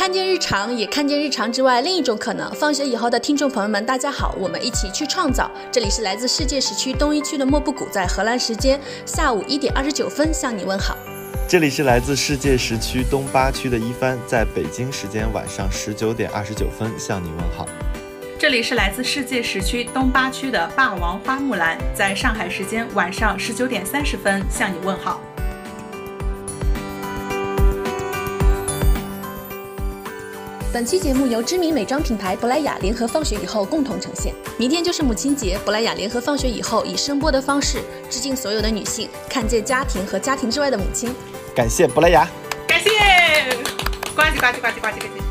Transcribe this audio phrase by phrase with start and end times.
[0.00, 2.50] 看见日常，也看见日常之外另一种可能。
[2.54, 5.50] 放学以后的听众朋友们，大家好，我们一起去创造。
[5.70, 10.96] 这里是来自世界时区东一区的莫布谷，在荷兰时间下午一点二十九分向你问好。
[11.46, 17.68] 这里是来自世界时区东八区的一帆，在北京时间晚上十九点二十九分向你问好。
[18.38, 25.20] 这里是来自世界时区东八区的霸王花木兰，在上海时间晚上十九点三十分向你问好。
[30.72, 34.32] 本期节目由知名美妆品牌珀莱雅联合放学以后共同呈现。
[34.56, 37.78] 明天就是母亲节，珀莱雅联合放学以后以声波的方式
[38.08, 41.12] 致敬所有的女性，看见家庭和家庭之外的母亲。
[41.56, 42.24] 感谢珀莱雅，
[42.68, 42.88] 感谢，
[44.14, 45.29] 呱唧呱唧呱唧呱唧呱唧。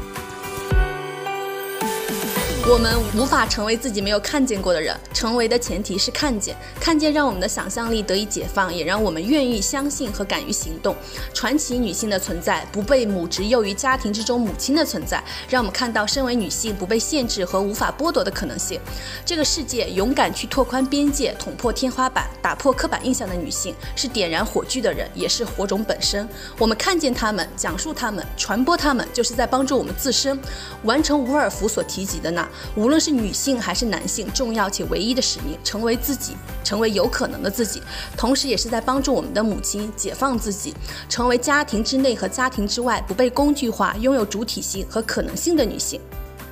[2.72, 6.56] 我们无法成为自己没有看见过的人，成为的前提是看见。
[6.80, 10.96] 看见让我们的想象力得以解放，也让我们愿意相信和敢于行动。
[11.34, 18.80] 传奇女性的存在，不被母职囿于家庭之中，母亲的存在，让我们看到身为女性不被限制和无法剥夺的可能性。
[19.26, 26.30] 这个世界勇敢去拓宽边界、捅破天花板、打破刻板印象的女性，是点燃火炬的人，也是火种本身。
[26.60, 30.40] 我们看见她们，讲述她们，传播她们，就是在帮助我们自身
[30.84, 32.48] 完成伍尔夫所提及的那。
[32.76, 37.82] 无论是女性还是男性，重要且唯一的使命，成为自己，成为有可能的自己，
[38.18, 40.74] 同时也是在帮助我们的母亲解放自己，
[41.08, 46.00] 成为家庭之内和家庭之外不被工具化、拥有主体性和可能性的女性。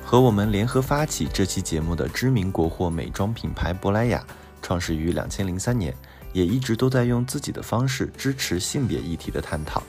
[0.04, 4.24] 和我们联合发起这期节目的知名国货美妆品牌珀莱雅，
[4.62, 5.94] 创始于两千零三年，
[6.32, 9.82] 也一直都在用自己的方式支持性别议题的探讨。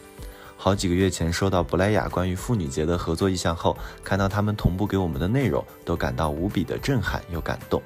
[0.62, 7.82] 好几个月前收到珀莱雅关于妇女节的合作意向后，看到他们同步给我们的内容，都感到无比的震撼又感动。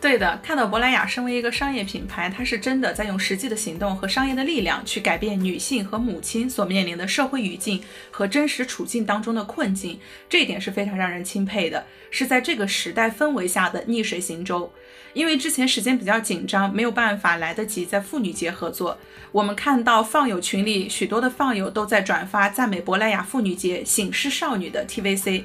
[0.00, 14.72] 对的，看到珀莱雅身为一个商业品牌，它是真的在用实际的行动和商业的力量去改变女性和母亲所面临的社会语境和真实处境当中的困境，这一点是非常让人钦佩的，是在这个时代氛围下的逆水行舟。
[15.14, 18.98] 因为之前时间比较紧张，没有办法来得及在妇女节合作，
[19.32, 25.44] 我们看到放友群里许多的放友都在转发赞美珀莱雅妇女节醒狮少女的 TVC。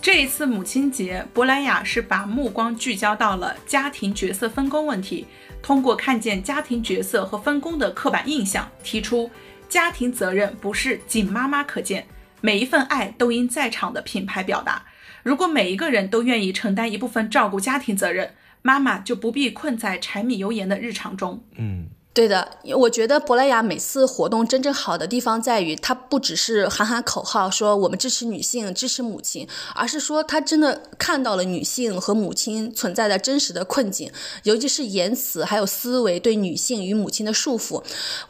[0.00, 5.26] 这一次母亲节，珀莱雅是把目光聚焦到了家庭角色分工问题，
[5.62, 9.30] 通过看见家庭角色和分工的刻板印象，提出
[9.68, 12.04] 家庭责任不是仅妈妈可见，
[12.40, 14.84] 每一份爱都应在场的品牌表达。
[15.22, 21.44] 如果每一个人都愿意承担一部分照顾家庭责任，妈妈就不必困在柴米油盐的日常中。
[21.56, 21.90] 嗯。
[22.14, 22.46] 对的，
[22.76, 34.12] 我觉得珀莱雅每次活动真正好的地方在于，它不只是喊喊口号说我们支持女性、支持母亲，而是说它真的看到了女性和母亲存在的真实的困境，
[34.42, 37.82] 尤其是言辞还有思维对女性与母亲的束缚。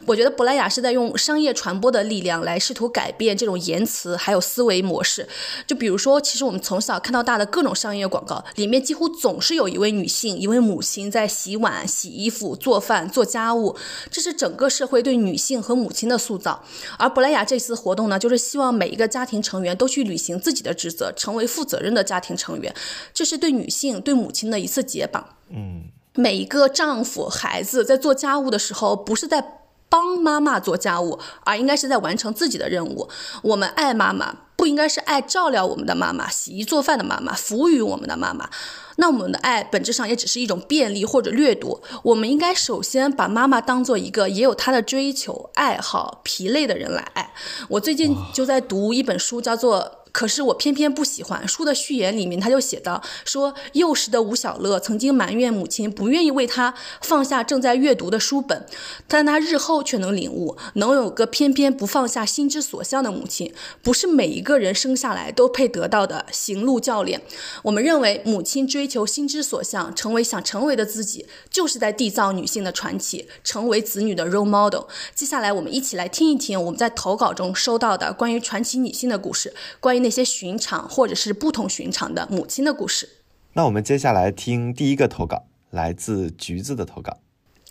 [0.05, 5.27] 我觉得珀莱雅是在用商业传播的力量来试图改变这种言辞还有思维模式。
[5.67, 13.72] 就比如说，其实我们从小看到大的各种商业广告里面，几乎总是有一位女性、一位母亲在洗碗、洗衣服、做饭、做家务。
[14.11, 16.63] 这是整个社会对女性和母亲的塑造，
[16.97, 22.73] 而珀莱雅这次活动呢，就是希望每一个家庭成员都去履行自己的职责，成为负责任的家庭成员。
[23.13, 25.37] 这是对女性、对母亲的一次解绑。
[25.49, 25.83] 嗯，
[26.15, 29.59] 每一个丈夫、孩子在做家务的时候，不是在
[29.89, 33.07] 帮妈妈做家务，而应该是在完成自己的任务。
[33.43, 38.49] 我们爱妈妈，不应该是爱照料我们的妈妈、洗衣做饭的妈妈、服务于我们的妈妈。
[38.97, 41.81] 那我们的爱本质上也只是一种便利或者掠夺。
[42.03, 47.33] 我们应该首先把妈妈当做一个也有她的追求、爱好、疲累的人来爱。
[47.69, 50.02] 我最近就在读一本书，叫做。
[50.13, 58.63] 可是我偏偏不喜欢书的序言里面，他就写到说，幼时的吴小乐曾经埋怨母亲不愿意为他放下正在阅读的书本，
[59.07, 63.51] 但他日后却能领悟，能有个偏偏不放下心之所向的母亲，
[63.81, 67.19] 不是每一个人生下来都配得到的行路教练。
[67.63, 74.83] 我们认为，母亲追求心之所向，成为想成为的自己，就是在缔造女性的传奇，成为子女的 role model。
[75.15, 80.02] 接下来，我们一起来听一听我们在投稿中收到的关于传奇女性的故事，关于。
[80.03, 83.09] 那些寻常或者是不同寻常的母亲的故事。
[83.53, 87.17] 那我们接下来听第一个投稿，来自橘子的投稿。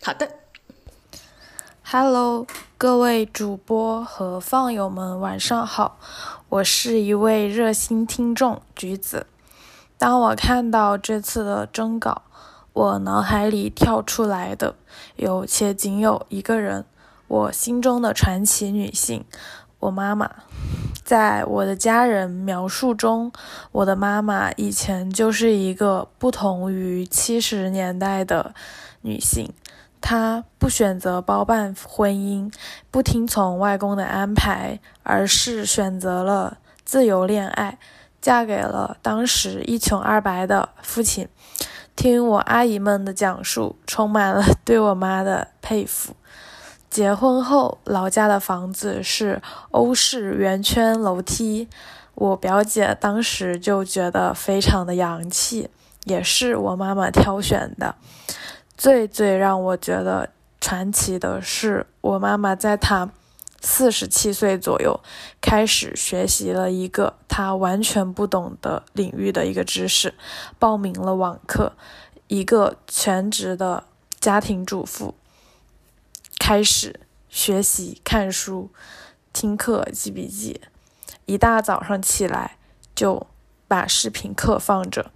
[0.01, 0.29] 好的
[1.83, 2.45] ，Hello，
[2.77, 5.97] 各位主播和放友们，晚上好，
[6.49, 9.27] 我是一位热心听众橘子。
[9.97, 12.23] 当我看到这次的征稿，
[12.73, 14.75] 我脑海里跳出来的
[15.15, 16.85] 有且仅有一个人，
[17.27, 19.23] 我心中的传奇女性。
[19.79, 20.29] 我妈妈，
[21.13, 23.31] 在我的家人描述中，
[23.71, 28.55] 我的妈妈以前就是一个不同于七十年代的
[29.01, 29.53] 女性。
[30.01, 32.51] 她不选择包办婚姻，
[32.89, 37.77] 不听从外公的安排，而是选择了自由恋爱，
[38.19, 41.29] 嫁给了当时一穷二白的父亲。
[41.95, 46.15] 听我阿姨们的讲述，充满了 对我妈的佩服。
[46.93, 49.41] 结婚后，老家的房子是
[49.71, 51.67] 欧式圆圈楼梯，
[52.13, 55.71] 我表姐当时就觉得非常的洋气，
[56.03, 57.95] 也是我妈妈挑选的。
[58.77, 60.29] 最最让我觉得
[60.61, 63.09] 传奇的是，我妈妈在她
[63.59, 64.99] 四十七岁左右
[65.41, 70.13] 开始学习了一个她完全不懂的领域的一个知识，
[70.59, 71.73] 报名了网课。
[72.27, 73.83] 一个全职的
[74.19, 75.15] 家庭主妇
[76.45, 76.99] 开始
[77.29, 78.69] 学习看书、
[79.31, 80.59] 听课、记笔记，
[81.25, 82.57] 一大早上起来
[82.93, 83.27] 就
[83.65, 85.09] 把视频课放着。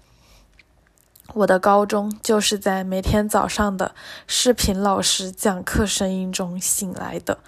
[1.33, 3.93] 我的高中就是在每天早上的
[4.25, 7.39] 视频老师讲课声音中醒来的。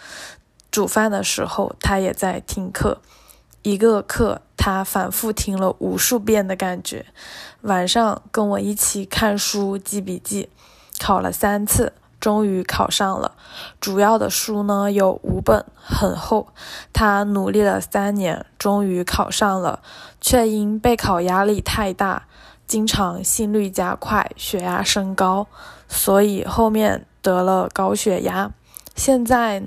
[0.69, 3.01] 煮饭的时候，他也在听课，
[3.61, 7.05] 一个课他反复听了无数遍的感觉。
[7.61, 10.49] 晚上跟我一起看书记笔记，
[10.99, 13.33] 考了三次，终于考上了。
[13.79, 16.47] 主要的书呢有五本，很厚。
[16.93, 19.79] 他努力了三年，终于考上了，
[20.19, 22.23] 却因备考压力太大。
[22.67, 25.47] 经常心率加快，血压升高，
[25.87, 28.51] 所以后面得了高血压。
[28.95, 29.63] 现在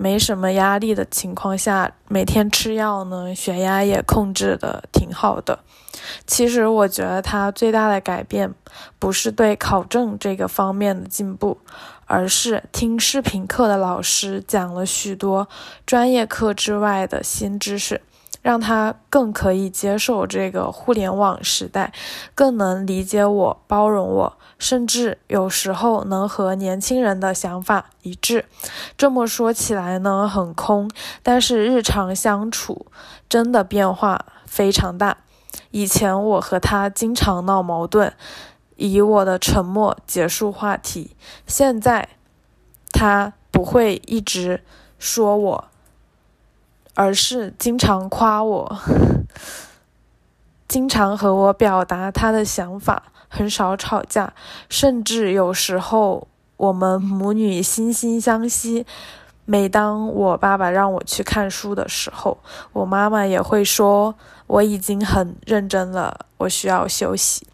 [0.00, 5.58] 没什么压力的情况下，每天吃药呢，血压也控制的挺好的。
[6.24, 8.54] 其实我觉得他最大的改变，
[9.00, 11.58] 不是对考证这个方面的进步，
[12.06, 15.48] 而是听视频课的老师讲了许多
[15.84, 18.00] 专业课之外的新知识。
[18.42, 21.92] 让他更可以接受这个互联网时代，
[22.34, 28.46] 更能理解我、包容我，甚至有时候能和年轻人的想法一致。
[28.96, 30.90] 这么说起来呢，很空，
[31.22, 32.86] 但是日常相处
[33.28, 35.18] 真的变化非常大。
[35.70, 38.14] 以前我和他经常闹矛盾，
[38.76, 41.16] 以我的沉默结束话题。
[41.46, 42.08] 现在
[42.90, 44.62] 他不会一直
[44.98, 45.64] 说我。
[46.98, 48.76] 而是经常夸我，
[50.66, 54.32] 经常和我表达他的想法，很少吵架，
[54.68, 58.84] 甚至有时候我们母女惺惺相惜。
[59.44, 62.38] 每当我爸爸让我去看书的时候，
[62.72, 64.16] 我妈妈也会说
[64.48, 67.46] 我已经很认真了，我需要休息。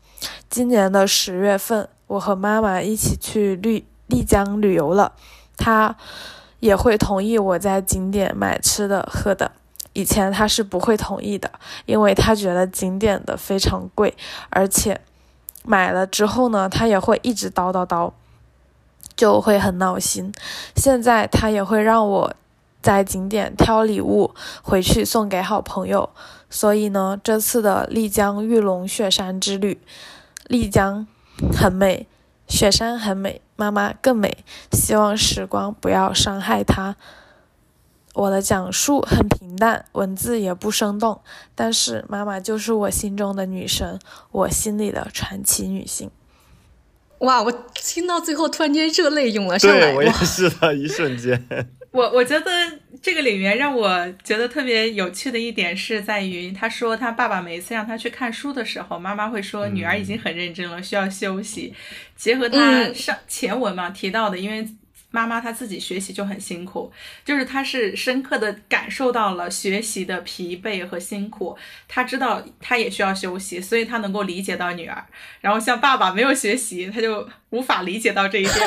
[0.49, 5.13] 今年的十月份，我和妈妈一起去丽丽江旅游了，
[5.59, 5.97] 她。
[6.65, 9.53] 也会同意我在景点买吃的喝的，
[9.93, 11.51] 以前他是不会同意的，
[11.85, 14.15] 因为他觉得景点的非常贵，
[14.49, 14.99] 而且
[15.63, 18.11] 买了之后呢，他也会一直叨叨叨，
[19.15, 20.33] 就会很闹心。
[20.75, 22.35] 现在他也会让我
[22.81, 26.09] 在景点挑礼物回去送给好朋友，
[26.49, 29.79] 所以呢，这次的丽江玉龙雪山之旅，
[30.47, 31.07] 丽江
[31.55, 32.07] 很美。
[32.47, 34.45] 雪山很美，妈妈更美。
[34.73, 36.97] 希望时光不要伤害她。
[38.15, 41.21] 我的讲述很平淡，文字也不生动，
[41.55, 43.99] 但是妈妈就是我心中的女神，
[44.31, 46.11] 我心里的传奇女性。
[47.19, 47.43] 哇！
[47.43, 49.81] 我听到最后突然间热泪涌了上来。
[49.81, 51.43] 对我也是的，一瞬间。
[51.95, 52.51] 我我觉得
[53.01, 61.73] 这个里面让我觉得特别有趣的一点是在于，他说他爸爸每一次让他去看书的时候，妈妈会说女儿已经很认真了，需要休息。
[62.17, 64.69] 结合他上前文嘛提到的，因为。
[65.15, 66.93] 妈妈她自己学习就很辛苦，
[67.25, 71.57] 就是她是深刻的感受到了学习的疲惫和辛苦，
[71.87, 75.07] 她知道她也需要休息，所以她能够理解到女儿。
[75.41, 78.55] 然后像爸爸没有学习，他就无法理解到这一点。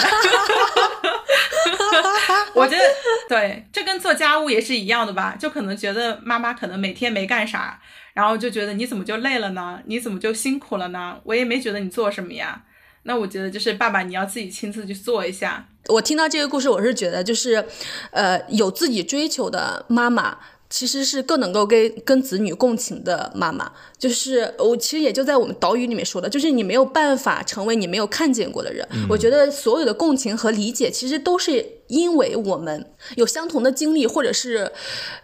[2.55, 2.83] 我觉得
[3.27, 7.77] 对，这跟做家务也是一样的吧，就可能觉得妈妈可能每天没干啥，
[8.13, 9.81] 然后就觉得你怎么就累了呢？
[9.85, 11.19] 你怎么就辛苦了呢？
[11.25, 12.63] 我也没觉得你做什么呀。
[13.07, 15.65] 那我觉得就是爸爸，你要自己亲自去做一下。
[15.87, 17.65] 我听到这个故事，我是觉得就是，
[18.11, 20.37] 呃，有自己追求的妈妈，
[20.69, 23.71] 其实是更能够跟跟子女共情的妈妈。
[23.97, 28.85] 就是我其实也就在我们岛屿里面说的，就是你没有办法成为你没有看见过的人。
[29.09, 34.69] 我觉得所有的共情和理解，其实都是因为我们有相同的经历，或者是，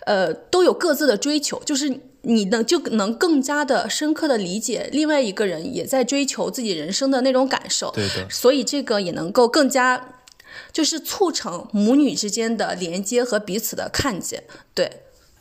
[0.06, 2.00] 呃，都有各自的追求，就是。
[2.24, 10.22] 你能就能更加的深刻的理解另外一个人也在追求自己人生的那种感受，对的，所以这个也能够更加，
[10.72, 14.90] 就是促成母女之间的连接和彼此的看见，对。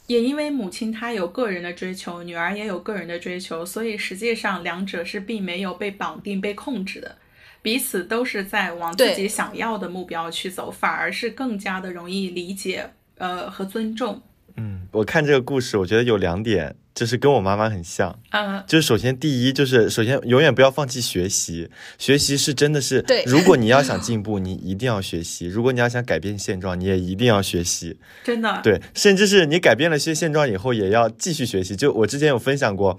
[0.09, 7.17] 也因为母亲她有个人的追求，女儿也有个人的追求，所以实际上两者是并没有被绑定、被控制的，
[7.63, 14.21] 彼此都是在往自己想要的目标去走，反而是更加的容易理解，呃和尊重。
[14.57, 18.19] 嗯，我看这个故事，我觉得有两点就是跟我妈妈很像。
[18.31, 27.99] 嗯，就是首先第一就是首先永远不要放弃学习，学习是真的是对如果你要想进步，你一定要学习；如果你要想改变现状，你也一定要学习。
[28.23, 31.75] 真的，对，甚至是你改变了些现状以后，也要继续学习。
[31.75, 32.99] 就我之前有分享过，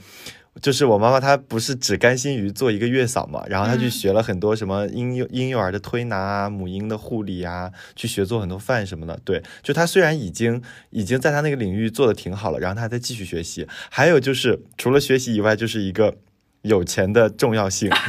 [0.61, 9.19] 就是我妈妈她不是只甘心于做一个月嫂嘛，然后她去嗯学了很多什么婴幼婴幼儿的推拿啊、母婴的护理啊，去学做很多饭什么的。
[9.25, 13.67] 对，就她虽然已经已经在她那个领域做的挺好了，然后她还在继续学习。
[13.89, 16.15] 还有就是除了学习以外，就是一个
[16.61, 17.89] 有钱的重要性。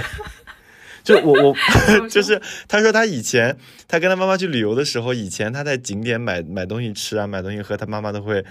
[1.02, 1.54] 就我我
[2.08, 8.42] 就是他说他以前他跟他妈妈去旅游的时候，以前他在景点买买东西吃啊，买东西喝，他妈妈都会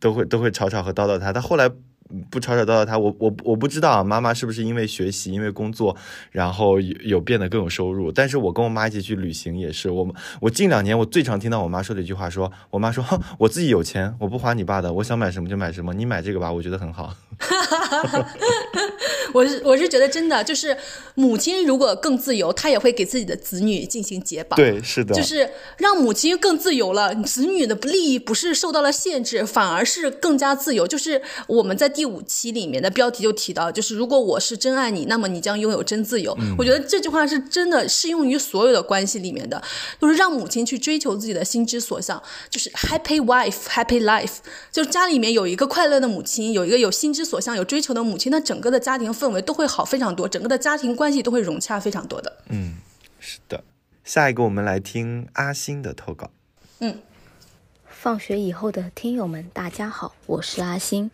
[0.00, 1.32] 都会都会吵吵和叨叨他。
[1.32, 1.70] 他后来
[2.30, 5.96] 不吵吵叨叨他，我我我不知道，妈妈是不是因为学习，因为工作，
[6.30, 8.10] 然后有有变得更有收入。
[8.12, 13.04] 但是我跟我妈一起去旅行也是，我我近两年我最常听到我妈说的一句话说，我妈说
[13.38, 17.14] 我自己有钱，我不花你爸的，我想买什么就买什么，你买这个吧，我觉得很好。
[19.32, 20.76] 我是我是觉得真的就是
[21.14, 24.56] 母亲如果更自由，她也会给自己的子女进行解绑。
[24.56, 30.86] 对，是的，就是让母亲更自由了，子女的利益不是受到了限制，反而是更加自由。
[30.86, 36.36] 就是我们在第五期里面的标题就提到，就是如果我是真爱你，那么你将拥有真自由。
[36.58, 39.62] 我觉得这句话是真的适用于所有的关系里面的，
[40.00, 44.36] 就是让母亲去追求自己的心之所向，就是 happy wife happy life。
[44.70, 52.38] 就是家里面有一个快乐的母亲，有一个有心之所向、有追求的母亲，那整个的家庭氛围都会好非常多，整个的家庭关系都会融洽非常多的。
[52.48, 52.78] 嗯
[53.20, 53.62] 是的。
[54.02, 56.32] 下一个我们来听阿星的投稿。
[56.80, 56.98] 嗯
[57.86, 61.12] 放学以后的听友们，大家好，我是阿星。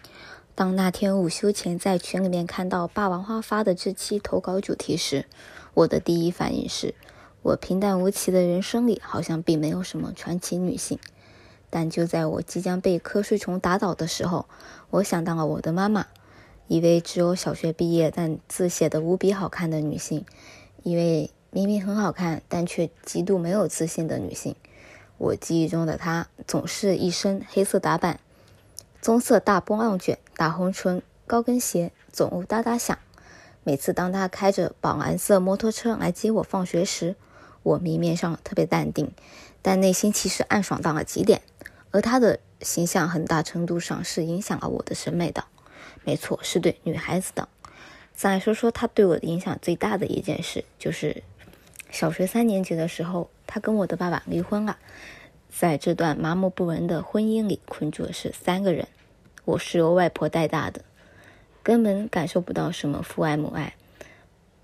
[0.55, 5.27] 当那天午休前在群里面看到霸王花发的这期投稿主题时，
[5.75, 6.95] 我的第一反应是，
[7.43, 10.99] 我平淡无奇的人生里好像并没有什么传奇女性。
[11.69, 14.49] 但就在我即将被瞌睡虫打倒的时候，
[14.91, 16.07] 我想到了我的妈妈，
[16.69, 20.25] 一位只有小学毕业但字写得无比好看的女性，
[20.83, 24.55] 一位明明很好看但却极度没有自信的女性。
[25.19, 28.21] 我记忆中的她总是一身黑色打扮，
[29.01, 32.99] 棕色大波浪卷、大红唇、高跟鞋，总哒哒响。
[33.65, 37.17] 每次当她开着宝蓝色摩托车来接我放学时，
[37.63, 39.11] 我明面上特别淡定，
[39.63, 41.43] 但内心其实暗爽到了极点。
[41.91, 45.45] 而她的形象很大程度上是影响了我的审美的，
[46.03, 47.49] 没错，是对女孩子的。
[48.13, 51.23] 再说说她对我的影响最大的一件事，就是
[51.93, 54.79] 小学三年级的时候，她跟我的爸爸离婚了。
[55.49, 58.89] 在这段麻木不仁的婚姻里，困住的是三个人。
[59.45, 60.83] 我是由外婆带大的，
[61.63, 63.77] 根本感受不到什么父爱母爱。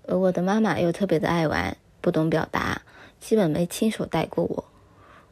[0.05, 2.81] 而我的妈妈又特别的爱玩，不懂表达，
[3.21, 4.65] 基本没亲手带过我。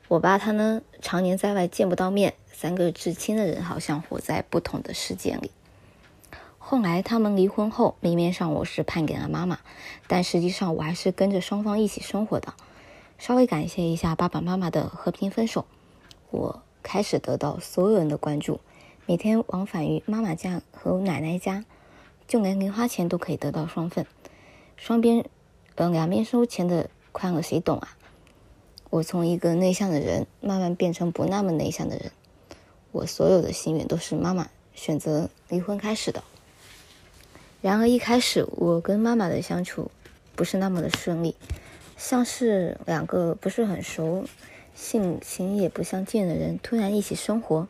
[0.08, 5.50] 我爸他呢，常年在外见不到面，三个至亲的人好像活在不同的世界里。
[6.60, 9.58] 后来他们离婚后，明面上我是判给了妈妈，
[10.06, 12.54] 但实际上我还是跟着双方一起生活的。
[13.18, 15.66] 稍微感谢一下爸爸妈妈的和平分手，
[16.30, 18.60] 我开始得到所有人的关注，
[19.08, 21.66] 每天往返于妈妈家和奶奶家，
[22.28, 24.06] 就连零花钱都可以得到双份，
[24.78, 25.26] 双边，
[25.74, 27.98] 呃，两边收钱的快乐谁懂啊？
[28.92, 32.12] 我从一个内向的人慢慢变成不那么内向的人，
[32.92, 36.24] 我所有的心愿都是妈妈选择离婚开始的。
[37.62, 39.92] 然而一开始我跟妈妈的相处
[40.36, 41.36] 不是那么的顺利。
[41.98, 44.26] 像是两个不是很熟、
[44.74, 47.68] 性情也不相近的人突然一起生活，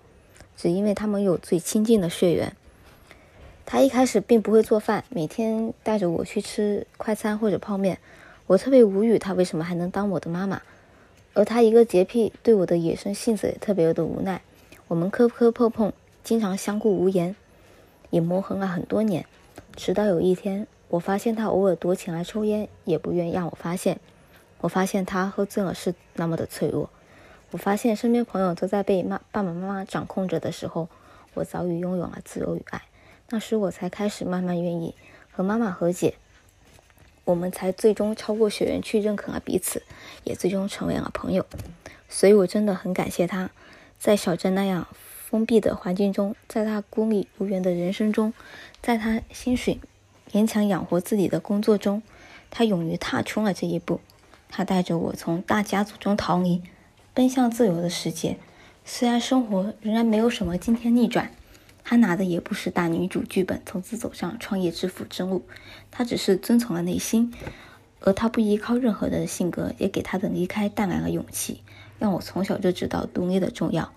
[0.56, 2.56] 只因为他们有最亲近的血缘。
[3.66, 8.00] 他一开始并不会做饭，每天带着我去吃快餐或者泡面，
[8.48, 10.62] 我特别无语，他为什么还能当我的妈妈？
[11.34, 14.42] 而他一个洁癖，对我的野生性子也特别的无奈。
[14.92, 17.34] 我们磕磕碰碰，经常相顾无言，
[18.10, 19.26] 也磨合了很多年。
[19.74, 24.02] 直到有一天，我发现他偶尔躲起来抽烟，也不愿让我发现。
[24.60, 26.90] 我发现他喝醉了是那么的脆弱，
[27.52, 30.90] 我发现身边朋友都在被妈爸爸妈妈掌控着的时候，
[31.36, 32.82] 我早已拥有了自由与爱。
[33.30, 34.94] 那时我才开始慢慢愿意
[35.32, 36.16] 和妈妈和解，
[37.24, 39.84] 我们才最终超过血缘去认可了彼此，
[40.26, 41.46] 也最终成为了朋友。
[42.10, 43.52] 所以我真的很感谢他，
[44.02, 44.88] 在小镇那样
[45.30, 48.34] 封闭的环境中，在他孤立无援的人生中，
[48.82, 49.80] 在他薪水
[50.32, 52.02] 勉强养活自己的工作中，
[52.50, 54.02] 他勇于踏出了这一步。
[54.50, 56.64] 他带着我从大家族中逃离，
[57.14, 58.40] 奔向自由的世界。
[58.84, 61.32] 虽然生活仍然没有什么惊天逆转，
[61.84, 65.46] 他拿的也不是大女主剧本，从此走上创业致富之路。
[65.92, 67.32] 他只是遵从了内心，
[68.00, 71.62] 而他不依靠任何人的性格，也给他的离开带来了勇气，
[72.02, 73.94] 让我从小就知道独立的重要。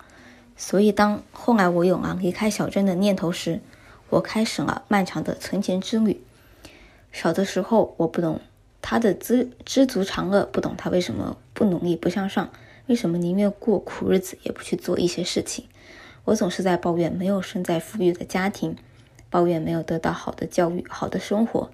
[0.57, 3.61] 所以，当后来我有了离开小镇的念头时，
[4.11, 6.23] 我开始了漫长的存钱之旅。
[7.11, 8.41] 小的时候，我不懂
[8.83, 12.51] 他的知知足常乐，不懂他为什么不努力不向上，
[12.87, 15.65] 为什么宁愿过苦日子也不去做一些事情。
[16.27, 18.77] 我总是在抱怨没有生在富裕的家庭，
[19.31, 21.71] 抱怨没有得到好的教育、好的生活。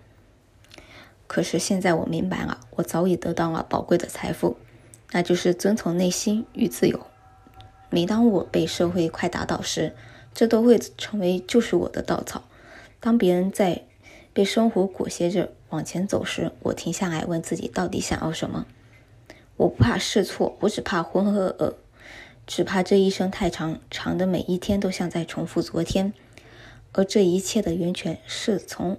[1.26, 4.56] 可是现在我明白了，我早已得到了宝贵的财富，
[5.12, 7.06] 那就是遵从内心与自由。
[7.88, 9.94] 每当我被社会快打倒时，
[10.32, 12.44] 这都会成为救赎我的稻草。
[13.00, 13.82] 当别人在
[14.32, 18.66] 被生活裹挟着往前走时，我停下来问自己到底想要什么。
[19.56, 21.74] 我不怕试错，我只怕浑浑噩噩，
[22.46, 26.12] 只怕这一生太长，长的每一天都像在重复昨天。
[26.92, 28.98] 而这一切的源泉是从。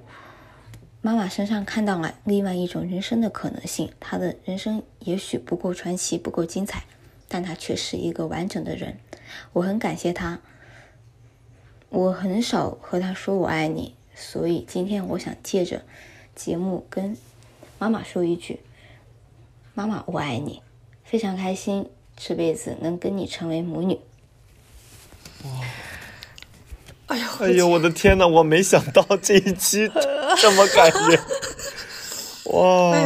[1.04, 6.84] 妈妈身上看到了另外一种人生的可能性，她的人生也许不够传奇，不够精彩，
[7.28, 9.00] 但她却是一个完整的人。
[9.54, 10.40] 我很感谢她。
[11.90, 15.82] 我很少和她说我爱你，所以今天我想借着
[16.36, 17.18] 节目跟
[17.80, 18.60] 妈妈说一句
[19.74, 20.62] ：“妈妈，我爱你，
[21.04, 24.00] 非常开心这辈子能跟你成为母女。”
[25.46, 25.66] 哇！
[27.12, 28.26] 哎呦，哎呦，我的天呐！
[28.26, 29.90] 我没想到这一期
[30.40, 31.20] 这么感人，
[32.54, 32.98] 哇，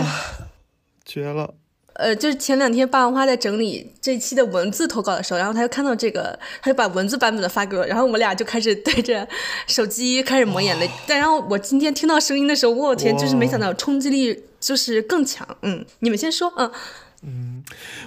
[1.03, 1.55] 绝了！
[1.93, 9.27] 呃，就是前两天霸王花在整理这期的文字投稿的时候，然后他就看到这个，他就把文字版本的发给我，然后我们俩就开始对着
[9.65, 10.87] 手机开始抹眼泪。
[11.07, 15.47] 但然后我今天听到声音的时候，我天，就是没想到冲击力就是更强。
[15.63, 16.71] 嗯，你们先说，嗯。
[17.27, 17.63] 嗯，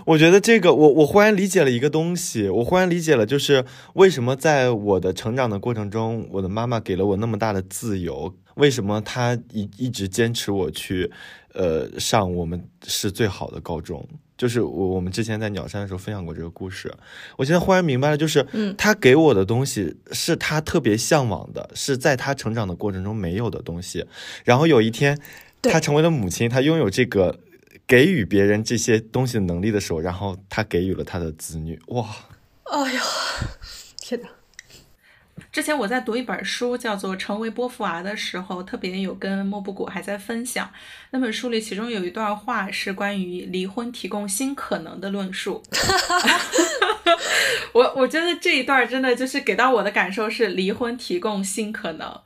[0.06, 11.10] 我觉得这个，我我忽然理解了一个东西，我忽然理解了，就是为什么在我的成长的过程中，我的妈妈给了我那么大的自由，为什么她一一直坚持我去，
[11.54, 14.06] 呃，上我们是最好的高中，
[14.36, 16.94] 就是我我们之前在鸟山的时候分享过这个故事，
[17.36, 24.06] 我现在忽然明白了，就是，嗯，他给我的东西是他特别向往的，是在他成长的过程中没有的东西，
[24.44, 25.18] 然后有一天，
[25.60, 27.40] 他成为了母亲，他拥有这个。
[27.88, 31.80] 给予别人这些东西的能力的时候，然后他给予了他的子女。
[31.86, 32.06] 哇！
[32.64, 33.00] 哎呀，
[33.98, 34.28] 天哪！
[35.50, 40.70] 之前我在读一本书，叫做《成为波伏娃》的时候，特别有跟莫布谷还在分享
[41.12, 45.62] 那本书里，其中有一段话是关于离婚提供新可能的论述。
[47.72, 52.20] 我我觉得这一段真的就是给到我的感受是离婚提供新可能。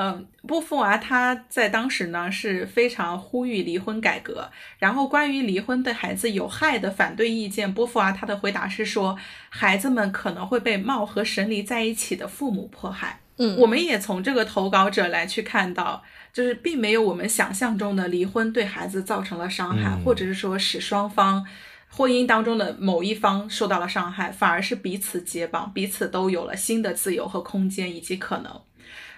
[0.00, 4.48] 嗯，波伏娃她在当时呢是非常呼吁离婚改革。
[4.78, 13.18] 然后关于离婚对孩子有害的反对意见，波伏娃她的回答是说，孩子们可能会被貌合神离在一起的父母迫害。
[13.38, 16.00] 嗯，我们也从这个投稿者来去看到，
[16.32, 21.44] 就是并没有我们想象中的离婚对孩子造成了伤害，或者是说使双方
[21.88, 28.60] 婚姻当中的某一方受到了伤害，反而是彼此解绑，彼此都有了新的自由和空间以及可能。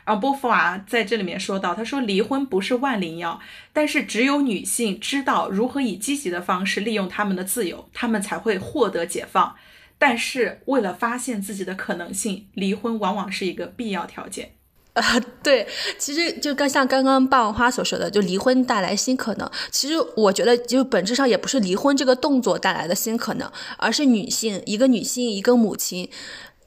[0.04, 3.40] 而波伏娃在这里面说到，他说离婚不是万灵药，
[3.72, 9.54] 但是只有女性知道如何以积极的方式利用他们的自由，他们才会获得解放。
[9.98, 14.52] 但是为了发现自己的可能性，离婚往往是一个必要条件。
[14.94, 19.48] 啊， 对，其实就刚像刚刚霸王花所说的，就离婚带来新可能。
[19.70, 26.10] 其实我觉得，就本质上也不是离婚这个动作带来的新可能，而是女性一个女性一个母亲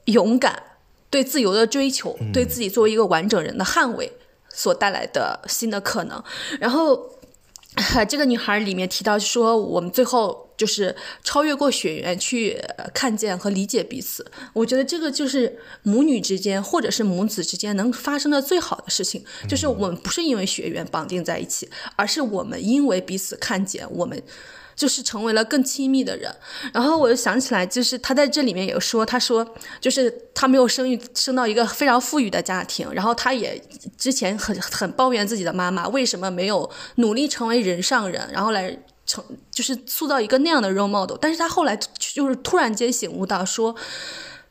[0.06, 0.62] 勇敢。
[1.14, 4.10] 对自由的追求，对自己作为一个完整人的捍卫
[4.48, 6.20] 所带来的新的可能。
[6.58, 7.08] 然后，
[8.08, 12.60] 这个女孩里面提到说，我们最后就是超越过血缘去
[12.92, 14.28] 看见和理解彼此。
[14.54, 24.20] 我觉得这个就是母女之间或者是母子之间能发生的最好的事情，就是我们不是因为血缘绑定在一起，而是我们因为彼此看见我们。
[24.74, 26.34] 就是成为了更亲密的人，
[26.72, 29.46] 然后我就想起来，就是他在这里面有说，他说
[29.80, 33.62] 就是他没有生育生到一个非常富裕的家庭，然后他也
[33.96, 43.74] 之前很很抱怨自己的妈妈为什么没有努力成为人上人，然后来成就是塑造一个那样的 role model，但是他后来就是突然间醒悟到说，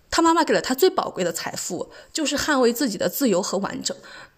[0.09, 3.95] 他妈妈给了他最宝贵的财富，就是捍卫自己的自由和完整。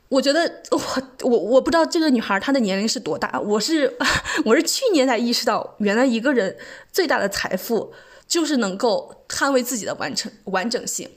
[0.09, 0.79] 我觉得我
[1.23, 3.97] 我我不知道这个女孩她的年龄是多大，我是
[4.45, 6.55] 我是去年才意识到，原来一个人
[6.91, 7.91] 最大的财富
[8.27, 11.09] 就是能够捍卫自己的完成完整性，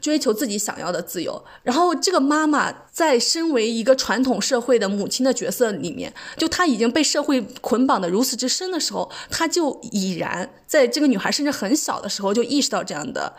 [0.00, 1.44] 追求自己想要的自由。
[1.64, 13.34] 然后这个妈妈在身为一个传统社会的母亲的角色里面，就她已经被社会捆绑的如此之深的时候，她就已然在这个女孩甚至很小的时候就意识到这样的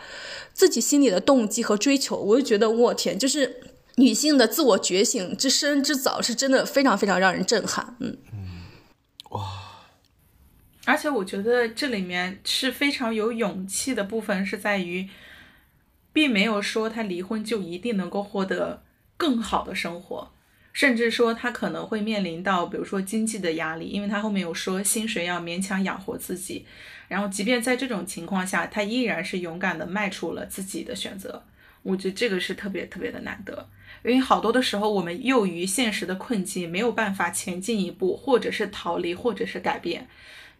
[0.52, 2.16] 自己心里的动机和追求。
[2.16, 3.62] 我就觉得我天，就是。
[3.98, 7.96] 女性的自我觉醒之深之早，是真的非常非常让人震撼。
[8.00, 8.62] 嗯嗯，
[9.30, 9.42] 哇！
[10.86, 15.06] 而且我觉得这里面是非常有勇气的部分，是在于，
[16.12, 18.82] 并没有说她离婚就一定能够获得
[19.18, 20.30] 更好的生活，
[20.72, 26.64] 甚至说他可能会面临到，比如说经济的压力，因为他后面有说薪水要勉强养活自己。
[27.08, 31.42] 然后，即便在这种情况下，他依然是勇敢的迈出了自己的选择。
[31.82, 33.68] 我觉得这个是特别特别的难得，
[34.04, 40.08] 因为好多的时候我们囿于现实的困境，没有办法前进一步，或者是逃离，或者是改变。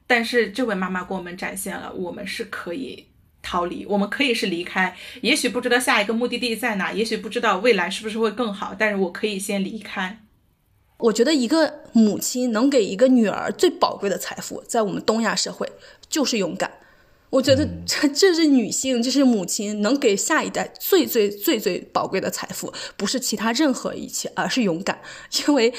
[0.07, 3.07] 但是这位妈妈给我们展现了，我们是可以
[3.43, 4.97] 逃离，我们可以是离开。
[5.21, 10.21] 也许不知道下一个目的地在哪，也许不知道未来是不是会更好，但是我可以先离开。
[10.99, 15.71] 我觉得一个母亲能给一个女儿最宝贵的财富，在我们东亚社会
[16.09, 16.73] 就是勇敢。
[17.31, 25.01] 我觉得这 这是女性，这是母亲能给下一代最最最最宝贵的财富，不是其他任何一切，而是勇敢。
[25.47, 25.73] 因为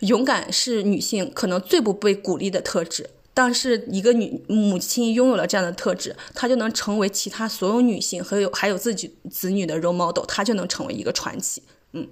[0.00, 11.62] 勇敢是女性可能最不被鼓励的特质，但是一个女母亲拥有了这样的特质，她就能成为其他所有女性和有还有自己子女的 role model，她就能成为一个传奇。
[11.92, 12.08] 嗯，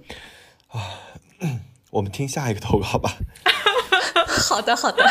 [0.69, 0.79] 啊，
[1.91, 3.17] 我们听下一个投稿吧。
[4.27, 5.03] 好的，好的。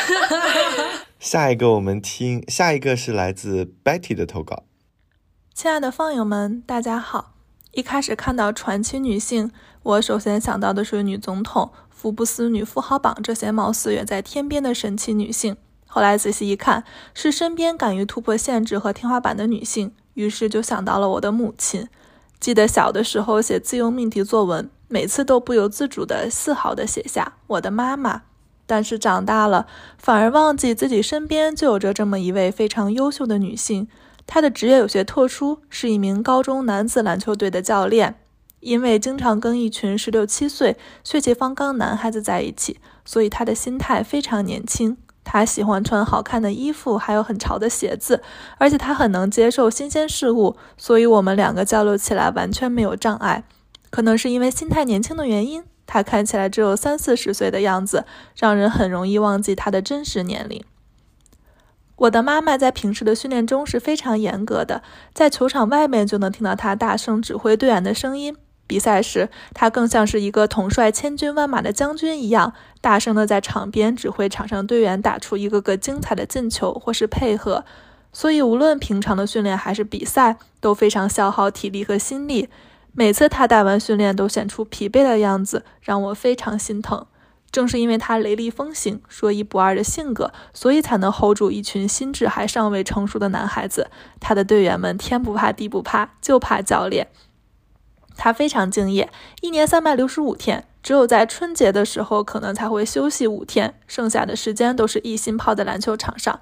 [1.18, 4.64] 下一个，我们听下一个是来自 Betty 的投稿。
[5.55, 7.35] 亲爱的放友们，大家好。
[7.72, 15.57] 一开始看到传奇女性，我首先想到的是女总统、福布斯女富豪榜这些貌似远在天边的神奇女性。
[15.87, 21.88] 后来仔细一看，是身边敢于突破限制和天花板的女性，于是就想到了我的母亲。
[22.40, 28.22] 记得小的时候写自由命题作文，每次都不由自主的自豪的写下我的妈妈。
[28.70, 29.66] 但是长大了，
[29.98, 33.88] 反而忘记自己身边就有着这么一位非常优秀的女性。
[34.28, 38.14] 她的职业有些特殊，是一名高中男子篮球队的教练。
[38.61, 44.96] 因为经常跟一群十六七岁血气方刚男孩子在一起，所以她的心态非常年轻。
[45.24, 48.22] 她喜欢穿好看的衣服，还有很潮的鞋子，
[48.59, 53.42] 而且她很能接受新鲜事物，所以我们两个交流起来完全没有障碍。
[53.90, 55.64] 可能是因为心态年轻的原因。
[55.92, 58.05] 他看起来只有三四十岁的样子，
[58.37, 60.62] 让人很容易忘记他的真实年龄。
[61.96, 68.37] 我的妈妈在平时的训练中是非常严格的，在球场外面就能听到她大声指挥队员的声音。
[68.68, 77.64] 比赛时，她更像是一个统帅千军万马的将军一样，大声的在场边指挥场上队员打出一个个精彩的进球或是配合。
[78.12, 82.48] 所以，无论平常的训练还是比赛，都非常消耗体力和心力。
[82.92, 87.07] 每次他带完训练都显出疲惫的样子，让我非常心疼。
[87.53, 93.90] 正是因为他雷厉风行、说一不二的性格，所以才能 hold 住一群心智还尚未成熟的男孩子。
[94.20, 97.09] 他的队员们天不怕地不怕，就怕教练。
[98.16, 106.38] 他非常敬业，一年三百六十五天，只有在春节的时候可能才会休息五天，剩下的时间都是一心泡在篮球场上。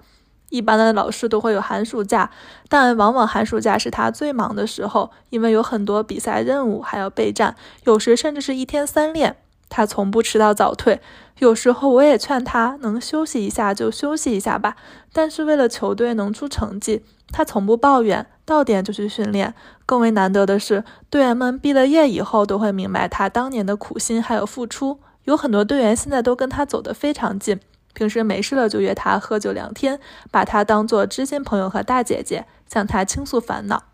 [0.50, 2.30] 一般的老师都会有寒暑假，
[2.68, 9.37] 但往往寒暑假是他最忙的时候，因为有很多比赛任务还要备战，有时甚至是一天三练。
[9.70, 10.98] 他从不迟到早退，
[11.40, 14.76] 有时候我也劝他能休息一下就休息一下吧。
[15.12, 19.54] 但是为了球队能出成绩，他从不抱怨，到点就去训练。
[19.84, 25.00] 更为难得的是，队员们毕了业以后都会明白他当年的苦心还有付出。
[25.24, 27.61] 有很多队员现在都跟他走得非常近。
[27.98, 29.98] 平时没事了就约他喝酒聊天，
[30.30, 33.87] 把他当做知心朋友和大姐姐，向他倾诉烦恼。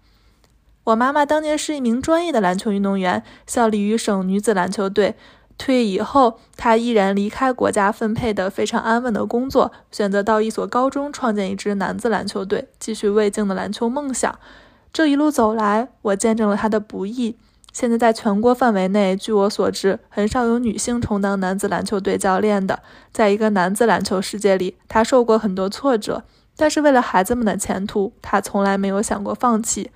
[0.84, 5.14] 我妈妈当年是一名专业的篮球运动员，效力于省女子篮球队。
[5.56, 14.38] 退役以后，她依然离开国家分配的非常安稳的工作，选择到一所高中创建一支男子篮球队，继续未竟的篮球梦想。
[14.92, 17.38] 这一路走来，我见证了她的不易。
[17.74, 22.80] 现在在全国范围内，据我所知，很少有女性充当男子篮球队教练的。
[23.12, 26.22] 在一个男子篮球世界里，他受过很多挫折，
[26.56, 29.90] 但是为了孩子们的前途，他从来没有想过放弃。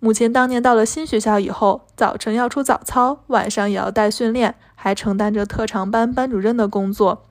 [0.00, 7.24] 母亲当年到了新学校以后，早晨要出早操，晚上也要带训练，还承担着特长班班主任的工作。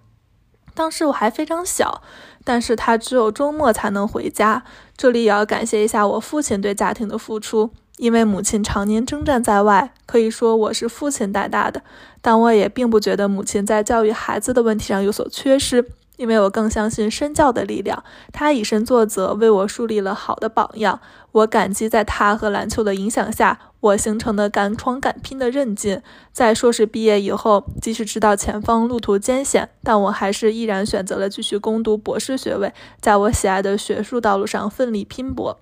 [0.74, 2.02] 当时我还非常小，
[2.44, 4.64] 但是他只有周末才能回家。
[4.98, 7.70] 这里也要感谢一下我父亲对家庭的付出。
[7.98, 11.84] 因为母亲常年征战在外，可以说我是父亲带大的，
[12.22, 15.86] 但我也并不觉得母亲在教育孩子的问题上有所缺失，
[16.18, 18.04] 因为我更相信身教的力量。
[18.34, 21.00] 她以身作则，为我树立了好的榜样。
[21.32, 26.02] 我感激在她和篮球的影响下，我形成的敢闯敢拼的韧劲。
[26.34, 35.60] 在硕士毕业以后，即使知道前方路途艰险，但我还是毅然选择了继续攻读博士学位，在我喜爱的学术道路上奋力拼搏。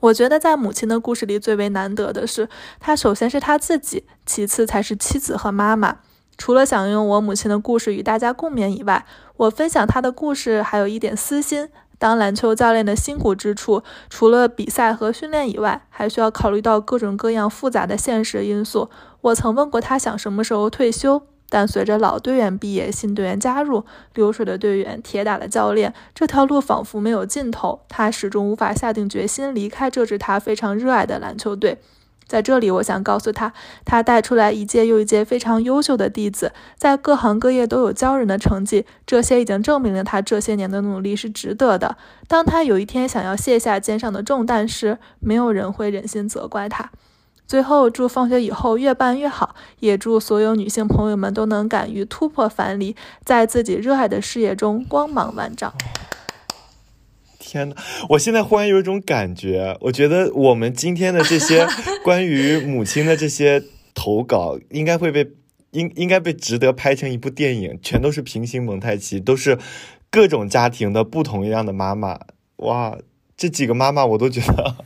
[0.00, 5.98] 我觉得在母亲的故事里最为难得的是，她首先是她自己，其次才是妻子和妈妈。
[6.38, 9.04] 除了想用我母亲的故事与大家共勉以外，
[9.36, 18.88] 我分享她的故事还有一点私心，当篮球教练的辛苦之处，除了比赛和训练以外，还需要考虑到各种各样复杂的现实因素。
[19.20, 23.84] 我曾问过他想什么时候退休，但随着老队员毕业，新队员加入，
[24.14, 27.80] 流水的队员，铁打的教练，这条路仿佛没有尽头。
[27.88, 31.76] 他始终无法下定决心离开这支他非常热爱的篮球队。
[32.26, 33.52] 在这里，我想告诉他，
[33.84, 38.86] 他带出来一届又一届非常优秀的弟子，在各行各业都有骄人的成绩。
[39.04, 41.96] 这些已经证明了他这些年的努力是值得的。
[42.28, 46.92] 当他有一天想要卸下肩上的重担时，没有人会忍心责怪他。
[47.50, 55.74] 最后，祝放学以后越办越好，也祝所有女性朋友们都能敢于突破樊篱，在自己热爱的事业中光芒万丈。
[57.40, 57.74] 天呐，
[58.10, 61.66] 我现在忽然有一种感觉，我觉得我们今天的这些
[62.04, 65.28] 关于母亲的这些投稿，应该会被
[65.72, 69.58] 应应该被值得拍成一部电影，全都是平行蒙太奇，都是
[70.08, 72.20] 各种家庭的不同样的妈妈。
[72.58, 72.96] 哇，
[73.36, 74.76] 这几个妈妈我都觉得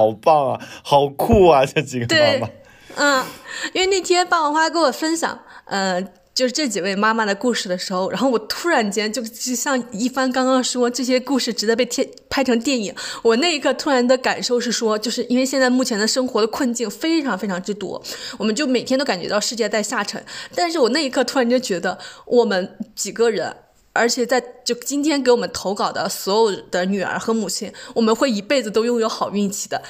[0.00, 2.06] 好棒啊，好酷啊， 这几个
[2.40, 2.52] 妈妈。
[2.96, 3.24] 嗯，
[3.72, 6.02] 因为那天霸王花跟我分享，呃。
[6.32, 18.02] 就是这几位妈妈的故事的时候，然后我突然间就就像一帆刚刚说这些故事值得被贴拍成电影，我那一刻突然的感受是说，就是因为现在目前的生活的困境非常非常之多，
[18.38, 23.54] 我们就每天都感觉到世界在下沉，但是我那一刻突然间觉得我们几个人，
[24.00, 29.82] 而且在就今天给我们投稿的所有的女儿和母亲，我们会一辈子都拥有好运气的，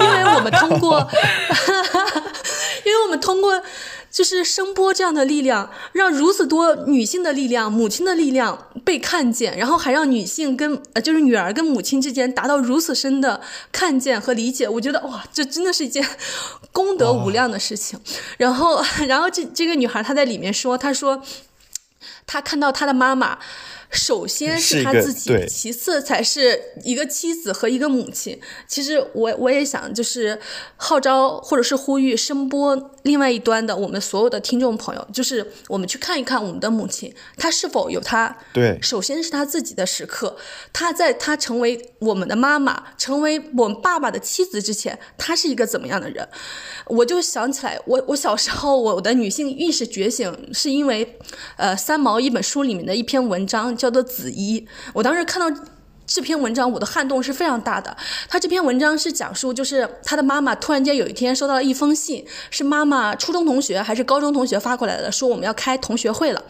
[0.00, 0.98] 因为我们通过，
[2.86, 3.60] 因为我们通过。
[4.10, 14.68] 就是声波这样的力量，让如此多女性的力量、母亲的力量被看见，然后还让女性跟呃，就是女儿跟母亲之间达到如此深的看见和理解。
[14.68, 16.04] 我觉得哇，这真的是一件
[16.72, 18.00] 功德无量的事情。
[18.36, 21.22] 然后， 然后这这个女孩她在里面说，她说
[22.30, 23.36] 他看到他的妈妈。
[23.90, 28.38] 首先是他自己，其次才是一个妻子和一个母亲。
[28.68, 30.38] 其实我我也想，就是
[30.76, 40.36] 号召或者是呼吁声波另外一端的我们所有的听众朋友，就是我们去看一看我们的母亲，她是否有她对，首先是她自己的时刻。
[40.72, 46.28] 她在她成为我们的妈妈，成为我们爸爸的妻子之前，她是一个怎么样的人？
[46.86, 51.18] 我就想起来，我我小时候我的女性意识觉醒，是因为
[51.56, 53.76] 呃三毛一本书里面的一篇文章。
[53.80, 55.60] 叫做紫衣，我当时看到
[56.06, 57.96] 这篇文章，我的撼动是非常大的。
[58.28, 66.44] 他这篇文章是讲述，就是他的妈妈突然间有一天收到了一封信，是妈妈初中同学还是高中同学发过来的，说我们要开同学会了，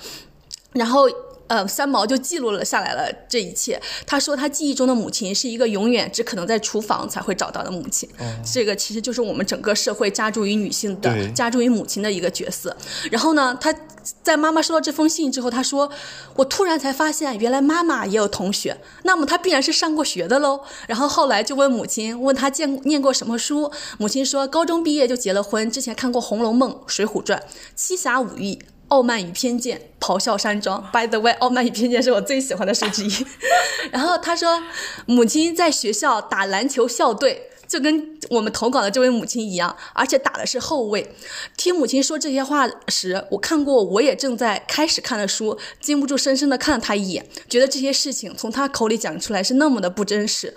[0.73, 1.09] 然后。
[1.51, 3.81] 呃，三毛就记录了下来了这一切。
[4.07, 8.09] 他说，他记忆中的母亲是一个永远只可能在厨房才会找到的母亲。
[8.53, 12.77] 这个其实就是我们整个社会加诸于女性的、加诸于母亲的一个角色。
[13.11, 13.75] 然后呢，他
[14.23, 15.91] 在妈妈收到这封信之后，他说
[16.37, 23.73] ：“我突然才发现，原来妈妈也有同学，那么她必然是上过学的喽。”然后后来就问母亲，问她见念过什么书。
[23.99, 27.41] 母亲说，高中毕业就结了婚，之前看过《红楼梦》《水浒传》
[27.75, 28.61] 《七侠五义》。
[28.91, 30.81] 傲慢与偏见，咆哮山庄。
[30.93, 33.27] By the way，傲慢与偏见是我最喜欢的书之一。
[33.91, 34.63] 然后他说，
[35.07, 37.51] 母亲在学校打篮球校队。
[37.71, 41.15] 就跟我们投稿的这位母亲一样，而且打的是后卫。
[41.57, 50.53] 听母亲说这些话时，我看过我也正在开始看的书，禁不住深深的看了她一眼，觉得这些事情从她口里讲出来是那么的不真实。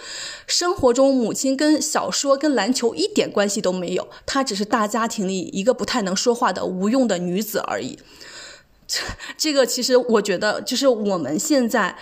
[0.47, 7.99] 生活中，母亲跟小说、跟篮球一点关系都没有，她只是大家庭里一个不太能说话的无用的女子而已。
[8.87, 9.01] 这
[9.37, 11.95] 这个其实我觉得，就是我们现在。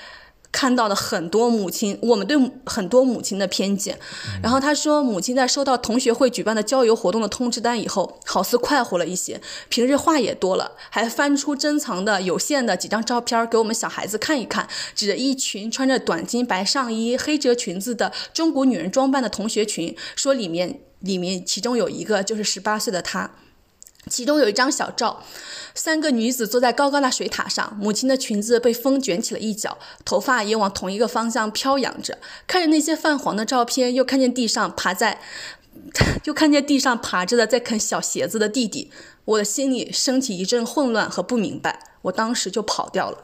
[0.52, 3.98] 看到了很多母亲，我们对很多母亲的偏见。
[4.44, 23.32] 然后他说，母亲在收到同学会举办的郊游活动的通知单以后，好似快活了一些，平日话也多了，还翻出珍藏的有限的几张照片给我们小孩子看一看，指着一群穿着短巾白上衣、黑褶裙子的中国女人装扮的同学群，说里面里面其中有一个就是十八岁的她。
[24.10, 25.24] 其中有一张小照，
[25.76, 32.18] 三个女子坐在高高的水塔上，母亲的裙子被风卷起了一角，头发也往同一个方向飘扬着。
[32.48, 35.22] 看着那些泛黄的照片，又看见地上爬在，
[36.26, 38.92] 又看见地上爬着的在啃小鞋子的弟弟，
[39.24, 41.80] 我的心里升起一阵混乱和不明白。
[42.02, 43.20] 我当时就跑掉了。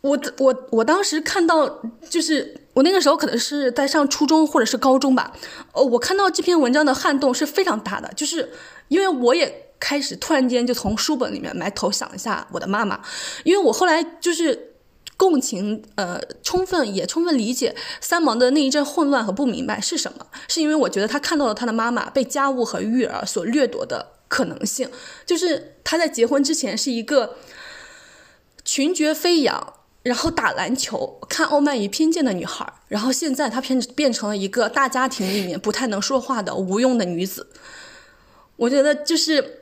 [0.00, 5.32] 我我我当时看到，就是我那个时候可能是在上初中或者是高中吧。
[5.74, 8.52] 呃，我看到这篇文章的撼动是非常大的，就是
[8.88, 9.68] 因为我也。
[9.84, 13.02] 开始突然间就从书本里面埋头想一下我的妈妈，
[13.42, 14.74] 因为我后来就是
[15.16, 24.88] 共情，呃，充分也充分理解三毛的那一阵混乱和不明白是什么，是因为我觉得他看到了他的妈妈被家务和育儿所掠夺的可能性，
[25.26, 27.36] 就是他在结婚之前是一个
[28.64, 29.74] 群绝飞扬。
[30.04, 37.46] 然后打篮球，看《傲慢与偏见》的女孩，然后现在她变变成了一个大家庭里面不太能说话的无用的女子。
[38.56, 39.61] 我觉得就是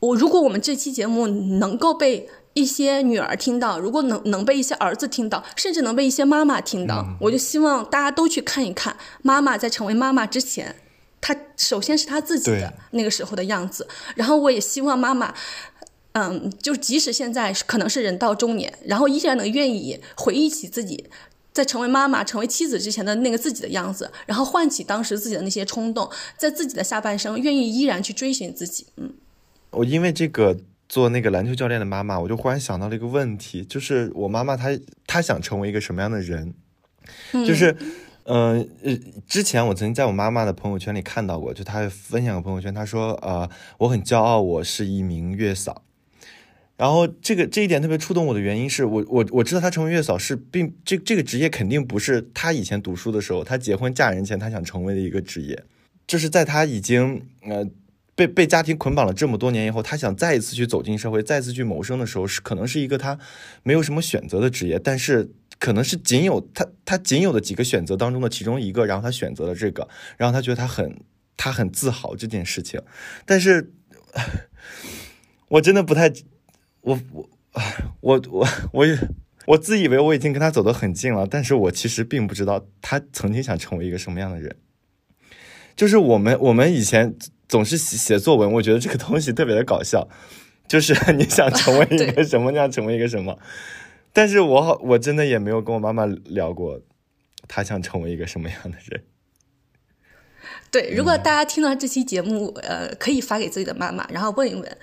[0.00, 10.76] 我，如果我们这期节目能够被一些女儿听到，如果能能被一些儿子听到，甚至能被一些妈妈听到，我就希望大家都去看一看妈妈在成为妈妈之前，
[11.20, 15.34] 她首先是她自己的那个时候的样子，然后我也希望妈妈。
[16.12, 21.04] 嗯，就即使现在可能是人到中年，然后依然能愿意回忆起自己
[21.52, 28.86] 在成为妈妈、成为妻子之前的那个自己的样子，然后唤起当时自己的那些冲动，在自己的下半生愿意依然去追寻自己。
[28.96, 29.12] 嗯，
[29.70, 30.56] 我因为这个
[30.88, 34.70] 做那个篮球教练的妈妈，我就忽然想到了一个问题，就是我妈妈她
[35.06, 36.54] 她想成为一个什么样的人？
[37.32, 37.76] 就是
[38.24, 45.82] 嗯呃，之前我曾经在我妈妈的朋友圈里看到过，就她分享个朋友圈，她说呃，我很骄傲，我是一名月嫂。
[46.76, 55.64] 然后这个这一点特别触动我的原因是我我我知道她成为月嫂是并这这个职业肯定不是她以前读书的时候她结婚嫁人前她想成为的一个职业，
[56.06, 57.66] 就是在她已经呃
[58.18, 63.16] 被被家庭捆绑了这么多年以后，他想再一次去走进社会，再次去谋生的时候，是可能是一个他
[63.62, 71.00] 没有什么选择的职业，但是可能是仅有他他仅有的几个选择当中的其中一个，然后他选择了这个，然后他觉得他很
[71.36, 72.82] 他很自豪这件事情，
[73.24, 73.72] 但是
[75.50, 76.12] 我真的不太。
[76.80, 77.28] 我我
[78.00, 78.98] 我我我也
[79.46, 84.56] 我自以为我已经跟他走得很近了，但是我其实并不知道他曾经想成为一个什么样的人。
[85.76, 87.14] 就是我们我们以前
[87.48, 90.08] 总是写写作文，我觉得这个东西特别的搞笑，
[90.68, 93.38] 就是 你想成为一个什么，你想成为一个什么。
[94.12, 96.80] 但是我好我真的也没有跟我妈妈聊过，
[97.46, 99.04] 她想成为一个什么样的人。
[100.70, 104.78] 对，如果大家听到这期节目，呃，可以发给自己的妈妈，然后问一问。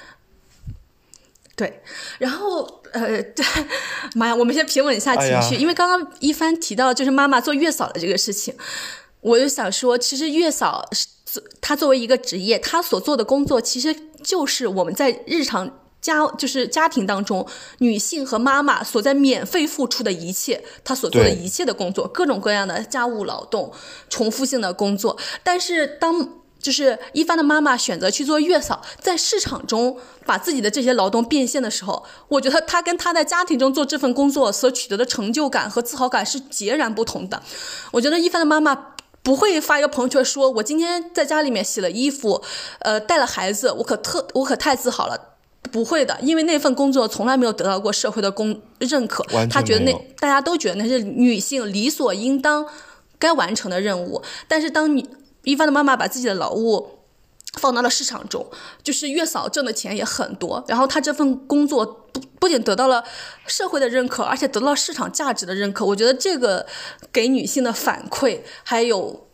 [1.55, 1.81] 对，
[2.17, 3.45] 然后呃，对，
[4.13, 8.53] 妈呀，我们先平稳一下情绪，因为刚刚一帆提到就是妈妈做月嫂的这个事情，
[9.25, 11.07] 我就想说，其实月嫂是
[11.59, 17.43] 她作为一个职业，她所做的工作其实就是我们在日常家就是家庭当中
[17.79, 23.73] 女性和妈妈所在免费付出的一切，她所做的一切的工作，各种各样的家务劳动、
[24.09, 26.41] 重复性的工作，但是当。
[26.65, 37.39] 就是一帆的妈妈选择去做月嫂，在市场中把自己的这些劳动变现的时候，我觉得她跟她在家庭中做这份工作所取得的成就感和自豪感是截然不同的。
[37.91, 38.73] 我觉得一帆的妈妈
[39.25, 42.41] 不会发一个朋友圈说：“我今天在家里面洗了衣服，
[42.79, 45.19] 呃，带了孩子，我可特我可太自豪了。”
[45.73, 49.25] 不会的，因为那份工作从来没有得到过社会的公认可。
[49.49, 52.65] 他觉得那大家都觉得那是女性理所应当
[53.19, 55.09] 该完成的任务，但是当你。
[55.47, 56.89] 一帆的妈妈把自己的劳务
[57.59, 58.45] 放到了市场中，
[58.83, 60.63] 就是月嫂挣的钱也很多。
[60.67, 63.03] 然后她这份工作不不仅得到了
[63.47, 65.85] 社会的认可，而且得到了市场价值的认可。
[65.85, 66.65] 我觉得这个
[67.11, 69.25] 给女性的反馈还有。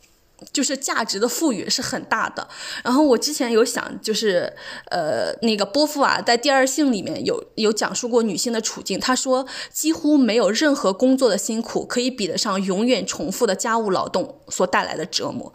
[0.52, 2.48] 就是价值的赋予是很大的。
[2.84, 4.52] 然后我之前有想，就是
[4.90, 9.00] 呃，那个波伏娃在《第二性》里面有有讲述过女性的处境。
[9.00, 15.54] 她说，几乎没有任何工作的辛苦可以比得上永远重复的家务劳动所带来的折磨。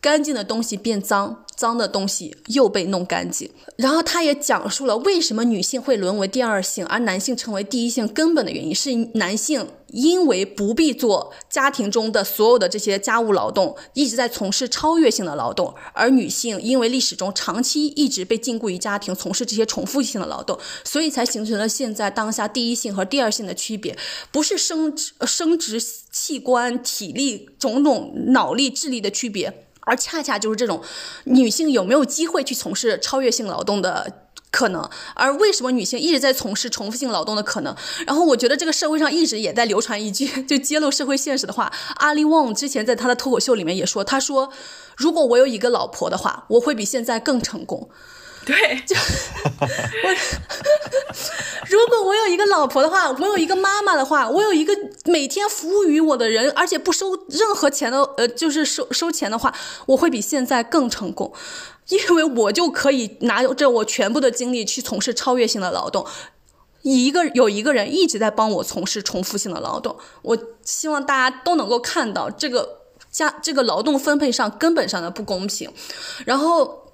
[0.00, 3.50] 干净的东西变脏，脏的东西又被弄干净。
[3.76, 9.68] 然后他也讲述了为什么女性会沦为第二性，而男性成为第一性根本的原因是男性。
[9.90, 23.96] 因为不必做家庭中的所有的这些家务劳动，一直在从事超越性的劳动，而女性因为历史中长期一直被禁锢于家庭，从事这些重复性的劳动，所以才形成了现在当下第一性和第二性的区别，
[24.30, 30.82] 不是生殖、生殖器官、体力、种种脑力、智力的区别，而恰恰就是这种
[31.24, 34.12] 女性有没有机会去从事超越性劳动的。
[34.50, 37.76] 可能，而为什么女性一直在从事重复性劳动的可能？
[38.06, 41.70] 然后我觉得这个社会上一直也在流传一句就揭露社会现实的话。
[41.96, 44.50] 阿里旺之前在他的脱口秀里面也说，他说
[44.96, 47.90] ：“如果我有一个老婆的话，我会比现在更成功。”
[48.48, 48.96] 对，就
[49.60, 50.08] 我
[51.68, 54.74] 如果我有一个老婆的话，我有一个妈妈的话，我有一个
[55.04, 61.30] 每天服务于我的人，而且不收任何钱的，呃，就是收收钱的话，我会比现在更成功。
[61.88, 66.06] 因为我就可以拿着我全部的精力去从事超越性的劳动，
[66.82, 69.98] 一个有一个人一直在帮我从事重复性的劳动。
[70.22, 72.80] 我希望大家都能够看到这个
[73.10, 75.70] 家这个劳动分配上根本上的不公平。
[76.26, 76.87] 然后，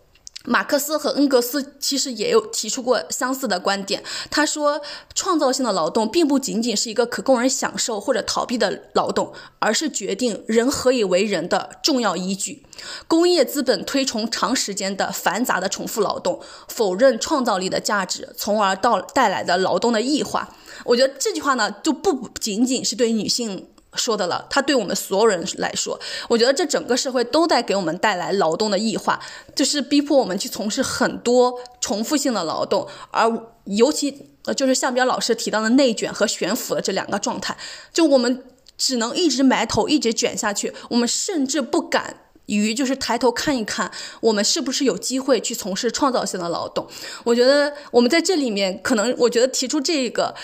[0.46, 4.02] 马克思和恩格斯其实也有提出过相似的观点。
[4.30, 4.80] 他说，
[5.14, 12.62] 创造性的劳动并不仅仅是一个可供人享受或者逃避的劳动，而是决定人何以为人的重要依据。
[13.08, 20.54] 工业资本推崇长时间的繁杂的重复劳动，否认创造力的价值，从而到带来的劳动的异化。
[20.84, 23.68] 我觉得这句话呢，就不仅仅是对女性。
[23.96, 29.20] 说的了，他对我们所有人来说，我觉得这整个社会都在给我们带来劳动的异化，
[29.54, 33.30] 就是逼迫我们去从事很多重复性的劳动，而
[33.64, 37.56] 尤其呃，就是向彪老师提到的内卷和悬浮的这两个状态，
[37.92, 38.42] 就我们
[38.76, 42.23] 只能一直埋头，一直卷下去，我们甚至不敢。
[42.46, 43.90] 于就是抬头看一看，
[44.20, 46.86] 我们是不是有机会去从事创造性的劳动？
[47.24, 50.34] 我觉得我们在这里面，可能我觉得提出这个，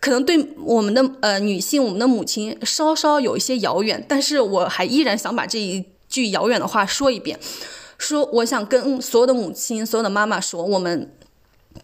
[0.00, 7.38] 可能对我们的呃女性，我们的母亲稍稍有一些遥远，但是我还依然想把这一句遥远的话说一遍，
[7.98, 11.12] 说我想跟所有的母亲、所有的妈妈说，我们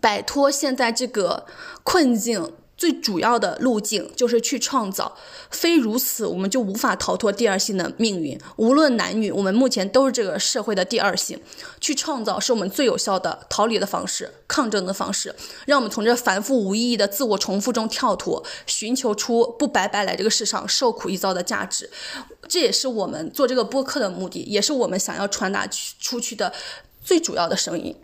[0.00, 1.44] 摆脱现在这个
[1.82, 2.52] 困境。
[2.76, 5.16] 最主要的路径就是去创造，
[5.50, 8.38] 非如此，我们就无法逃脱第二性的命运。
[8.56, 11.40] 无论男女，我们目前都是这个社会的第二性。
[11.80, 15.34] 去创造是我们最有效的逃离的方式，抗争的方式，
[15.66, 21.88] 让我们从这繁复无意义的自我重复中跳脱，寻求出不白白来这个世上受苦一遭的价值。
[22.48, 26.52] 这也是我们做这个播客的目的，也是我们想要传达出去的。
[27.06, 27.94] 最主要的声音，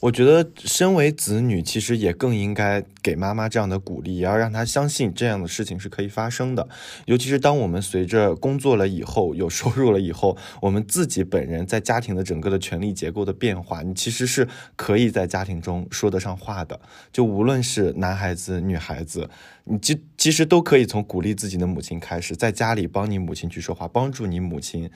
[0.00, 6.68] 我觉得身为子女，其实也更应该给妈妈这样的鼓励，也要让她相信这样的事情是可以发生的。
[7.06, 14.46] 尤其是当我们随着工作了以后，有收入了以后，我们自己本人在家庭的整个的权力结构的变化，你其实是
[14.76, 16.80] 可以在家庭中说得上话的。
[17.12, 19.28] 就无论是男孩子、女孩子，
[19.64, 24.88] 你其其实都可以从鼓励自己的母亲开始，在家里帮你母亲去说话，帮助你母亲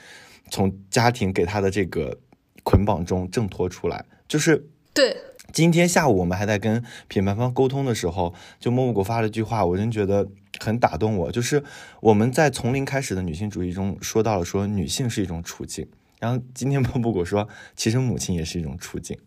[0.49, 2.21] 从家庭给她的这个。
[2.69, 5.16] 捆绑中挣脱出来，就是对。
[5.55, 10.29] 今天下午我们还在跟品牌方沟通的时候，就默默给我发了句话，我真觉得
[10.61, 11.33] 很打动我。
[11.33, 11.64] 就是
[12.03, 15.89] 我们在从零开始的女性主义中说到了，说女性是一种处境。
[16.21, 19.19] 然后今天默默给我说，其实母亲也是一种处境。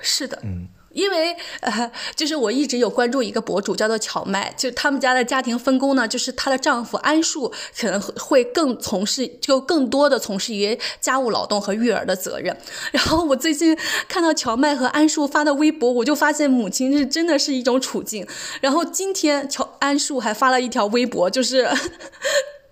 [0.00, 0.68] 是的，嗯。
[0.92, 12.56] 因为呃，就是我一直有关注一个博主，叫做荞麦，就他们家的家庭分工呢，就是她的丈夫安树可能会更从事，就更多的从事于家务劳动和育儿的责任。
[12.92, 13.76] 然后我最近
[14.08, 18.26] 看到荞麦和安树发的微博，我就发现母亲是真的是一种处境。
[18.60, 21.68] 然后今天乔安树还发了一条微博，就是。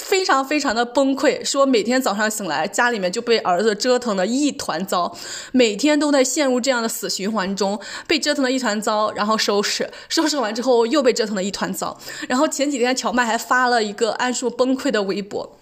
[0.08, 5.14] 非常非常的崩溃，说每天早上醒来，家里面就被儿子折腾的一团糟，
[5.52, 15.57] 每天都在陷入这样的死循环中，被折腾的一团糟，然后收拾， 收拾完之后又被折腾的一团糟，然后前几天乔麦还发了一个安硕崩溃的微博。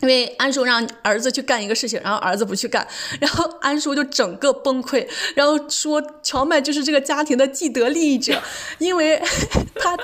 [0.00, 2.86] 因为安叔让儿子去干一个事情，然后儿子不去干，
[3.18, 8.40] 然后安叔就整个崩溃，然后说乔麦就是这个家庭的既得利益者，
[8.78, 9.20] 因为
[9.80, 9.96] 他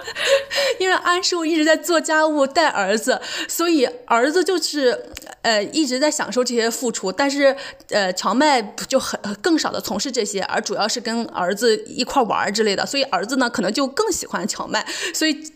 [0.78, 5.11] 因为安叔一直在做家务带儿子，所以儿子就是
[5.43, 7.55] 呃一直在享受这些付出，但是
[7.90, 15.53] 呃乔麦就很更少的从事这些，而主要是跟儿子一块玩之类的，所以儿子呢可能就更喜欢乔麦，所以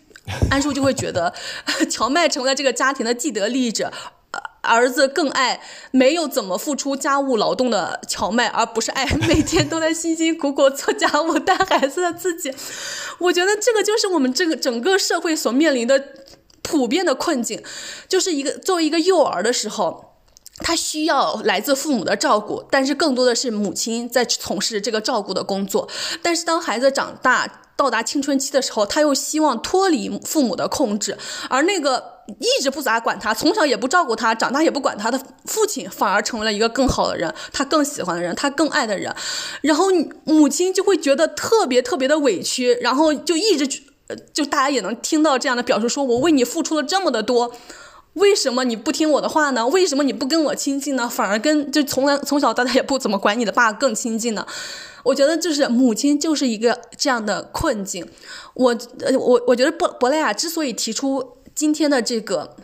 [0.50, 1.32] 安叔就会觉得
[1.90, 3.90] 乔麦成了这个家庭的既得利益者。
[4.66, 5.60] 儿子更爱
[5.90, 12.52] 没有怎么付出家务劳动的荞麦，而不是爱每天都在辛辛苦苦做家务带孩子的自己。
[13.18, 16.02] 我觉得这个就是我们这个整个社会所面临的
[16.62, 17.62] 普遍的困境，
[18.08, 20.16] 就是一个作为一个幼儿的时候，
[20.58, 25.88] 他需要来自父母的照顾，但是更多的是母亲在从事这个照顾的工作。
[26.22, 31.16] 但是当孩子长大到达青春期的时候，他又希望脱离父母的控制，
[31.48, 32.16] 而那个。
[32.40, 39.14] 一直不咋管他，从小也不照顾他，长大也不管他的父亲，反而成为了一个更好的人，他更喜欢的人，他更爱的人，
[39.60, 39.84] 然后
[40.24, 43.64] 母亲就会觉得特别特别的委屈，然后就一直
[44.32, 47.52] 就大家也能听到这样的表述：说我为你付出了这么的多，
[48.16, 49.66] 为什么你不听我的话呢？
[49.68, 51.08] 为什么你不跟我亲近呢？
[51.08, 54.46] 反而跟就从来从小到大也不怎么管你的爸更亲近呢？
[55.02, 58.06] 我觉得就是母亲就是一个这样的困境。
[58.54, 58.76] 我
[59.18, 61.32] 我我觉得博博莱雅之所以提出。
[61.56, 62.54] 今天的这个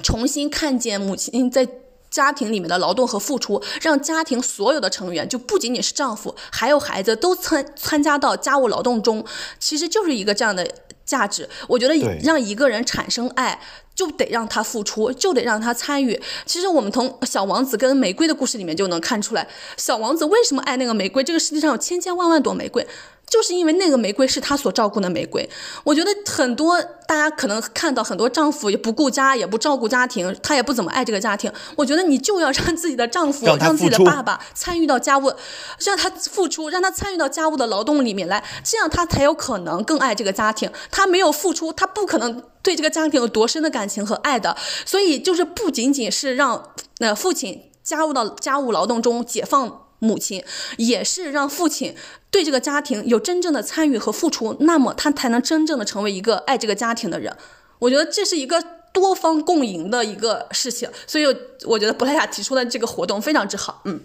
[0.00, 1.68] 重新看见母亲在
[2.08, 9.24] 家庭里面的劳动和付出，让家庭所有的成员，就不仅仅是丈夫，还有孩子，都参参加到家务劳动中，
[9.58, 10.64] 其实就是一个这样的
[11.04, 11.48] 价值。
[11.66, 13.60] 我觉得让一个人产生爱，
[13.98, 16.22] 就得让他付出，就得让他参与。
[16.46, 21.24] 其实我们从小王子跟玫瑰的故事里面就能看出来，小王子为什么爱那个玫瑰？
[21.24, 22.86] 这个世界上有千千万万朵玫瑰。
[23.28, 25.48] 就是因为那个玫瑰是他所照顾的玫瑰，
[25.84, 31.52] 我觉得很多大家可能看到很多丈夫也不顾家，也不照顾家庭，他也不怎么爱这个家庭。
[31.76, 35.32] 我觉得你就要让自己的丈夫，让自己的爸爸参与到家务，
[35.80, 40.70] 让他付出，让他参与到家务的劳动里面来，这样他才有可能更爱这个家庭。
[40.90, 44.56] 他没有付出，他不可能对这个家庭有多深的感情和爱的。
[44.86, 49.87] 所以就是不仅仅是让那父亲加入到家务劳动中解放。
[49.98, 50.44] 母亲
[50.76, 51.94] 也是让父亲
[52.30, 57.36] 对这个家庭有真正的参与和付出，那么他才能真正的成为一个爱这个家庭的人。
[57.78, 61.24] 我觉得这是一个多方共赢的一个事情，所以
[61.64, 63.82] 我觉得布莱雅提出的这个活动非常之好。
[63.84, 64.00] 嗯，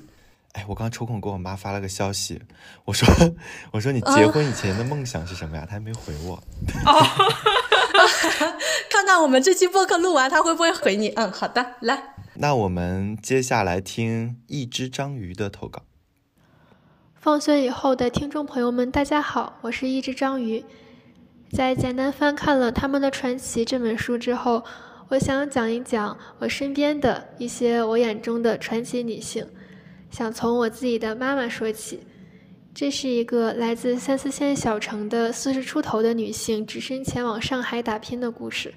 [0.53, 2.41] 哎，我刚抽空给我妈发了个消息，
[2.85, 3.07] 我说
[3.71, 5.65] 我说你结婚以前的梦想是什么呀？
[5.67, 6.35] 她还没回我。
[6.85, 7.01] 哦，
[8.89, 11.09] 看看我们这期播客录完，她会不会回你？
[11.15, 12.15] 嗯，好的，来。
[12.35, 15.83] 那我们接下来听一只章鱼的投稿。
[17.15, 20.65] 放学以后的听众朋友们，大家好，我是一只章鱼。
[21.51, 24.63] 在简单翻看了《他们的传奇》这本书之后，
[25.09, 29.45] 我想讲一讲我身边的一些我眼中的传奇女性。
[30.09, 32.01] 想从我自己的妈妈说起。
[32.73, 38.73] 这是一个来自三四线小城的四十出头的女性，只身前往上海打拼的故事。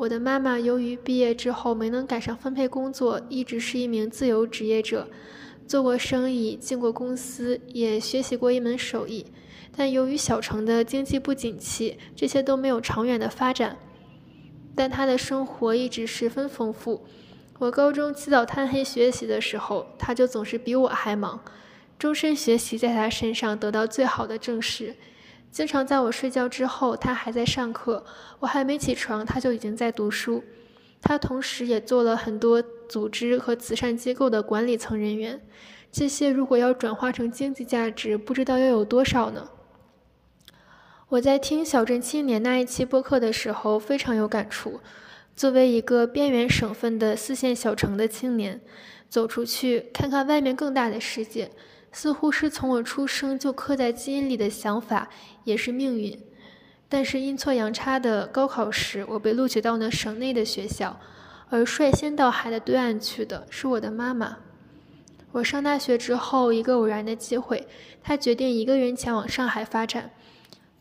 [0.00, 5.06] 我的妈妈由于毕业之后没能赶上分配工作，一直是一名自由职业者，
[5.68, 9.26] 做过生意，进过公司，也学习过一门手艺。
[9.76, 13.76] 但由于小城的经济不景气，这些都没有长远的发展。
[14.74, 17.04] 但她的生活一直十分丰富。
[17.58, 21.44] 我高中起早贪黑学习的时候，她就总是比我还忙，
[21.98, 24.96] 终身学习在她身上得到最好的证实。
[25.50, 28.04] 经常在我睡觉之后，他还在上课；
[28.38, 30.44] 我还没起床，他就已经在读书。
[31.02, 35.40] 他同时也做了很多组织和慈善机构的管理层人员。
[35.90, 39.48] 这些如果要转化成经济价值，不知道要有多少呢？
[41.08, 44.80] 我在听《小镇青年》那一期播客的时候，非常有感触。
[45.34, 48.60] 作为一个边缘省份的四线小城的青年，
[49.08, 51.50] 走出去看看外面更大的世界。
[51.92, 55.08] 似乎是从我出生就刻在基因里的想法，
[55.44, 56.18] 也是命运。
[56.88, 60.98] 但是阴错阳差的高考时，我被录取到了省内的学校，
[61.48, 64.38] 而率先到海的对岸去的是我的妈妈。
[65.32, 67.68] 我上大学之后，一个偶然的机会，
[68.02, 70.10] 她决定一个人前往上海发展。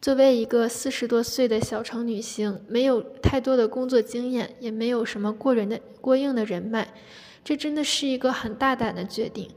[0.02, 6.88] 作为一个四十多岁的小城女性，没有太多的工作经验，也没有什么过人的过硬的人脉，
[7.44, 9.50] 这真的是一个很大胆的决定。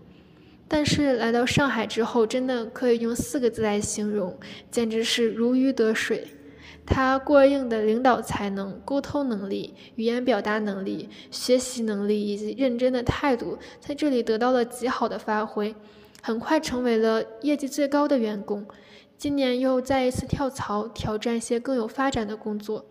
[0.75, 4.35] 但是来到上海之后，真的可以用四个字来形容，
[4.70, 6.27] 简直是如鱼得水。
[6.87, 15.75] 他过硬的领导才能、沟通能力、语言表达能力、学习能力以及认真的态度，在这里得到了极好的发挥，
[16.23, 18.66] 很快成为了业绩最高的员工。
[19.18, 22.87] 今年又再一次跳槽，挑战一些更有发展的工作。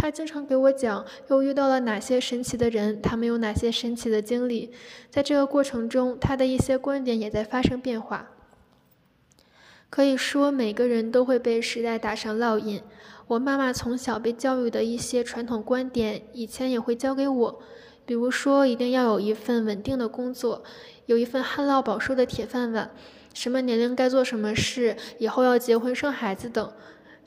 [0.00, 4.70] 他经常给我讲，又遇到了哪些神奇的人，他们有哪些神奇的经历。
[5.10, 8.30] 在这个过程中，他的一些观点也在发生变化。
[9.90, 12.80] 可以说，每个人都会被时代打上烙印。
[13.26, 17.60] 我妈妈从小被教育的一些传统观点，以前也会教给我，
[18.06, 20.62] 比如说一定要有一份稳定的工作，
[21.06, 22.92] 有一份旱涝保收的铁饭碗，
[23.34, 26.72] 什么年龄该做什么事，以后要结婚生孩子等。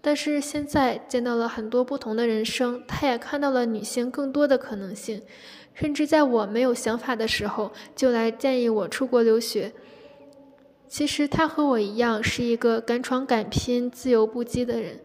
[0.02, 5.22] 但是现在见到了很多不同的人生，他也看到了女性更多的可能性，
[5.76, 9.72] 甚至在我没有想法的时候，就来建议我出国留学。
[10.88, 15.00] 其实他和我一样，是一个敢闯敢拼、自由不羁的人。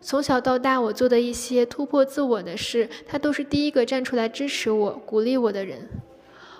[0.00, 5.88] 从小到大，我做的一些突破自我的事，他都是第一个站出来支持我、鼓励我的人。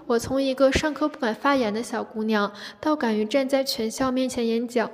[0.07, 4.89] 我从一个上课不敢发言的小姑娘，到敢于站在全校面前演讲；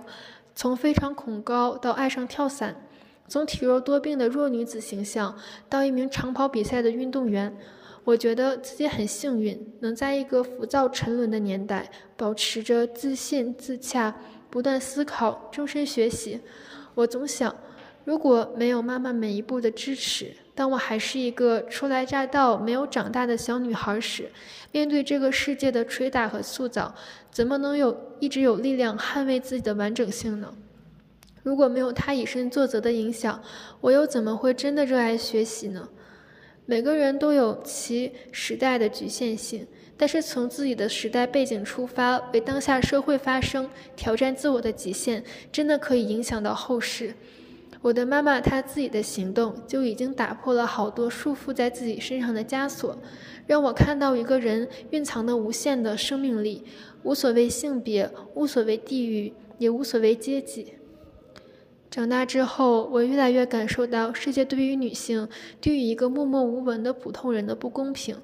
[0.54, 2.76] 从非常恐高到爱上跳伞。
[3.28, 7.54] 从体弱多病的弱女子形象到一名长跑比赛的运动员，
[8.04, 14.16] 我觉得自己很幸运，能在一个浮躁沉沦的年代，保持着自信自洽，
[14.48, 16.40] 不断思考，终身学习。
[16.94, 17.54] 我总想，
[18.04, 24.30] 如果没有妈妈每一步的支持，当我还是一个初来乍到、没有长大的小女孩时，
[24.72, 26.94] 面对这个世界的捶打和塑造，
[27.30, 30.52] 怎么能有一直有力量捍卫自己的完整性呢？
[31.48, 33.42] 如果没有他以身作则的影响，
[33.80, 35.88] 我又怎么会真的热爱学习呢？
[36.66, 47.14] 每个人都有其时代的局限性，但是从自己的时代背景出发，为当下社会发声，挑战自我的极限，真的可以影响到后世。
[47.80, 52.98] 我的妈妈她自己的行动就已经打破了好多束缚在自己身上的枷锁，
[53.46, 56.62] 让我看到一个人蕴藏的无限的生命力，
[57.04, 60.74] 无所谓性别，无所谓地域，也无所谓阶级。
[61.90, 65.26] 长大之后，我越来越感受到世界对于女性，
[65.60, 68.16] 对于一个默默无闻的普通人的不公平。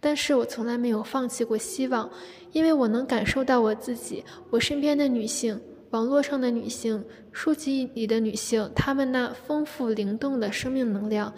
[0.00, 2.10] 但是我从来没有放弃过希望，
[2.52, 5.58] 因为我能感受到我自己、我身边的女性、
[5.90, 11.32] 网络上的女性、书籍里的女性，她们那丰富灵动的生命能量。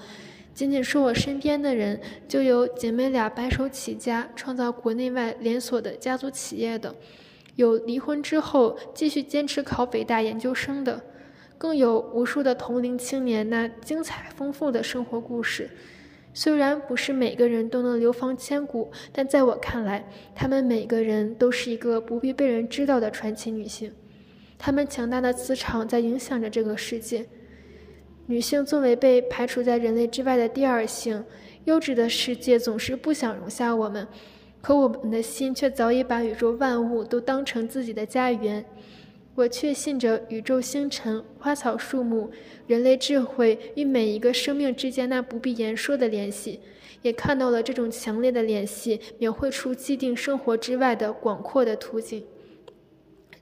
[0.55, 6.93] 仅仅是我身边的人，就有姐妹俩白手起家，创造国内外连锁的家族企业的，
[7.57, 11.01] 有离婚之后继续坚持考北大研究生的，
[11.59, 15.71] 更有无数的同龄青年那精彩丰富的生活故事。
[16.35, 23.91] 虽然不是每个人都能流芳千古，但在我看来，她们每个人都是一个不必被人知道的传奇女性。
[24.59, 27.27] 她们强大的磁场在影响着这个世界。
[28.27, 31.25] 女性作为被排除在人类之外的第二性，
[31.65, 34.07] 优质的世界总是不想容下我们，
[34.61, 38.63] 可我们的心却早已把宇宙万物都当成自己的家园。
[39.37, 42.31] 我确信着宇宙星辰、花草树木、
[42.67, 46.59] 人类智慧与每一个生命之间那不必言说的联系，
[47.03, 52.25] 也看到了这种强烈的联系描绘出既定生活之外的广阔的图景。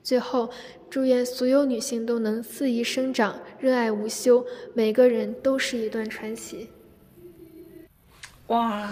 [0.03, 0.49] 最后，
[0.89, 6.67] 祝愿所有女性都能肆意生长、热爱无休，每个人都是一段传奇。
[8.47, 8.87] 哇，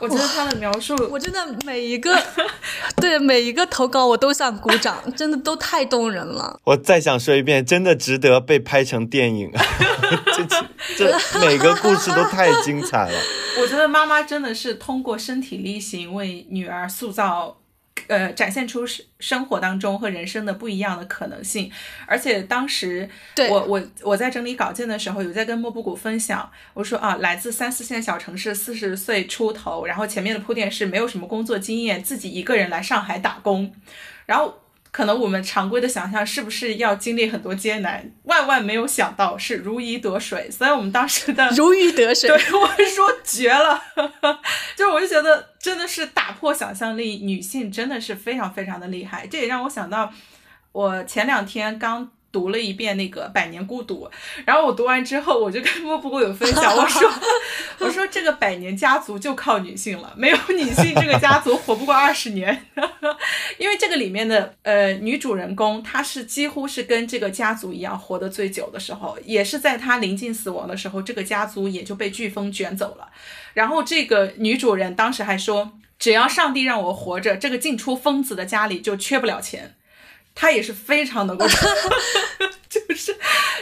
[0.00, 2.20] 我觉得他的描述，我真的每一个，
[2.96, 6.58] 对每一个投稿我都想鼓掌， 真的都太动人了。
[6.64, 9.50] 我再想说一遍，真的值得被拍成电影，
[10.96, 13.18] 这这每个故事都太精彩了。
[13.62, 17.58] 我觉得妈妈真的是通过身体力行为女儿塑造。
[18.08, 21.70] 呃，展现出生生活当中和人生的不一样的可能性，
[22.06, 23.08] 而且当时
[23.50, 33.72] 我我我在整理稿件的时候，有在跟莫布谷分享，我说啊，来自三四线小城市，四十岁出头，然后前面的铺垫是没有什么工作经验，自己一个人来上海打工，
[34.26, 34.60] 然后。
[34.96, 38.02] 可能我们常规的想象是不是要经历很多艰难？
[38.22, 40.50] 万万没有想到是如鱼得水。
[40.50, 43.78] 所以我们当时的 如鱼得水，对 我说绝了，
[44.74, 49.26] 就是我就觉得真的是打破想象力，女性真的是非常非常的厉害。
[49.26, 50.10] 这也让我想到，
[50.72, 52.10] 我前两天刚。
[52.36, 54.06] 读了一遍那个《百年孤独》，
[54.44, 57.10] 然后我读完之后，我就跟莫布谷有分享，我说：
[57.80, 62.66] “我说这个百年家族就靠女性了，没有女性，这个家族活不过二十年。
[63.56, 73.08] 因为这个里面的呃女主人公，她是几乎是跟这个家族一样活得最久的时候，也是在她临近死亡的时候，这个家族也就被飓风卷走了。
[73.54, 79.74] 然后这个女主人当时还说，只要上帝让我活着，这个进出疯子的家里就缺不了钱。”
[80.38, 81.46] 他也是非常能够，
[82.68, 83.16] 就是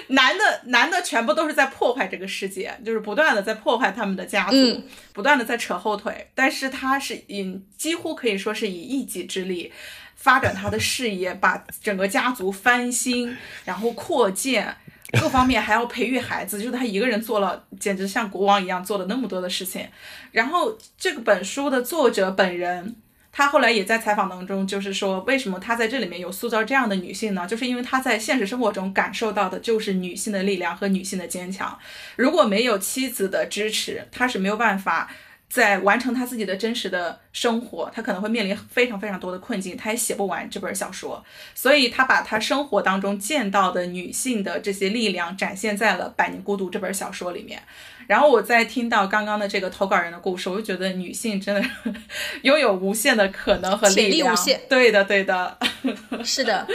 [0.09, 6.29] 男的男的全部都是在破坏这个世界，就是不断的在破坏他们的家族，不断的在扯后腿。
[6.35, 9.73] 但是他是以几乎可以说是以一己之力
[10.17, 14.77] 发展他的事业，把整个家族翻新，然后扩建，
[15.13, 19.89] 各方面还要培育孩子，就是他一个人做了，简直像国王一样做了那么多的事情。
[20.33, 22.97] 然后这个本书的作者本人。
[23.37, 27.45] 他后来也在采访当中，就是说，为什么他在这里面有塑造这样的女性呢？
[27.49, 31.77] 就是因为他在现实生活中感受到的就是女性的力量和女性的坚强。
[32.15, 35.11] 如果没有妻子的支持，他是没有办法
[35.49, 41.25] 在完成他自己的真实的生活，他可能会面临非常非常多的困境，他也写不完这本小说。
[41.57, 47.61] 所以他把他生活当中见到的女性的这些力量展现在了《百年孤独》这本小说里面。
[48.07, 51.63] 然后我在听到刚刚的这个投稿人的故事，我就觉得女性真的
[52.43, 54.33] 拥有无限的可能和力量。
[54.33, 54.61] 无限。
[54.69, 55.59] 对的，对的，
[56.25, 56.67] 是的。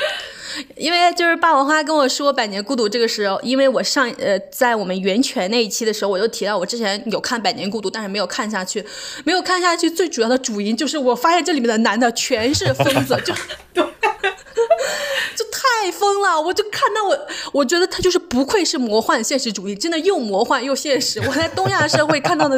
[0.76, 8.84] 因为就是霸王花跟我说《百年孤独》这个时候，因为我上呃在我们源泉那一期的时候，我就提到我之前有看《百年孤独》，但是没有看下去，
[9.24, 9.90] 没有看下去。
[9.90, 13.34] 最主要的主因就是我发现这里面的男的全是疯子，就。
[13.74, 13.88] 就
[15.82, 21.20] 太疯了，我就看到我，我觉得他就是不愧是魔幻现实主义，真的又魔幻又现实。
[21.22, 22.58] 我在东亚社会看到的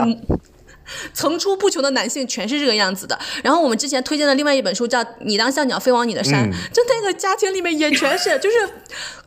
[1.14, 3.18] 层出不穷的男性全是这个样子的。
[3.44, 8.68] 然后我们之前推荐的另外一本书叫《你当像鸟飞往你的山》，就那个家庭里面也全是，就是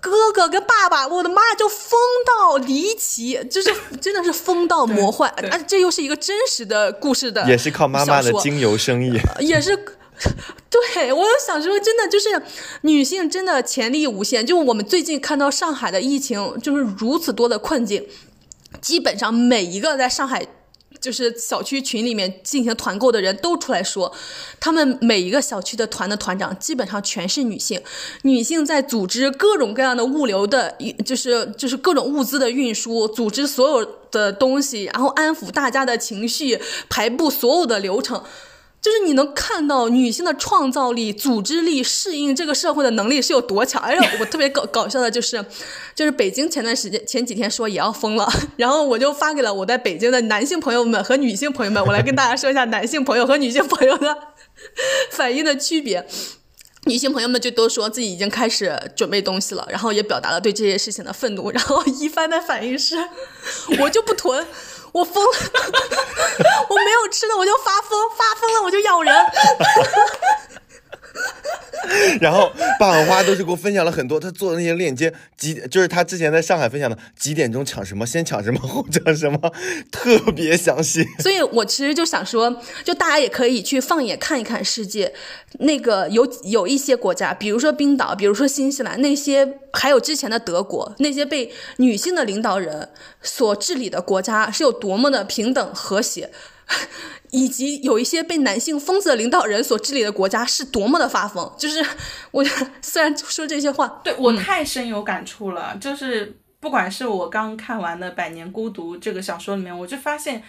[0.01, 5.31] 哥哥跟爸爸，我的妈就疯到离奇，就是 真的是疯到魔幻。
[5.31, 9.79] 啊，这又是一个真实的故事的，也是靠妈妈的精油生意，也是。
[10.71, 12.29] 对，我想说，真的就是
[12.83, 14.45] 女性真的潜力无限。
[14.45, 18.07] 就我们最近看到上海的疫情，就是如此多的困境，
[18.81, 20.47] 基本上每一个在上海
[21.01, 24.13] 就是小区群里面进行团购的人都出来说，
[24.59, 27.83] 他们每一个小区的团的团长基本上全是女性，
[28.23, 36.59] 女性在组织各种各样的物流的，就是就是各种物资的运输，组织所有的东西，然后安抚大家的情绪，
[36.89, 38.23] 排布所有的流程。
[38.85, 43.81] 就是你能看到女性的创造力、组织力、适应这个社会的能力是有多强。
[43.81, 45.43] 而且 我特别搞搞笑的就是，
[45.95, 54.15] 就是北京前段时间前几天说也要封了， 然后我就发给了我在北京的男性朋友们和女性朋友们，我来跟大家说一下男性朋友和女性朋友的
[55.11, 56.07] 反应的区别。
[56.87, 61.51] 女性朋友们就都说自己已经开始准备东西了，然后也表达了对这些事情的愤怒。
[61.51, 62.97] 然后一帆的反应是，
[63.81, 64.47] 我就不囤，
[64.95, 65.31] 我疯了，
[66.71, 69.13] 我没有吃的我就发疯，发疯了我就咬人。
[72.21, 79.39] 然后霸王花都是给我分享了很多他做的那些链接，几就是他之前在上海分享的几点钟抢什么，先抢什么后抢什么，
[79.93, 81.07] 特别详细。
[81.21, 85.13] 所以我其实就想说，就大家也可以去放眼看一看世界，
[85.61, 92.89] 那个有有一些国家，比如说冰岛，比如说新西兰，那些还有之前的德国，那些被女性的领导人
[93.23, 96.31] 所治理的国家是有多么的平等和谐。
[97.31, 101.85] 以及有一些被男性疯子的领导人所治理的国家是多么的发疯，就是
[102.31, 102.45] 我
[102.81, 105.77] 虽然说这些话，对我太深有感触了。
[105.81, 110.43] 就是不管是我刚看完的《百年孤独》这个小说里面，我就发现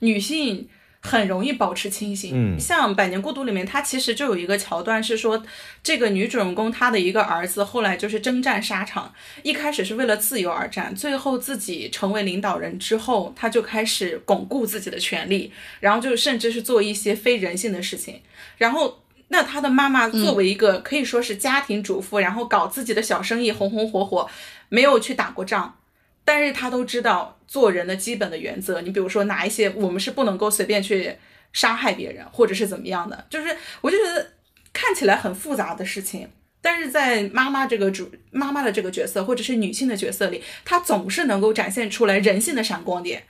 [0.00, 0.68] 女性。
[1.02, 2.30] 很容易保持清醒。
[2.34, 5.42] 嗯，像《百年孤独》里面，它其实就有一个桥段是说，
[5.82, 18.20] 这个女主人公她的一个儿子后来就是征战沙场，一开始是为了自由而战，最后自己成为领导人之后，他就开始巩固自己的权利，然后就甚至是做一些非人性的事情。
[18.56, 24.30] 然后，那他的妈妈作为一个可以说是家庭主妇，然后搞自己的小生意，红红火火，
[24.68, 25.76] 没有去打过仗。
[26.24, 31.16] 但是他都知道做人的基本的原则，你比如说哪一些我们是不能够随便去
[31.52, 34.32] 杀害别人，或者是怎么样的，就是我就觉得
[34.72, 36.28] 看起来很复杂的事情，
[36.60, 43.24] 但是在妈妈这个主妈妈的这个角色，或者是女性的角色里，她总是能够展现出来人性的闪光点，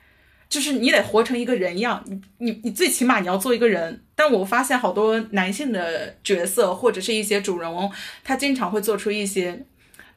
[0.51, 4.05] 就是你得活成一个人样，你你你最起码你要做一个人。
[4.15, 7.91] 但我发现好多男性的角色或者是一些主人翁，
[8.23, 9.65] 他经常会做出一些。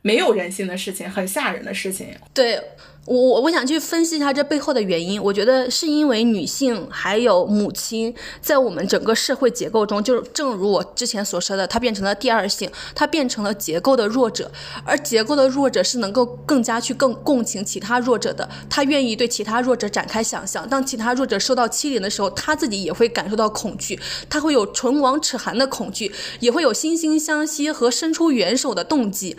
[0.05, 2.09] 没有人性的事情，很吓人的事情。
[2.31, 2.61] 对
[3.05, 5.19] 我，我我想去分析一下这背后的原因。
[5.19, 14.51] 我觉得是因为女性还有母亲在我们整个社会结构中，就是正如我之前所说的，她变成了第二性，她变成了结构的弱者。
[14.83, 20.69] 而结构的弱者是能够更加去更共情其他弱者的，他愿意对其他弱者展开想象。
[20.69, 23.99] 当其他弱者受到欺凌的时候，他自己也会感受到恐惧，
[24.29, 29.35] 他会有唇亡齿寒的恐惧，也会有惺惺相惜和伸出援手的动机。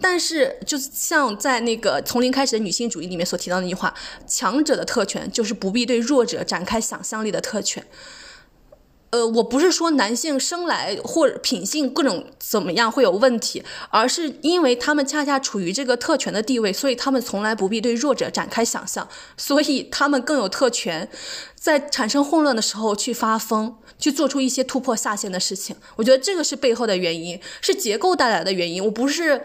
[0.00, 3.92] 但是，就像在那个从零开始的女性主义里面所提到那句话，
[4.26, 7.84] 强者的特权就是不必对弱者展开想象力的特权。
[9.10, 21.08] 呃，我不是说男性生来或者品性各种怎么样会有问题，而是因为他们恰恰处于这个特权的地位，所以他们从来不必对弱者展开想象，所以他们更有特权，
[21.58, 25.74] 在产生混乱的时候去发疯，去做出一些突破下限的事情。
[25.96, 28.84] 我觉得这个是背后的原因，是结构带来的原因。
[28.84, 29.40] 我不是。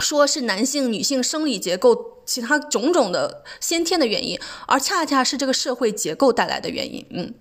[0.00, 7.06] 说是男性、女性生理结构其他种种的先天的原因，而恰恰是这个社会结构带来的原因。
[7.10, 7.34] 嗯，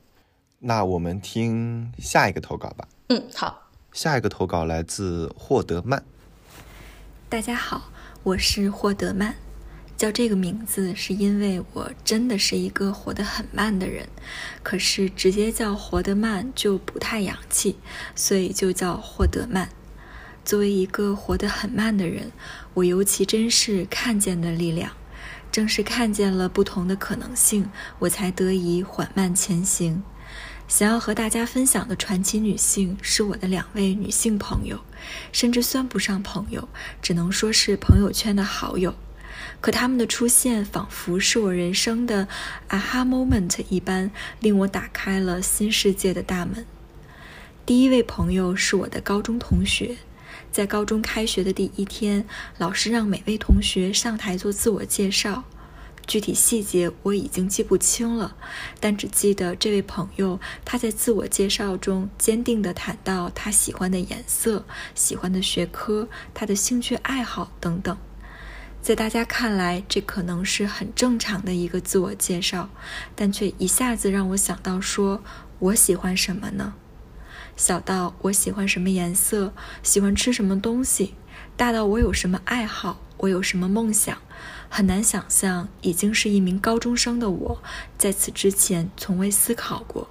[0.60, 2.88] 那我们听下一个投稿吧。
[3.08, 3.70] 嗯，好。
[3.92, 6.04] 下一个投稿来自霍德曼。
[7.28, 7.92] 大家好，
[8.22, 9.36] 我是霍德曼。
[9.98, 14.08] 叫这个名字是因为我真的是一个活得很慢的人，
[14.64, 17.76] 可是直接叫活得慢就不太洋气，
[18.16, 19.68] 所以就叫霍德曼。
[20.50, 22.32] 作为一个活得很慢的人，
[22.74, 24.94] 我尤其珍视看见的力量。
[25.52, 27.70] 正是看见了不同的可能性，
[28.00, 30.02] 我才得以缓慢前行。
[30.68, 34.80] 想要和大家分享的传奇女性是我的两位女性朋友，
[35.32, 36.68] 甚至算不上朋友，
[37.00, 38.96] 只能说是朋友圈的好友。
[39.62, 42.28] 可他们的出现，仿佛是我人生的
[42.70, 46.66] aha moment 一般，令我打开了新世界的大门。
[47.68, 49.98] 第一位朋友是我的高中同学。
[50.52, 52.26] 在高中开学的第一天，
[52.58, 55.44] 老师让每位同学上台做自我介绍，
[56.08, 58.36] 具体细节我已经记不清了，
[58.80, 67.96] 但只记得这位朋友他在自我介绍中坚定地谈到他喜欢的颜色、喜欢的学科、他的兴趣爱好等等。
[68.82, 72.70] 在大家看来，这可能是很正常的一个自我介绍，
[73.16, 75.22] 但却一下子让我想到：说
[75.60, 76.74] 我喜欢什么呢？
[77.60, 79.54] 小到我喜欢什么颜色，
[79.84, 81.16] 喜欢吃什么东西；
[81.58, 84.18] 大到我有什么爱好，我有什么梦想，
[84.70, 87.62] 很难想象，已经是一名高中生的我，
[87.98, 90.08] 在此之前从未思考过。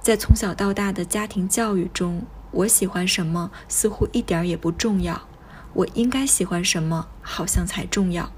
[0.00, 5.26] 在从小到大的家庭教育中，我喜欢什么似乎一点也不重要，
[5.72, 8.32] 我应该喜欢什么好像才重要。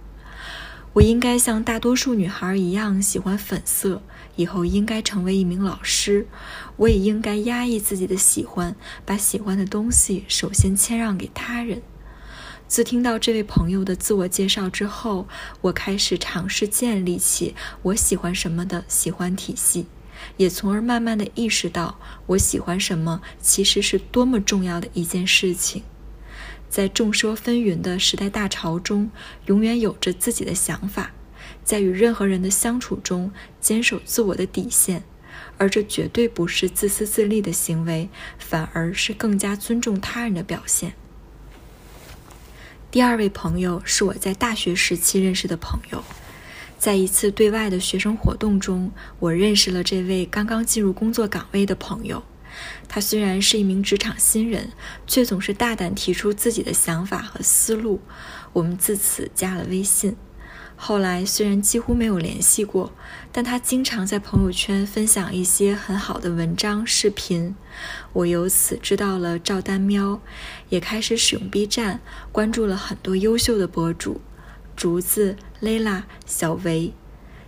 [0.94, 4.00] 我应该像大多数女孩一样喜欢粉色，
[4.36, 6.26] 以后应该成为一名老师。
[6.76, 8.74] 我也应该压抑自己的喜欢，
[9.04, 11.82] 把喜欢的东西首先谦让给他人。
[12.66, 15.28] 自听到这位朋友的自我介绍之后，
[15.60, 19.86] 我开始尝试建立起我喜欢什么的喜欢体系，
[20.38, 25.82] 也从而慢慢的意识到我喜欢什么其实是多么重要的一件事情。
[26.68, 29.10] 在众说纷纭的时代大潮中，
[29.46, 31.12] 永远有着自己的想法，
[31.64, 35.02] 在与任何人的相处中坚守自我的底线，
[35.56, 40.92] 而这绝对不是自私自利的行为，反而是更加尊重他人的表现。
[42.90, 46.04] 第二位朋友是我在大学时期认识的朋友，
[46.78, 52.22] 在一次对外的学生活动中，我认识了这位刚刚进入工作岗位的朋友。
[52.86, 54.70] 他虽然是一名职场新人，
[55.08, 58.00] 却总是大胆提出自己的想法和思路。
[58.52, 60.16] 我们自此加了微信。
[60.86, 62.92] 后来虽然几乎没有联系过，
[63.32, 67.56] 但他经常在朋友圈分享一些很好的文章、视频。
[68.12, 70.20] 我由此知道了赵丹喵，
[70.68, 74.20] 也开始使用 B 站，关注了很多优秀的博主，
[74.76, 76.92] 竹子、蕾拉、小维。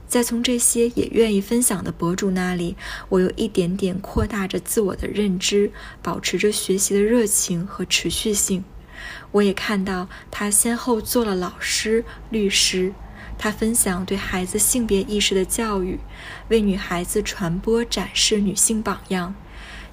[0.09, 2.75] 再从这些也愿意分享的博主那里，
[3.11, 5.71] 我又一点点扩大着自我的认知，
[6.03, 8.65] 保持着学习的热情和持续性。
[9.33, 12.95] 我也看到他先后做了老师、律师。
[13.39, 15.99] 他分享对孩子性别意识的教育，
[16.49, 19.35] 为女孩子传播展示女性榜样，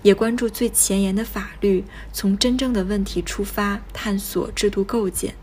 [0.02, 5.36] 也关注最前沿的法律，从真正的问题出发探索制度构建。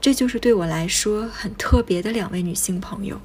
[0.00, 3.20] 这就是对我来说很特别的两位女性朋友。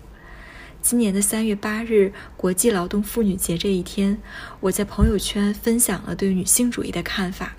[0.82, 4.18] 今年的三月八日，国际劳动妇女节这一天，
[4.62, 7.58] 我在朋友圈分享了对女性主义的看法，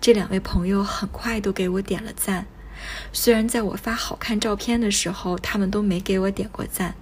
[0.00, 2.46] 这两位朋友很快都给我点了赞。
[3.12, 6.94] 虽然在我发好看照片的时候，他们都没给我点过赞。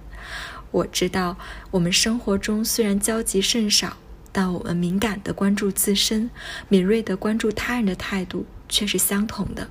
[0.71, 1.37] 我知道，
[1.71, 3.97] 我们生活中虽然交集甚少，
[4.31, 6.29] 但我们敏感地关注自身、
[6.67, 9.69] 敏锐地关注他人的态度却是相同的。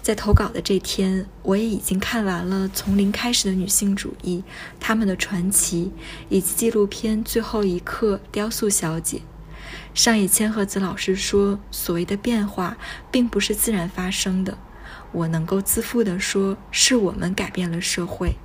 [0.00, 4.42] 在投稿的这天，我也已经看完了《从零开始的女性主义》、
[4.80, 5.92] 他们的传奇，
[6.28, 9.22] 以及纪录片《最后一刻》雕塑小姐。
[9.94, 12.76] 上野千鹤子老师说：“所谓的变化，
[13.12, 14.58] 并不是自然发生的。”
[15.12, 18.36] 我能够自负地说，是我们改变了社会。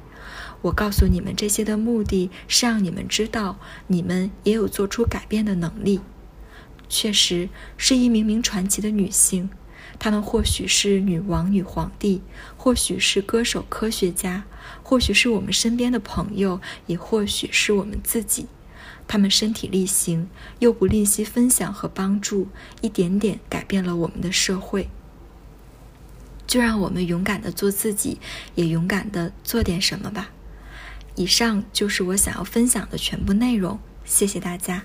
[0.64, 6.02] 我告诉你们这些的目的是让你们知道，你们也有做出改变的能力。
[6.90, 9.50] 确实是一名名传奇的女性，
[10.00, 12.22] 她们或许是女王、女皇帝，
[12.58, 14.46] 或许是歌手、科学家，
[14.84, 18.48] 或许是我们身边的朋友，也或许是我们自己。
[19.08, 22.48] 她们身体力行，又不吝惜分享和帮助，
[22.82, 24.90] 一点点改变了我们的社会。
[26.48, 28.18] 就让我们勇敢的做自己，
[28.56, 30.30] 也勇敢的做点什么吧。
[31.16, 34.84] 以上就是我想要分享的全部内容，谢谢大家。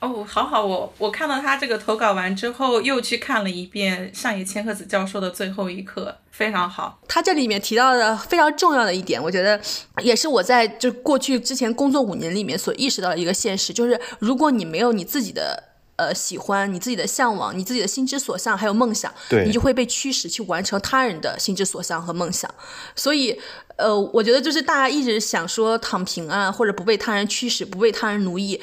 [0.00, 7.00] 哦，好好，我我看到他这个投稿完之后，又去看了一遍上野千鹤子教授的最后一课，非常好。
[7.08, 9.60] 他这里面提到的非常重要的一点，我觉得
[10.02, 15.73] 也是我在就过去之前工作五年里面所意识到的一个现实，就是如果你没有你自己的。
[15.96, 19.12] 呃，喜欢你自己的向往，你自己的心之所向，还有梦想，
[19.44, 22.52] 你就会被驱使去完成他人的心之所向和梦想。
[22.96, 23.40] 所以，
[23.76, 28.60] 呃，我觉得就是大家一直想说躺平啊，或者不被他人驱使，不被他人奴役。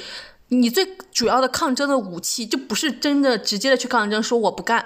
[0.49, 4.85] 你最主要的抗争的武器，就不是真的直接的去抗争，说我不干，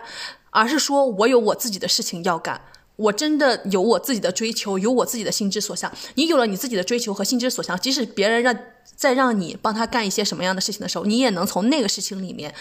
[0.51, 2.61] 而是说我有我自己的事情要干。
[2.97, 5.91] 我真的有我自己的追求，有我自己的心之所向。
[6.13, 8.55] 你有了你自己的追求和心之所向，即使别人让。
[8.95, 12.53] 再让你帮他干一些什么样的事情的时候，你也能从那个事情里面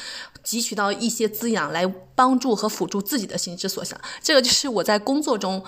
[0.44, 4.00] 汲取到一些滋养，来帮助和辅助自己的心之所向。
[4.22, 5.64] 这个就是我在工作中，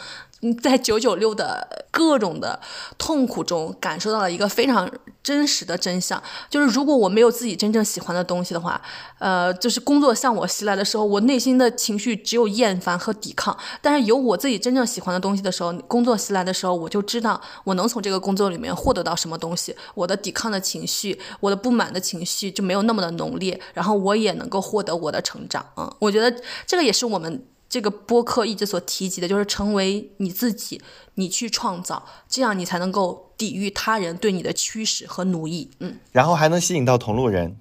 [0.56, 2.60] 在九九六的各种的
[2.98, 4.86] 痛苦中感受到了一个非常
[5.22, 8.78] 真实的真相，就是如果我没有自己真正喜欢的东西的话，
[9.18, 13.56] 呃，就是工作向我袭来的时候，我内心的情绪只有厌烦和抵抗。
[13.80, 20.56] 但是有我自己真正喜欢的东西的时候，工作袭来的时候，我就知道我能从这个工作里面获得到什么东西，我的抵抗的。
[20.66, 25.64] 情绪，我的不满的情绪就没有那么的浓烈，然后我也能够获得我的成长。
[25.76, 30.80] 嗯，我觉得这个也是我们这个播客一直所提及的，就是成为你自己，
[31.16, 35.70] 你去创造，这样你才能够抵御他人对你的驱使和奴役。
[35.80, 37.58] 嗯，然后还能吸引到同路人，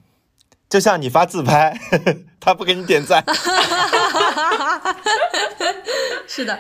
[0.70, 1.78] 就像你发自拍，
[2.40, 3.26] 他不给你点赞。
[6.26, 6.58] 是的。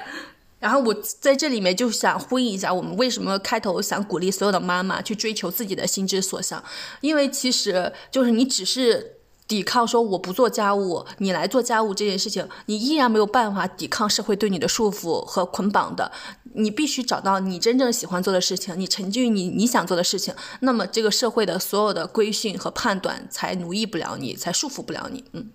[0.59, 6.61] 然后我在这里面就想呼应一下，我们为什么开头想鼓励所有的妈妈去追求自己的心之所向？
[6.99, 9.14] 因为其实就是你只是
[9.47, 16.11] 抵抗说我不做家务，你来做家务这件事情，你依然没有办法抵抗社会对你的束缚和捆绑的。
[16.57, 25.25] 你必须找到你真正喜欢做的事情，你沉浸于你你想做的事情，那么这个社会的所有的规训和判断才奴役不了你，才束缚不了你。
[25.33, 25.49] 嗯，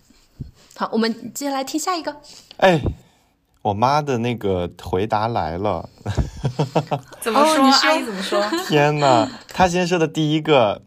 [0.76, 2.16] 好，我们接下来听下一个。
[2.58, 2.82] 哎，
[3.62, 5.88] 我妈的那个回答来了。
[7.20, 7.64] 怎么说？
[7.64, 8.40] 阿姨怎么说？
[8.68, 10.82] 天呐，她先说的第一个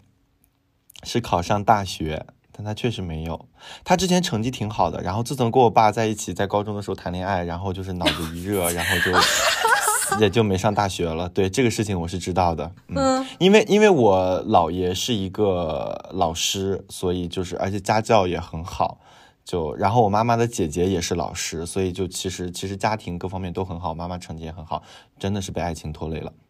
[1.04, 2.28] 是考上大学。
[2.56, 3.48] 但他确实没有，
[3.84, 11.28] 他之前成绩挺好的，然后自从跟我爸在一起，在高中的时候谈恋爱，然后就是脑子一热，然后就也就没上大学了。
[11.28, 19.00] 对这个事情我是知道的，嗯，因为因为我姥爷是一个老师，所以就是而且家教也很好，
[19.44, 24.84] 就然后我妈妈的姐姐也是老师，所以就其实其实家庭各方面都很好，妈妈成绩也很好，
[25.18, 26.43] 真的是被爱情拖累了，嗯。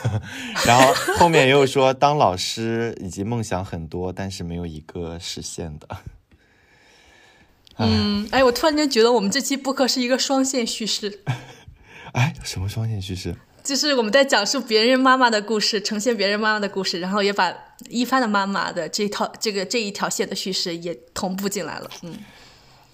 [0.66, 5.88] 然后后面又说当老师以及梦想很多，但是没有一个实现的。
[7.78, 11.20] 嗯，哎，我突然间觉得我们这期播客是一个双线叙事。
[12.12, 13.36] 哎，什么双线叙事？
[13.62, 17.52] 就是我们在讲述别人妈妈的故事，呈现别人妈妈的故事，然后也把
[17.88, 21.90] 一帆的妈妈的这套这个这一条线的叙事也同步进来了。
[22.02, 22.16] 嗯。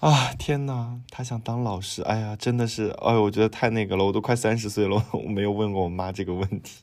[0.03, 6.79] 啊天哪，他想当老师，哎呀，真的是，哎，我觉得太那个了，我都快三十岁了，我没有问过我妈这个问题。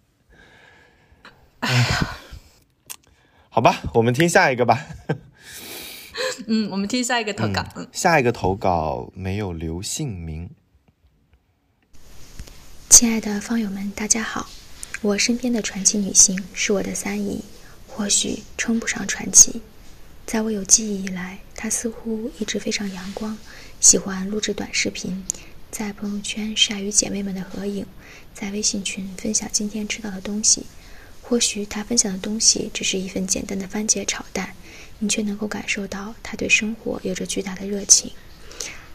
[1.59, 2.17] 哎呀，
[3.51, 4.87] 好吧，我们听下一个吧。
[6.49, 7.63] 嗯，我们听下一个投稿。
[7.77, 10.49] 嗯，下一个投稿没有留姓名。
[12.89, 14.49] 亲爱的方友们，大家好，
[15.03, 17.45] 我身边的传奇女性是我的三姨，
[17.87, 19.61] 或许称不上传奇。
[20.31, 23.37] 在我有记忆以来，他似乎一直非常阳光，
[23.81, 25.27] 喜欢录制短视频，
[25.73, 27.85] 在朋友圈晒与姐妹们的合影，
[28.33, 30.67] 在微信群分享今天吃到的东西。
[31.21, 34.55] 或许他分享的东西只是一份简单的番茄炒蛋，
[35.01, 38.13] 你却能够感受到他对生活有着巨大的热情。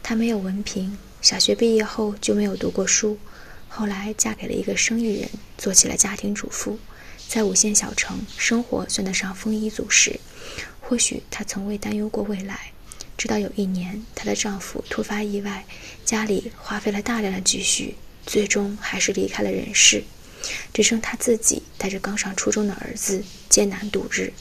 [0.02, 3.20] 他没有文凭，小学毕业后就没有读过书，
[3.68, 6.80] 后来嫁给了一个生意人，做起了家庭主妇，
[7.28, 10.18] 在五线小城生活算得上丰衣足食。
[10.88, 12.72] 或许她从未担忧过未来，
[13.18, 15.66] 直到有一年，她的丈夫突发意外，
[16.06, 17.96] 家里花费了大量的积蓄，
[18.28, 20.04] 最终还是离开了人世，
[20.72, 24.32] 只剩她自己带着刚上初中的儿子艰难度日。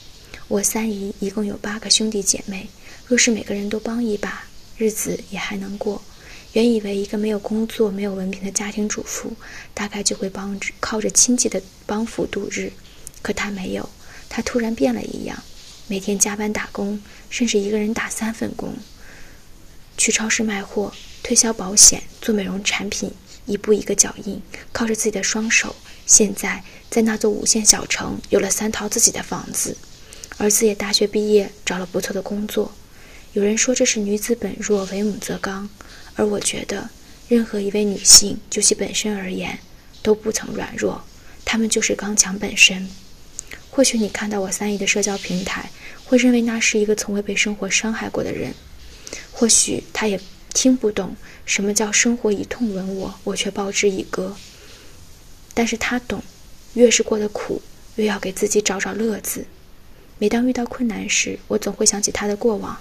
[0.47, 2.67] 我三姨一共有八个兄弟姐妹，
[3.07, 4.43] 若是每个人都帮一把，
[4.77, 5.99] 日子也还能过。
[6.53, 9.33] 原以为一个没有工作、没有文凭的家庭主妇，
[9.73, 12.71] 大概就会帮着靠着亲戚的帮扶度日，
[13.23, 13.89] 可她没有，
[14.29, 15.43] 她突然变了一样。
[15.87, 18.73] 每天加班打工，甚至一个人打三份工，
[19.97, 23.11] 去超市卖货、推销保险、做美容产品，
[23.45, 25.75] 一步一个脚印，靠着自己的双手。
[26.07, 29.77] 现在在那座五线小城有了三套自己的房子，
[30.37, 32.73] 儿子也大学毕业，找了不错的工作。
[33.33, 35.69] 有人说这是女子本弱，为母则刚，
[36.15, 36.89] 而我觉得，
[37.27, 39.59] 任何一位女性就其本身而言，
[40.01, 41.03] 都不曾软弱，
[41.43, 42.89] 她们就是刚强本身。
[43.69, 45.69] 或许你看到我三姨的社交平台，
[46.05, 48.53] 会认为那是一个从未被生活伤害过的人。
[49.31, 50.19] 或许他也
[50.53, 51.15] 听不懂
[51.45, 54.35] 什么叫生活以痛吻我，我却报之以歌。
[55.53, 56.23] 但是他懂，
[56.73, 57.61] 越是过得苦，
[57.95, 59.45] 越要给自己找找乐子。
[60.17, 62.77] 每当遇到困难时，我总会想起他的过往。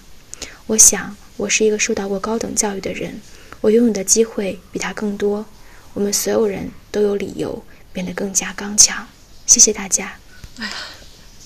[0.66, 3.20] 我想，我是一个受到过高等教育的人，
[3.60, 5.44] 我拥有的机会比他更多。
[5.92, 9.06] 我们所有人都有理由变得更加刚强。
[9.46, 10.18] 谢谢大家。
[10.58, 10.70] 哎呀，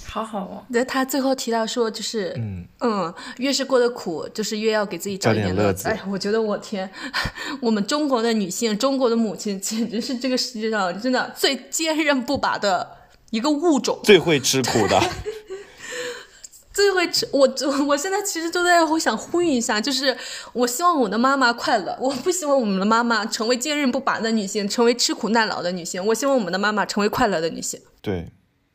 [0.06, 0.64] 好好哦！
[0.68, 5.88] 那他最后提到说，就是嗯嗯，越是过得苦，就是越要给自己找一点乐子。
[5.88, 6.90] 哎，我觉得我天，
[7.60, 12.96] 我们中国的女性，中国的母亲，简直是这个世界上真的最坚韧不拔的
[13.30, 14.98] 一个物种，最会吃苦的，
[16.72, 17.28] 最会吃。
[17.32, 17.48] 我
[17.86, 20.16] 我现在其实都在我想呼吁一下，就是
[20.54, 26.04] 我希望我的妈妈快乐，我不希望我们的妈妈成为坚韧不拔的女性，成为吃苦耐劳的女性。
[26.06, 27.80] 我希望我们的妈妈成为快乐的女性。
[28.00, 28.26] 对。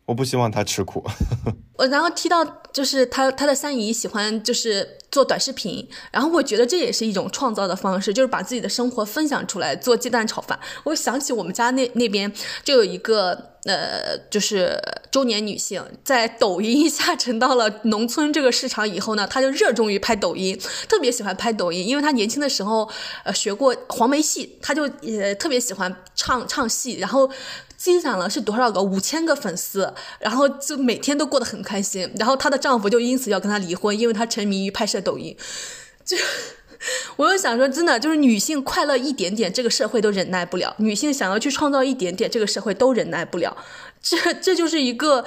[0.06, 1.06] 我不希望他吃苦。
[1.76, 10.60] 我然后提到就是他他的三姨喜欢就是做短视频，然后我觉得这也是一种创造的方式，就是把自己的生活分享出来，做鸡蛋炒饭。
[10.84, 12.32] 我想起我们家那那边
[12.64, 14.80] 就有一个呃，就是
[15.10, 22.88] 中年女性，在抖音下沉到了农村这个市场以后呢，她就热衷于拍抖音，特别喜欢拍抖音，因为她年轻的时候
[23.24, 27.32] 呃学过黄梅戏，她就也特别喜欢唱唱戏，然后。
[27.84, 32.10] 积攒了是多少个五千个粉丝，然后就每天都过得很开心。
[32.18, 35.36] 然后她的丈夫就因此要跟她离婚，因为她沉迷于拍摄抖音。
[36.06, 36.16] 就，
[37.18, 43.58] 我又想说，真的就是女性快乐一点点，这个社会都忍耐不了；女性想要去创造一点点，这个社会都忍耐不了。
[44.02, 45.26] 这这就是一个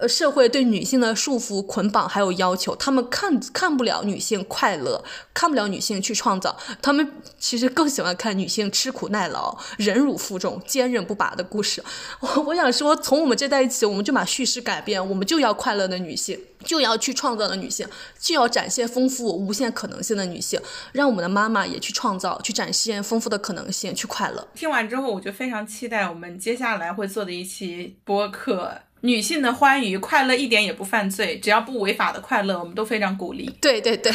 [0.00, 5.02] 呃社会对女性的束缚、捆绑还有要求，他们看看不了女性快乐，
[5.34, 11.82] 看不了女性去创造，他们其实更喜欢看女性吃苦耐劳、忍辱负重、坚韧不拔的故事。
[12.20, 17.86] 我 我想说，从我们这代起，我们就把叙事改变，我们就要快乐的女性，就要去创造的女性，
[18.18, 20.60] 就要展现丰富无限可能性的女性，
[20.92, 24.46] 让我们的妈妈也去创造、去展现丰富的可能性，去快乐。
[24.54, 28.72] 听完之后，我就非常期待我们接下来会做的一期播客。
[29.02, 33.48] 女性的欢愉、快乐一点也不犯罪，只要不违法的快乐，我们都非常鼓励。
[33.60, 34.12] 对对对，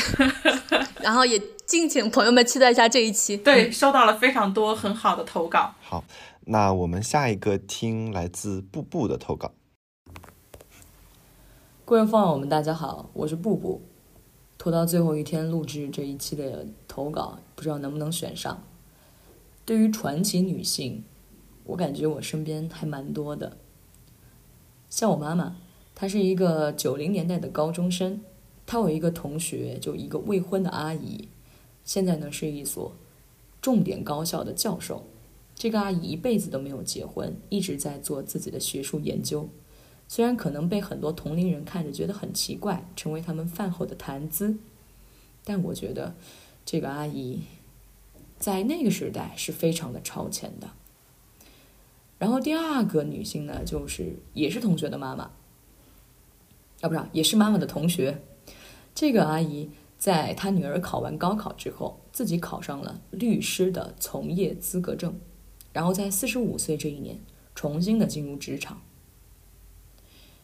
[1.01, 3.38] 然后也敬请朋友们期待一下这一期。
[3.38, 5.73] 对，收到了非常多很好的投稿。
[5.81, 6.03] 好，
[6.47, 9.53] 那我们下一个听来自布布的投稿。
[11.86, 13.81] 各位朋友们，大家好，我是布布。
[14.57, 18.63] 拖到最后一天录制这一期的投稿，不知道能不能选上。
[19.65, 21.03] 对于传奇女性，
[21.63, 23.57] 我感觉我身边还蛮多的。
[24.93, 25.55] 像我妈妈，
[25.95, 28.21] 她是一个九零年代的高中生，
[28.67, 31.27] 她有一个同学，就一个未婚的阿姨，
[31.83, 32.93] 现在呢是一所
[33.59, 35.03] 重点高校的教授。
[35.55, 39.49] 这个阿姨一辈子都没有结婚，一直在做自己的学术研究。
[40.07, 44.57] 虽然可能被很多同龄人看着觉得很奇怪，成为他们饭后的谈资，
[45.43, 46.13] 但我觉得
[46.63, 47.39] 这个阿姨
[48.37, 50.69] 在那个时代是非常的超前的。
[52.20, 55.26] 然后第二个女性呢，就是也是同学的妈妈，
[56.80, 58.22] 啊，不是，也是妈妈的同学。
[58.95, 65.20] 这个阿姨在她女儿考完高考之后，自己考上了律师的从业资格证，
[65.74, 67.20] 然后在四十五岁这一年，
[67.53, 68.82] 重新的进入职场。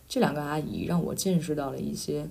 [0.09, 2.29] 这两个阿姨让我见识到了一些，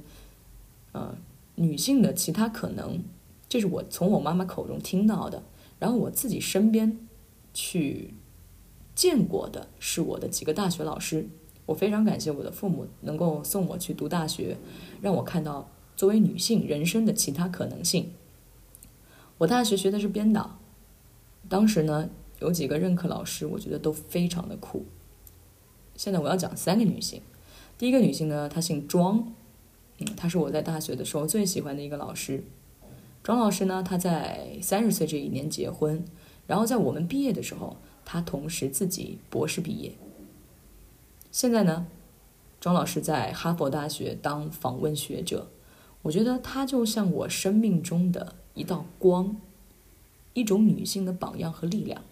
[0.93, 1.17] 呃，
[1.55, 3.03] 女性的其他可能，
[3.49, 5.43] 这是我从我妈妈口中听到的，
[5.79, 6.99] 然后我自己身边
[7.55, 8.13] 去。
[8.99, 11.29] 见过的是我的几个大学老师，
[11.67, 14.57] 我非常感谢我的父母能够送我去读大学，
[15.01, 18.11] 让我看到作为女性人生的其他可能性。
[19.39, 20.59] 我大学学的是编导，
[21.49, 24.85] 当时呢有几个任课老师，我觉得都非常的酷。
[25.95, 27.23] 现在我要讲三个女性，
[27.79, 29.33] 第一个女性呢，她姓庄，
[29.99, 32.43] 嗯，她是我在大学的时候最喜欢的一个老师。
[33.23, 36.05] 庄老师呢，她在三十岁这一年结婚，
[36.49, 37.77] 然后在我们毕业的时候。
[38.11, 39.93] 他同时自己博士毕业，
[41.31, 41.87] 现在呢，
[42.59, 45.51] 庄老师在哈佛大学当访问学者。
[46.01, 49.37] 我觉得他就像我生命中的一道光，
[50.33, 52.03] 一种女性的榜样和力量，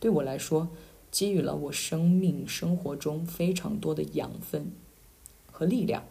[0.00, 0.66] 对我来说，
[1.12, 4.72] 给予了我生命生活中非常多的养分
[5.52, 6.02] 和力量。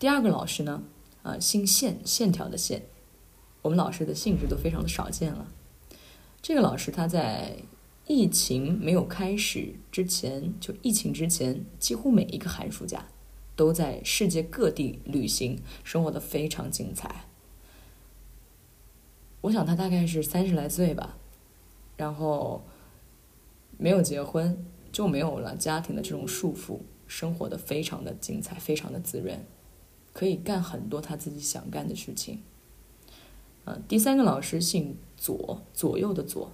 [0.00, 0.82] 第二个老师呢，
[1.22, 2.82] 啊，姓线，线条的线，
[3.62, 5.46] 我们老师的姓氏都非常的少见了。
[6.46, 7.56] 这个老师他在
[8.06, 13.08] 疫情没有开始之前，就疫情之前，几乎每一个寒暑假
[13.56, 17.24] 都在世界各地旅行，生活的非常精彩。
[19.40, 21.18] 我想他大概是三十来岁吧，
[21.96, 22.64] 然后
[23.76, 26.78] 没有结婚，就没有了家庭的这种束缚，
[27.08, 29.44] 生活的非常的精彩，非常的滋润，
[30.12, 32.40] 可以干很多他自己想干的事情。
[33.66, 34.96] 嗯，第三个老师姓。
[35.18, 36.52] 左左右的左，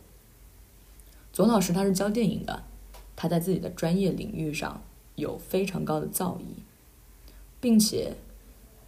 [1.33, 2.63] 左老师他是教电影的，
[3.17, 4.81] 他在自己的专业领域上
[5.17, 6.63] 有非常高的造诣，
[7.61, 8.15] 并且，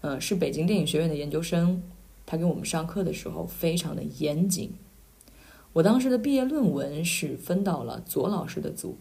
[0.00, 1.82] 呃，是北京电影学院的研究生。
[2.24, 4.72] 他给我们上课的时候非常的严谨。
[5.72, 8.96] 我当时的毕业论文是分到了左老师的组，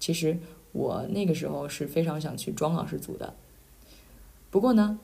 [0.00, 0.40] 其实
[0.72, 3.34] 我那个时候是非常想去庄老师组的，
[4.50, 4.98] 不过呢，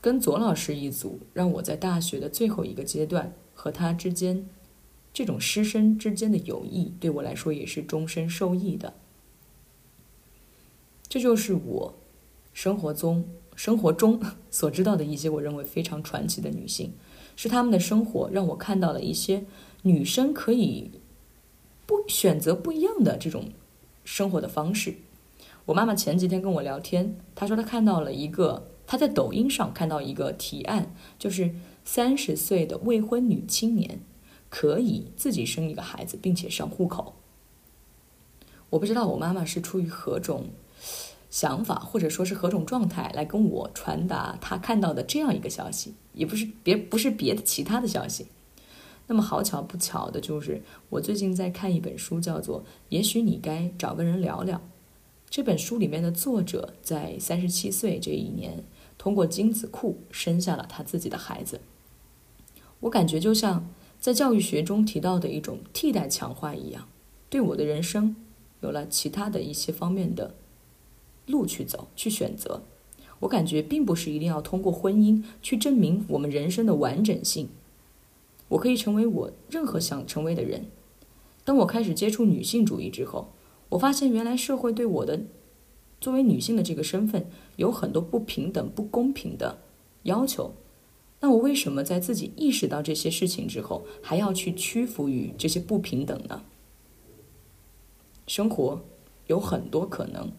[0.00, 3.32] 跟左老师一组，让我在大学的最后一个阶段。
[3.60, 4.48] 和他之间，
[5.12, 8.94] 这种师生之间的友谊，对我来说也是终身受益的。
[11.08, 11.94] 这就是我
[12.52, 13.24] 生活中
[13.56, 16.92] 生活中 所知道的一些我认为非常传奇的女性，
[17.34, 19.44] 是她们的生活让我看到了一些
[19.82, 20.92] 女生可以
[21.84, 23.46] 不选择不一样的这种
[24.04, 24.94] 生活的方式。
[25.66, 31.54] 我妈妈前几天跟我聊天，她说她看到了一个，他在抖音上看到一个提案，就是。
[31.84, 34.00] 三十岁的未婚女青年
[34.50, 37.14] 可以自己生一个孩子，并且上户口。
[38.68, 40.50] 我不知道我妈妈是出于何种
[41.30, 48.26] 想法，或者说是何种状态来跟我传达她看到的这样一个消息，也不是别不是别的其他的消息。
[49.06, 50.60] 那么好巧不巧的就是，
[50.90, 52.60] 我最近在看一本书，叫做
[52.90, 54.58] 《也许你该找个人聊聊》。
[55.30, 58.62] 这本书里面的作者在三十七岁这一年，
[58.98, 61.60] 通过精子库生下了他自己的孩子。
[62.80, 66.86] 我感觉就像在教育学中提到的一种替代强化一样，
[67.30, 68.14] 对我的人生
[68.60, 70.34] 有了其他的一些方面的
[71.26, 72.62] 路去走，去选择。
[73.20, 77.48] 我感觉并不是一定要通过婚姻去证明我们人生的完整性。
[78.50, 80.66] 我可以成为我任何想成为的人。
[81.44, 83.32] 当我开始接触女性主义之后，
[83.70, 85.20] 我发现原来社会对我的
[86.00, 87.26] 作为女性的这个身份
[87.56, 89.58] 有很多不平等、不公平的
[90.04, 90.54] 要求。
[91.20, 96.44] 那我为什么在自己意识到这些事情之后，还要去屈服于这些不平等呢？
[98.28, 98.80] 生活
[99.26, 100.30] 有很多可能，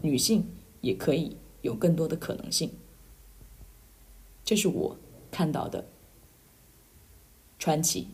[0.00, 0.44] 女性
[0.80, 2.70] 也可以有更多的可能性。
[4.44, 4.96] 这是我
[5.30, 5.86] 看到的
[7.58, 8.06] 传奇。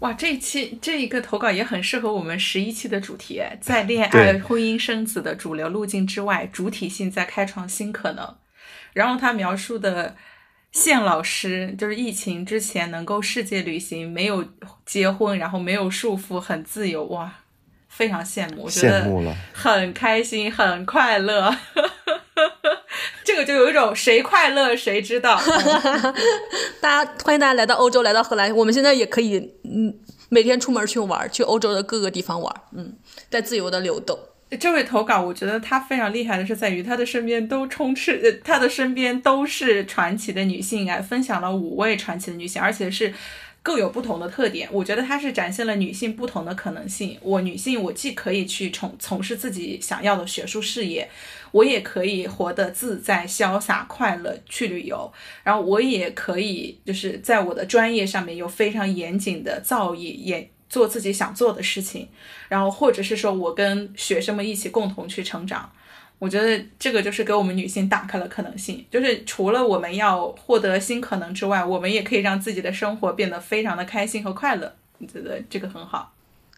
[0.00, 8.36] 哇，这一期这一个投稿也很适合我们十一期的主题，在恋爱、婚姻、生子的主流路径之外，主体性在开创新可能。
[8.92, 10.16] 然后他描述的
[10.72, 14.44] 谢老师，就是疫情之前能够世界旅行，没有
[14.84, 17.32] 结婚，然后没有束缚，很自由，哇，
[17.88, 21.56] 非常羡慕，我觉得很开心，很快乐。
[23.24, 25.40] 这个就有一种谁快乐谁知道。
[26.80, 29.94] 大家欢迎大家来到欧洲，来到荷兰，我们现在也可以嗯
[30.28, 32.96] 每天出门去玩，去欧洲的各个地方玩，嗯，
[33.30, 34.18] 在自由的流动。
[34.60, 43.12] 这位投稿，我觉得他非常厉害的是在于他的身边都充斥，呃，他的身边都是传奇的女性啊，分享了五位传奇的女性，而且是
[43.60, 44.68] 各有不同的特点。
[44.70, 47.18] 我觉得他是展现了女性不同的可能性。
[47.22, 51.10] 我女性，我既可以去从从事自己想要的学术事业，
[51.52, 55.12] 我也可以活得自在、潇洒、快乐去旅游，
[55.42, 60.50] 然后我也可以就是在我的专业上面有非常严谨的造诣，也。
[60.68, 62.08] 做自己想做的事情，
[62.48, 65.70] 然后或者是说我跟学生们一起共同去成长，
[66.18, 68.84] 我觉得这个就是给我们女性打开了可能性。
[68.90, 74.74] 就是除了我们要获得新可能之外，我们也可以让自己的生活变得非常的开心和快乐。
[74.98, 76.12] 我觉得这个很好。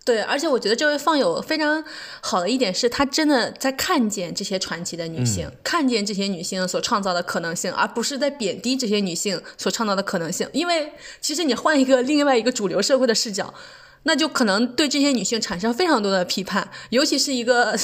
[0.09, 1.85] 对，而且我觉得这位放友非常
[2.22, 10.48] 好的一点是他真的在看见这些传奇的女性，看见这些女性所创造的可能性，而不是在贬低这些女性所创造的可能性。
[10.55, 10.90] 因为
[11.20, 13.52] 其实你换一个另外一个主流社会的视角。
[14.05, 17.78] 那就可能对这些女性产生非常多的批判，尤其是一个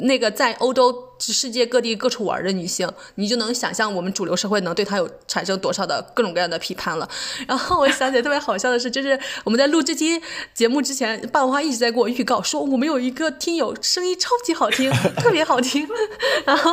[0.00, 7.08] 那个在欧洲、世界各地各处玩的女性，你就能想象我们主流社会能对她有产生多少的各种各样的批判了。
[7.46, 10.20] 然后我想起来特别好笑的是，就是我们在录这期
[10.54, 15.88] 节目之前，爸文花一直在给我预告说，我们有一个听友声音超级好听， 特别好听。
[16.44, 16.72] 然后，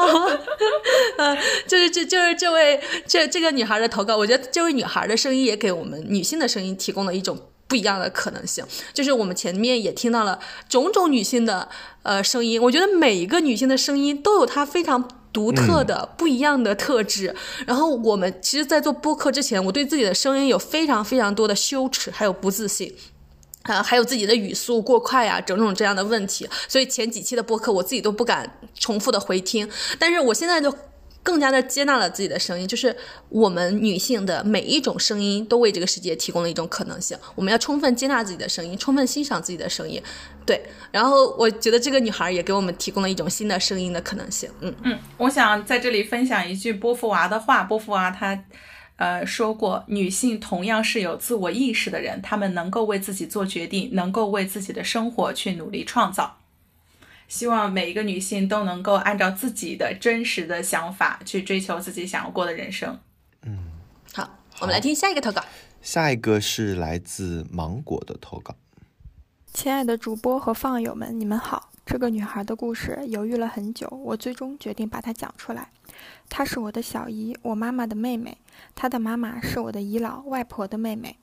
[1.17, 1.37] 呃，
[1.67, 7.37] 就是这就是这位这这个女孩的投稿，我觉得这位女孩的声音也给我们女性的声音提供了一种。
[7.67, 10.39] 不一样的可能性，就是我们前面也听到了
[10.69, 11.67] 种种女性的
[12.03, 17.35] 呃声音，我觉得每一个女性的声音都有她非常独特的不一样的特质。
[17.65, 22.95] 然后我们其实，在做播客之前，我对自己的声音有非常非常多的羞耻，还有不自信，
[23.63, 26.47] 啊，还有自己的语速过快啊，种种这样的问题。
[26.69, 29.69] 所以前几期的播客，我自己都不敢重复的回听。
[29.99, 30.73] 但是我现在就。
[31.27, 32.95] 更加的接纳了自己的声音，就是
[33.27, 37.17] 我们女性的每一种声音都为这个世界提供了一种可能性。
[37.35, 40.01] 我们要充分接纳自己的声音，充分欣赏自己的声音。
[40.45, 44.49] 对，然后我觉得这个女孩也给我们提供了一种新的声音的可能性。
[44.61, 47.61] 嗯嗯，我想在这里分享一句波伏娃的话。
[47.65, 48.41] 波伏娃她
[48.95, 56.37] 呃说过，女性同样是有自我意识的人，她们能够为自己做决定，能够为自己的生活去努力创造。
[57.27, 62.99] 希望每一个女性都能够按照自己的真实的想法去追求自己想要过的人生。
[63.43, 63.65] 嗯，
[64.13, 65.43] 好，我们来听下一个投稿。
[65.81, 68.55] 下一个是来自芒果的投稿。
[69.53, 71.71] 亲爱的主播和放友们，你们好。
[71.85, 75.69] 这个女孩的故事犹豫了很久，我最终决定把它讲出来。
[76.27, 78.37] 她是我的小姨，我妈妈的妹妹。
[78.75, 81.17] 她的妈妈是我的姨姥外婆的妹妹。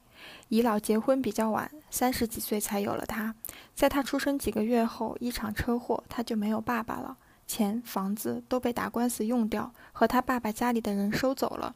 [0.55, 3.35] 姨姥结婚比较晚，三十几岁才有了她。
[3.75, 11.75] 在她出生几个月后，一场车祸，她就没有爸爸了，钱、房子都被打官司用掉，和她爸爸家里的人收走了。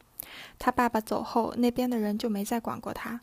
[0.61, 3.21] 她爸爸走后，那边的人就没再管过她。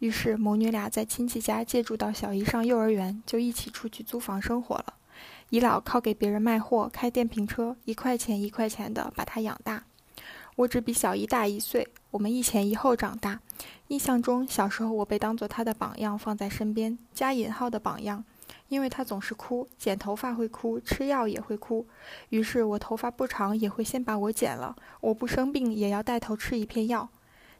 [0.00, 4.94] 于是母女俩在亲戚家借住到小姨上幼儿园，就一起出去租房生活了。
[5.50, 9.84] 姨姥靠给别人卖货、开电瓶车，一块钱一块钱的把她养大。
[10.56, 13.38] 我只比小姨大一岁，我们一前一后长大。
[13.88, 18.24] 印象中，小时候我被当做他的榜样放在身边，加引号的榜样，
[18.68, 21.86] 因为他总是哭，剪头发会哭，吃药也会哭。
[22.30, 27.08] 于是我头发不长也会先把我剪了，我不生病也要带头吃一片药。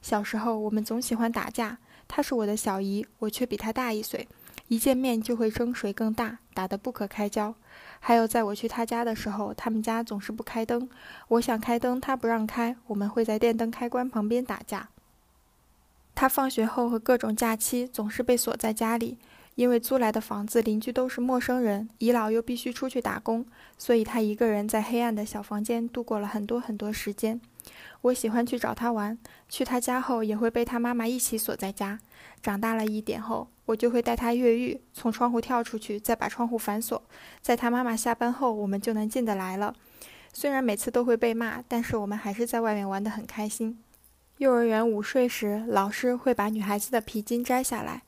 [0.03, 1.79] 小时候我们总喜欢打架，
[2.09, 4.27] 她是我的小姨，我却比她大一岁，
[4.67, 7.55] 一见面就会争谁更大，打得不可开交。
[8.01, 10.89] 还有，在我去他家的时候，他们家总是不开灯。
[11.29, 14.89] 我想开灯，他不让开，我们会在电灯开关旁边打架。
[16.17, 19.19] 他放学后和各种假期总是被锁在家里，
[19.55, 23.45] 因为租来的房子邻居都是陌生人，姨姥又必须出去打工，
[23.77, 27.39] 所以他一个人在黑暗的小房间度过了很多很多时间。
[28.01, 29.19] 我喜欢去找他玩，
[29.51, 32.01] 去他家后也会被他妈妈一起锁在家。
[32.43, 37.03] 长大了一点后，我就会带他越狱，从窗户跳出去，再把窗户反锁。
[37.43, 39.75] 在他妈妈下班后，我们就能进得来了。
[40.33, 43.79] 虽然每次都会被骂，但是我们还是在外面玩得很开心。
[44.39, 48.03] 幼儿园午睡时，老师会把女孩子的皮筋摘下来。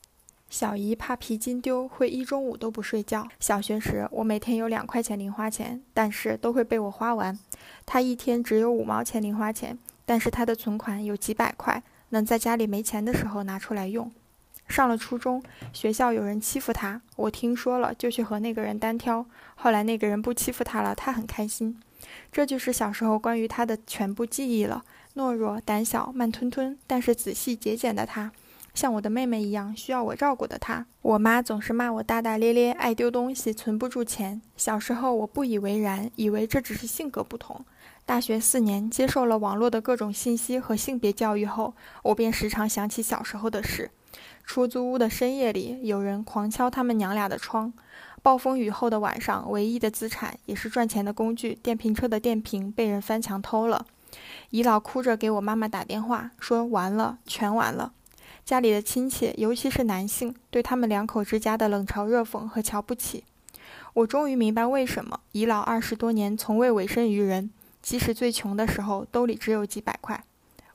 [0.51, 3.27] 小姨怕皮筋丢，会一中午都不睡觉。
[3.41, 7.39] 小学时，我每天有两块钱零花钱，但是都会被我花完。
[7.87, 14.13] 她一天只有五毛钱零花钱，但是她的存款有几百块，能在家里没钱的时候拿出来用。
[14.69, 15.43] 上了初中，
[15.73, 19.25] 学校有人欺负她，我听说了就去和那个人单挑。
[19.55, 21.81] 后来那个人不欺负她了，她很开心。
[22.31, 24.85] 这就是小时候关于她的全部记忆了：
[25.19, 28.31] 懦弱、胆小、慢吞吞，但是仔细节俭的她。
[28.73, 34.41] 像我的妹妹一样需要我照顾的她，我妈总是骂我大大咧咧、爱丢东西、存不住钱。
[34.57, 37.65] 小时候我不以为然，以为这只是性格不同。
[38.07, 41.75] 大学四年，接受了网络的各种信息和性别教育后，
[42.05, 43.91] 我便时常想起小时候的事。
[44.45, 47.73] 出租屋的深夜里，有人狂敲他们娘俩的窗；
[48.23, 53.85] 暴风雨后的晚上，唯一的资产也是赚钱的工具——电瓶车的电瓶被人翻墙偷了。
[54.51, 57.93] 姨姥哭着给我妈妈打电话，说：“完了，全完了。”
[58.47, 63.25] 家里的亲戚，尤其是男性，对他们两口之家的冷嘲热讽和瞧不起。
[63.93, 67.51] 我终于明白为什么姨姥二十多年从未委身于人，
[67.83, 70.25] 即使最穷的时候兜里只有几百块。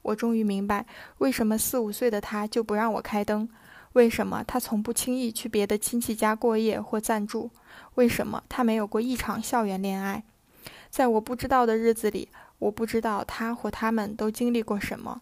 [0.04, 0.86] 我终于明白
[1.18, 3.50] 为什么四五岁的他就不让我开灯，
[3.94, 7.50] 为什么他从不轻易去别的亲戚家过夜或暂住，
[7.96, 10.24] 为什么他没有过一场校园恋爱。
[10.92, 12.28] 在我不知道的日子里，
[12.64, 15.22] 我不知道他或他们都经历过什么。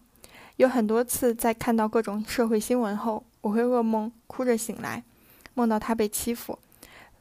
[0.56, 5.02] 有很多次，在看到各种社会新闻后，我会噩梦，哭着醒来，
[5.54, 6.58] 梦到他被欺负。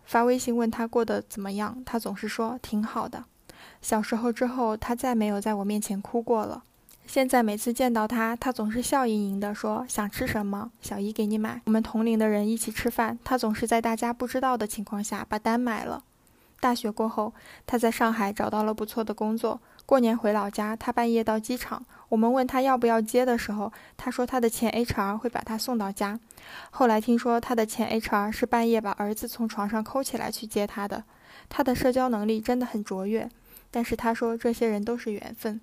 [0.06, 3.23] 发微信问他过得怎么样，他总是说挺好的。
[3.81, 6.64] 小时候之后，他再没有在我面前哭过了。
[7.07, 16.03] 现在每次见到他，他总是笑盈盈地说：“想吃什么，小姨给你买。”我们同龄的人一起吃饭，他总是在大家不知道的情况下把单买了。
[16.60, 17.34] 大学过后，
[17.65, 19.60] 他在上海找到了不错的工作。
[19.86, 21.86] 过年回老家，他半夜到机场。
[22.10, 26.20] 我们问他要不要接的时候，他说他的前 HR 会把他送到家。
[26.70, 31.03] 后来听说他的前 HR 是半夜把儿子从床上抠起来去接他的。
[31.49, 33.30] 他的社交能力真的很卓越，
[33.70, 35.60] 但是他说这些人都是缘分。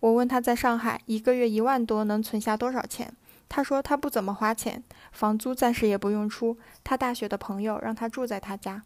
[0.00, 3.14] 我问他在上海一个月一万多能存下多少钱，
[3.48, 4.82] 他说他不怎么花钱，
[5.12, 6.58] 房租暂时也不用出。
[6.82, 8.82] 他大学的朋友让他住在他家。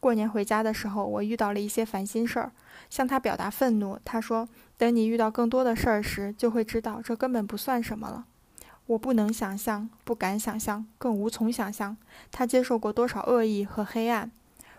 [0.00, 2.50] 过年回家的时候，我遇到了一些烦心事儿，
[2.88, 3.98] 向他表达愤怒。
[4.04, 4.48] 他说
[4.78, 8.24] ：“等你遇到更多的事儿时，就会知道这根本不算什么了。”
[8.86, 11.96] 我不能想象，不敢想象，更无从想象
[12.32, 14.32] 他接受过多少恶意和黑暗。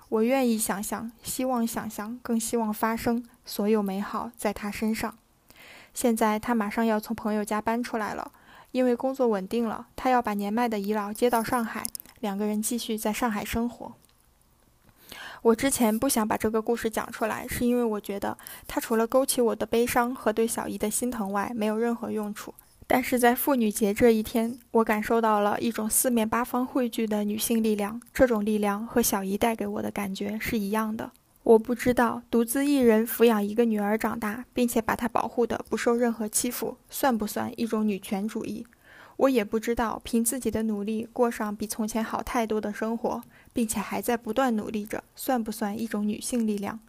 [0.09, 5.15] 我愿意想象，希望想象，更希望发生所有美好在他身上。
[5.93, 8.31] 现在他马上要从朋友家搬出来了，
[8.71, 11.85] 因为工作稳定了，他要把年迈的姨姥接到上海，
[12.19, 13.93] 两个人继续在上海生活。
[15.41, 18.37] 我之前不想把这个故事讲出来，是因为我觉得
[18.67, 22.53] 它除了勾起我的悲伤和对小姨的心疼外，没有任何用处。
[22.85, 31.09] 但是在妇女节这一天，我感受到了一种四面八方汇聚的女性力量，这种力量和小姨带给我的感觉是一样的。
[31.43, 38.67] 我不知道独自一人抚养一个女儿长大，并且把她保护的不受任何欺负，算不算一种女权主义？
[39.21, 43.21] 我也不知道凭自己的努力过上比从前好太多的生活，
[43.53, 46.79] 并且还在不断努力着，算不算一种女性力量？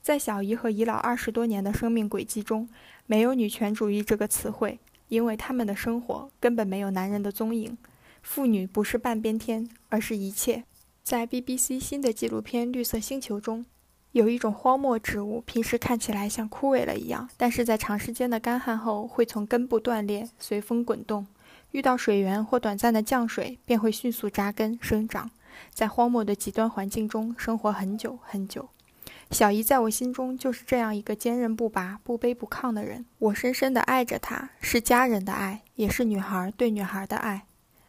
[0.00, 2.66] 在小姨和姨姥二十多年的生命轨迹中，
[3.04, 4.78] 没有女权主义这个词汇，
[5.08, 7.76] 因为他们的生活根本没有男人的踪影。
[8.22, 10.64] 妇女不是半边天，而是一切。
[11.02, 13.66] 在 BBC 新的纪录片《绿色星球》中，
[14.12, 21.26] 有一种荒漠植物，平时看起来像枯萎了一样，但是在长时间的干旱后，会从根部断裂，随风滚动。
[21.74, 25.28] 遇到水源或短暂的降水，便会迅速扎根生长，
[25.72, 28.68] 在荒漠的极端环境中生活很久很久。
[29.32, 33.04] 小姨在我心中就是这样一个坚韧不拔、不卑不亢的人。
[33.18, 37.44] 我深深地爱着她，是家人的爱，也是女孩对女孩的爱。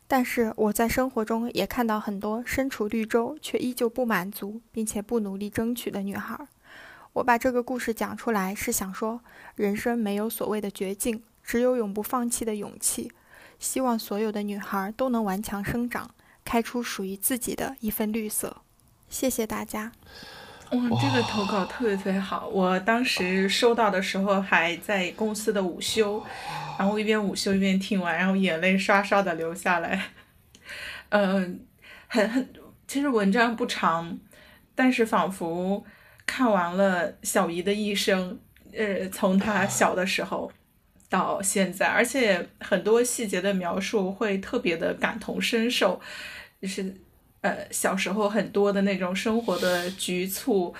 [0.08, 6.36] 但是我在生活中也看到很多身处绿洲却依旧不满足，并且不努力争取的女孩。
[7.14, 9.22] 我把这个故事讲出来，是想说，
[9.54, 13.12] 人生没有所谓的绝境，只有永不放弃的勇气。
[13.60, 16.12] 希望所有的女孩都能顽强生长，
[16.44, 18.62] 开出属于自己的一份绿色。
[19.10, 19.92] 谢谢大家。
[20.72, 22.48] 哇，这个投稿特别特别好！
[22.48, 26.24] 我当时收到的时候还在公司的午休，
[26.78, 30.08] 然后一边午休一边听完，然后眼泪刷刷的流下来。
[31.10, 31.60] 嗯，
[32.08, 32.50] 很很，
[32.88, 34.18] 其实文章不长，
[34.74, 35.86] 但是仿佛
[36.26, 38.40] 看完了小姨的一生，
[38.74, 40.52] 呃，从她小的时候
[41.16, 46.02] 到现在，而且很多细节的描述会特别的感同身受，
[46.62, 46.94] 就是
[47.40, 50.76] 呃小时候很多的那种生活的局促。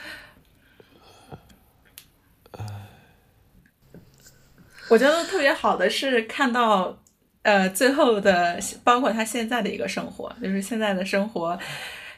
[4.90, 7.02] 我觉得特别好的是看到，
[7.44, 11.58] 呃，最后的包括他现在的一个生活，就是现在的生活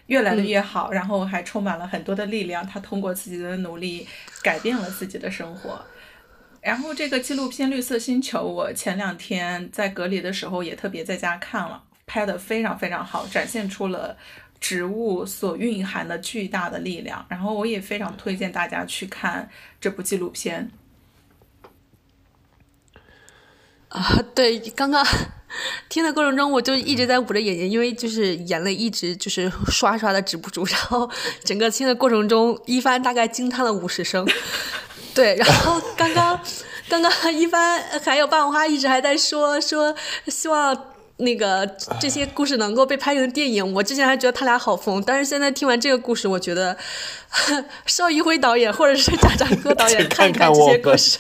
[0.08, 2.66] 越来的越好，然后还充满了很多的力量。
[2.66, 4.08] 他通过自己的努力
[4.42, 5.80] 改变了自己的生活。
[6.68, 14.18] 然后这个纪录片《绿色星球》，我前两天在隔离的时候也特别在家看了，拍的非常非常好，展现出了
[14.60, 17.26] 植物所蕴含的巨大的力量。
[17.30, 19.50] 然后我也非常推荐大家去看
[19.80, 20.70] 这部纪录片。
[23.88, 25.02] 啊，对，刚刚
[25.88, 30.66] 听的过程中，我就一直在捂着眼睛，因为就是眼泪一直就是刷刷的止不住。
[30.66, 31.10] 然后
[31.46, 34.28] 整个听的过程中，一帆大概惊叹了五十声。
[35.18, 36.40] 对，然后刚刚
[36.88, 39.96] 刚刚一帆还有半花一直还在说说
[40.28, 41.66] 希望那个
[42.00, 43.74] 这些故事能够被拍成电影。
[43.74, 46.78] 我之前还觉得他俩好疯，但是现在听完这个故事，我觉得
[47.88, 51.18] 邵艺辉导演或者是贾樟柯导演 看一看这些故事。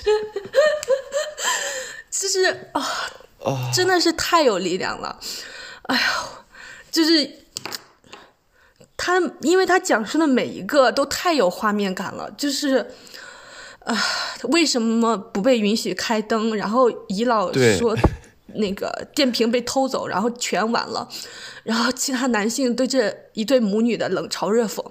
[2.12, 5.20] 其实啊，真的是太有力量了，
[5.88, 6.02] 哎呀，
[6.92, 7.32] 就是
[8.96, 12.94] 他，因为他讲述的每一个都太有画面感了，就是
[13.88, 13.98] 啊，
[14.50, 16.56] 为什么不被允许开灯？
[16.56, 17.98] 然后姨老说
[18.56, 21.08] 那个电瓶被偷走，然后全完了，
[21.64, 24.84] 然后其他男性对这一对母女的冷嘲热讽，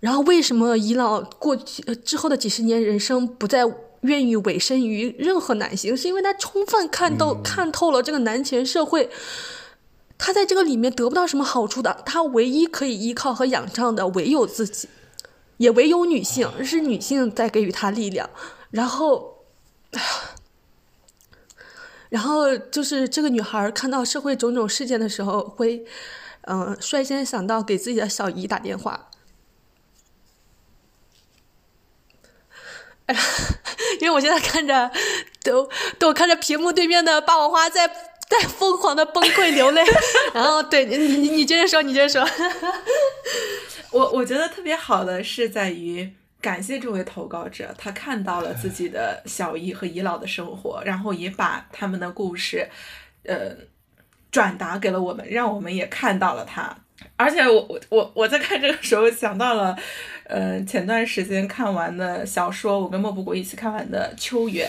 [0.00, 3.64] 然后为什么姨老过去之后的几十年人生不再？
[4.04, 9.08] 愿意委身于任何男性，是因为他充分看透看透了这个男权社会，
[10.18, 14.90] 他在这个里面得不到什么好处的，他唯一可以依靠和仰仗的唯有自己，
[15.58, 18.28] 也唯有女性，是女性在给予他力量。
[18.70, 19.44] 然后，
[22.08, 25.84] 然后就是这个女孩看到社会种种事件的时候，会
[26.42, 29.10] 嗯率先想到给自己的小姨打电话。
[33.06, 33.16] 哎，
[34.00, 34.90] 因为我现在看着，
[35.44, 35.68] 都
[35.98, 37.86] 都看着屏幕对面的霸王花在
[38.28, 39.84] 在疯狂的崩溃流泪，
[40.34, 42.28] 然后对你你接着说，你接着说。
[43.94, 46.10] 我我觉得特别好的是在于
[46.40, 52.68] 感谢这位投稿者，他看到了自己的小姨和姨老的生活，然后也把他们的故事，
[53.22, 53.56] 呃，
[54.32, 56.76] 转达给了我们，让我们也看到了他。
[57.16, 59.76] 而且我我我我在看这个时候想到了，
[60.24, 64.68] 呃，前段时间看完的小说，我跟莫不谷一起看完的《秋园》，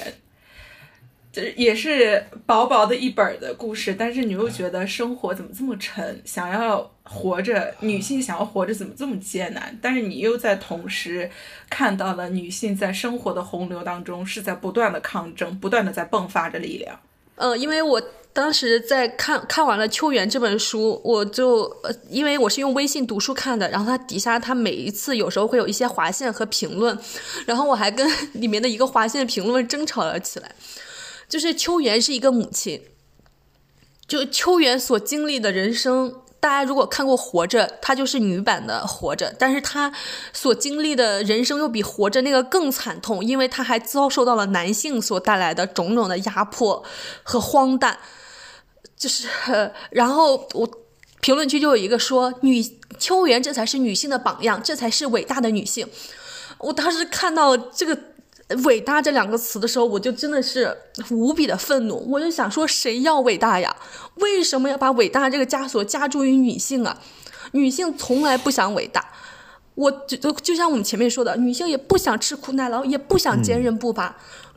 [1.55, 6.21] 也是薄薄的一本的故事，但是你又觉得生活怎么这么沉？
[6.25, 9.77] 想要活着，女性想要活着怎么这么艰难？
[9.81, 11.29] 但是你又在同时
[11.69, 16.99] 看到了女性在生活的洪流当中是在不断的抗争，不断的在迸发着力量。
[17.35, 18.01] 嗯，因为我。
[18.35, 21.73] 当时在看看完了《秋园》这本书，我就，
[22.09, 26.99] 因为我是用微信读书看的，然后它底下它每一次有时候会有一些划线和评论，
[27.45, 28.05] 然后我还跟
[28.35, 30.51] 里面的一个划线评论争吵了起来。
[31.27, 32.81] 就是秋园是一个母亲，
[34.07, 36.21] 就秋园所经历的人生。
[36.37, 39.91] 大家如果看过《活着》，她就是女版的《活着》，但是她
[40.31, 46.83] 所经历的人生又比《活着》那个更惨痛，因为她还遭受到了男性所带来的种种的压迫
[47.23, 47.97] 和荒诞。
[48.95, 50.69] 就是，然后我
[51.19, 52.63] 评论区就有一个说女
[52.99, 55.87] 秋园这才是女性的榜样，这才是伟大的女性。
[56.59, 57.97] 我当时看到这个
[58.63, 60.77] “伟大”这两个词的时候，我就真的是
[61.11, 62.05] 无比的愤怒。
[62.11, 63.75] 我就想说，谁要伟大呀？
[64.15, 66.97] 为什么要把伟大这个枷锁加注于女性啊？
[67.51, 69.05] 女性从来不想伟大。
[69.75, 74.15] 我就就像我们前面说的，女性也不想吃苦耐劳，也不想坚韧不拔。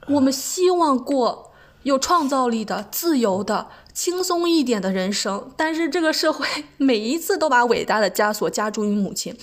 [0.09, 1.52] 我们希望过
[1.82, 3.69] 有创造力的、自由的。
[3.94, 6.47] 轻松一点的人生，但是这个社会
[6.77, 9.36] 每一次都把伟大的枷锁加注于母亲，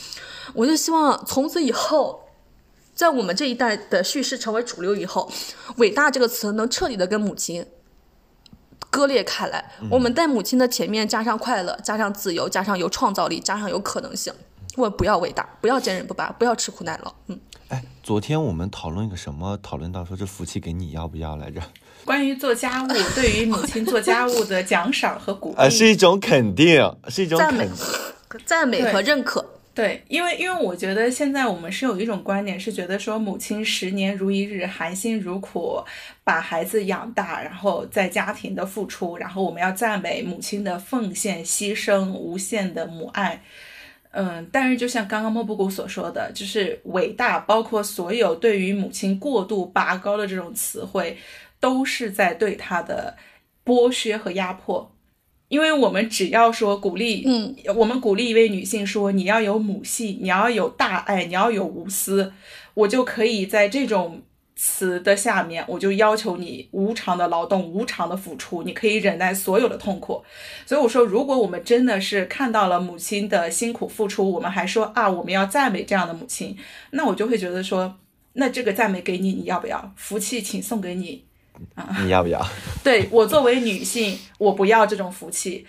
[0.54, 2.25] 我就希望从此以后，
[2.96, 5.30] 在我们这一代的叙事成为主流以后，
[5.78, 7.66] 伟大这个词能彻底的跟母亲
[8.90, 9.74] 割裂开来。
[9.92, 14.34] 我们在母亲的前面加上快乐，加上自由，加上有创造力，加上有可能性。
[14.78, 17.14] 我不要伟大，不要坚韧不拔，不要吃苦耐劳。
[17.28, 17.40] 嗯，
[17.70, 19.58] 哎，昨天我们讨论一个什么？
[19.62, 21.62] 讨论到说这福气给你要不要来着？
[22.04, 27.70] 关于做家务， 对于母亲做家务的奖赏和鼓励，呃，是一种肯定，是一种赞美、
[28.46, 29.46] 赞美和认可。
[29.76, 35.84] 对，因为因为我觉得现在我们是有一种观点，是觉得说母亲十年如一日，含辛茹苦
[36.24, 43.44] 把孩子养大，然后在家庭的付出，然后我们要赞美母亲的奉献、牺牲、无限的母爱。
[44.12, 51.18] 嗯，但是就像刚刚莫布谷所说的，就是伟大，包括所有对于母亲过度拔高的这种词汇，
[51.60, 53.18] 都是在对她的
[53.66, 54.95] 剥削和压迫。
[55.56, 62.34] 因为我们只要说鼓励，嗯，我们鼓励一位女性说你要有母系，你要有大爱，你要有无私，
[62.74, 64.22] 我就可以在这种
[64.58, 70.22] 词的下面，我就要求你无偿的劳动，无偿的付出，你可以忍耐所有的痛苦。
[70.66, 76.58] 所以我说，如果我们真的是看到了母亲的辛苦付出，我们还说啊，我们要赞美这样的母亲，
[76.92, 77.96] 那我就会觉得说，
[78.34, 79.94] 那这个赞美给你，你要不要？
[79.96, 81.25] 福气请送给你。
[82.04, 82.46] 你要不要？
[82.84, 85.66] 对我作为女性，我不要这种福气。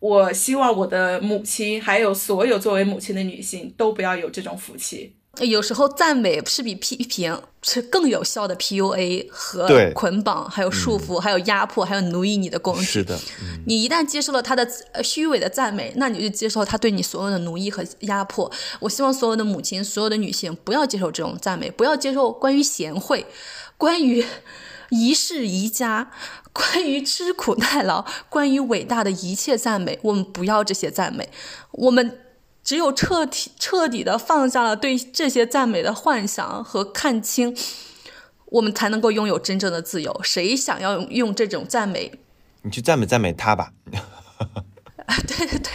[0.00, 5.14] 我希望我的母亲，还有所有作为母亲的女性，都不要有这种福气。
[5.40, 12.84] 有时候赞美是比批评是更有效的 PUA 和捆绑，还有束缚，还有压迫，还有奴役你的工具。
[12.84, 18.50] 是的，嗯你一旦接受了他的呃虚伪的赞美，那你就接受他对你所有的奴役和压迫。
[18.80, 23.24] 我希望所有的母亲、所有的女性不要接受这种赞美，不要接受关于贤惠、
[23.76, 24.24] 关于
[24.90, 26.10] 一世宜家、
[26.52, 29.98] 关于吃苦耐劳、关于伟大的一切赞美。
[30.02, 31.28] 我们不要这些赞美，
[31.72, 32.20] 我们。
[32.64, 37.56] 只有彻底彻底的放下了对这些赞美的幻想和看清，
[38.44, 40.20] 我们才能够拥有真正的自由。
[40.22, 42.20] 谁想要用用这种赞美
[42.60, 43.72] 你去赞美赞美他吧。
[45.26, 45.70] 对对 对，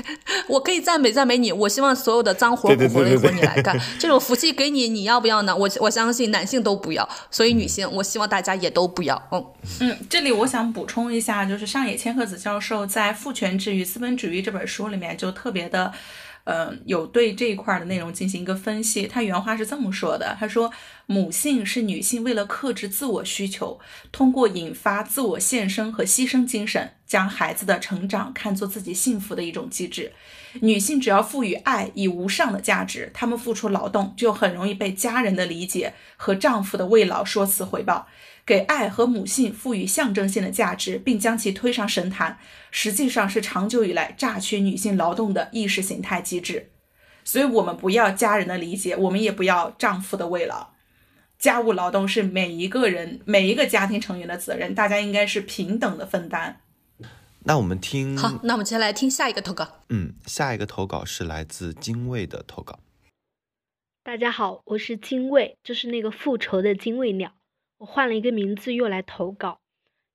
[0.48, 1.52] 我可以赞美赞美你。
[1.52, 5.56] 我希望所有的脏活苦累对对活你来干，这种福气给你，你要不要呢？
[5.56, 9.22] 我我相信男性都不要，所以女性，我希望大家也都不要。
[9.32, 9.46] 嗯，
[9.82, 15.92] 嗯，这里我想补充一下，就是上野千鹤子教授在《父权制与资本主义》这本书里面就特别的。
[16.46, 19.08] 呃，有对这一块的内容进行一个分析。
[19.08, 20.72] 他原话是这么说的：“他说，
[21.06, 23.80] 母性是女性为了克制自我需求，
[24.12, 30.12] 通过引发自我献身和牺牲精神，将孩子的成长看作自己幸福的一种机制。
[30.62, 38.08] 女性只要赋予爱以无上的价值，她们付出劳动就很容易被家人的理解和丈夫的慰劳说辞回报。
[38.46, 42.38] 给爱和母性赋予象征性的价值，并将其推上神坛，
[42.72, 46.72] 实际上是长久以来榨取女性劳动的意识形态机制。
[47.24, 50.74] 所以，我们不要家人的理解，我们也不要丈夫的慰劳。
[51.40, 56.62] 家务劳动是每一个人、每一个家庭成员的责任，大家应该是平等的分担。
[57.46, 59.80] 那我们听，好，那我们接下来听下一个投稿。
[59.90, 62.80] 嗯，下一个投稿是来自精卫的投稿。
[64.04, 67.32] 大家好，我是精卫，就是那个复仇的精卫鸟。
[67.78, 69.62] 我换了一个名字又来投稿，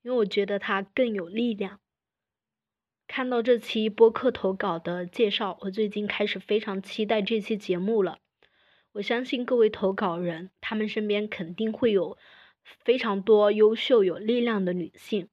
[0.02, 1.80] 因为我觉得它更有力量。
[3.06, 8.18] 看到这期播客投稿的介绍，我最近开始非常期待这期节目了。
[8.92, 12.18] 我相信各位投稿人，他们身边肯定会有
[12.84, 15.28] 非常多优秀、有力量的女性。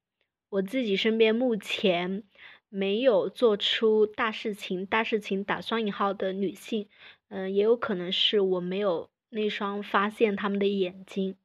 [0.49, 2.23] 我自己身边目前
[2.69, 6.88] 没有做出大事情、大事情打双引号的女性，
[7.27, 11.35] 嗯、也有可能是我没有那双发现她们的眼睛。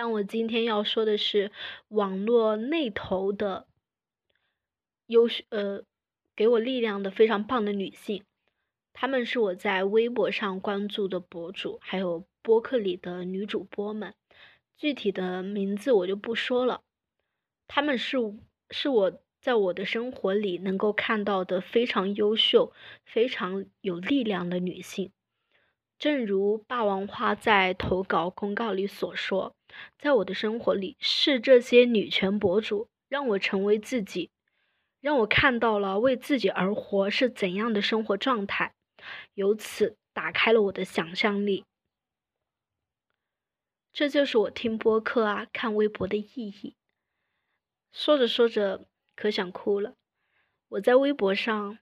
[0.00, 1.50] 但我今天要说的是
[1.88, 3.66] 网络那头的
[5.08, 5.82] 优秀呃
[6.36, 8.22] 给我力量的非常棒的女性，
[8.92, 14.14] 她们是我在微博上关注的博主，还有播客里的女主播们，
[14.76, 16.82] 具体的名字我就不说了。
[17.66, 18.18] 她们是
[18.70, 22.72] 是我在我的生活里能够看到的非常优秀、
[23.04, 25.10] 非常有力量的女性。
[25.98, 29.56] 正如霸王花在投稿公告里所说，
[29.98, 34.30] 在我的生活里，是这些女权博主让我成为自己，
[35.00, 38.74] 让我看到了为自己而活是怎样的生活状态，
[39.34, 41.64] 由此打开了我的想象力。
[43.92, 46.74] 这就是我听播客啊、看微博的意义。
[47.92, 48.86] 说着说着，
[49.16, 49.94] 可想哭了。
[50.68, 51.78] 我在微博上、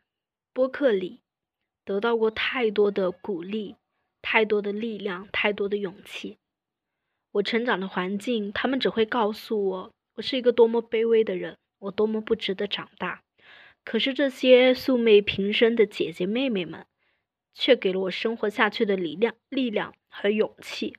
[0.53, 1.21] 播客里
[1.85, 3.77] 得到过太多的鼓励。
[4.23, 6.39] 太多的力量，太多的勇气。
[7.37, 13.23] 我成长的环境，他们只会告诉我，我是一个多么卑微的人，我多么不值得长大。
[13.85, 16.87] 可是这些素昧平生的姐姐妹妹们，
[17.53, 20.97] 却给了我生活下去的力量、力量和勇气。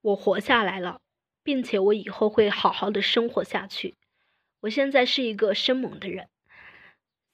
[0.00, 1.02] 我活下来了，
[1.42, 3.96] 并且我以后会好好的生活下去。
[4.60, 6.28] 我现在是一个生猛的人。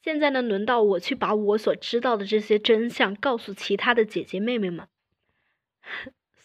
[0.03, 4.89] 现在呢，轮到我去把我所知道的这些真相告诉其他的姐姐妹妹们。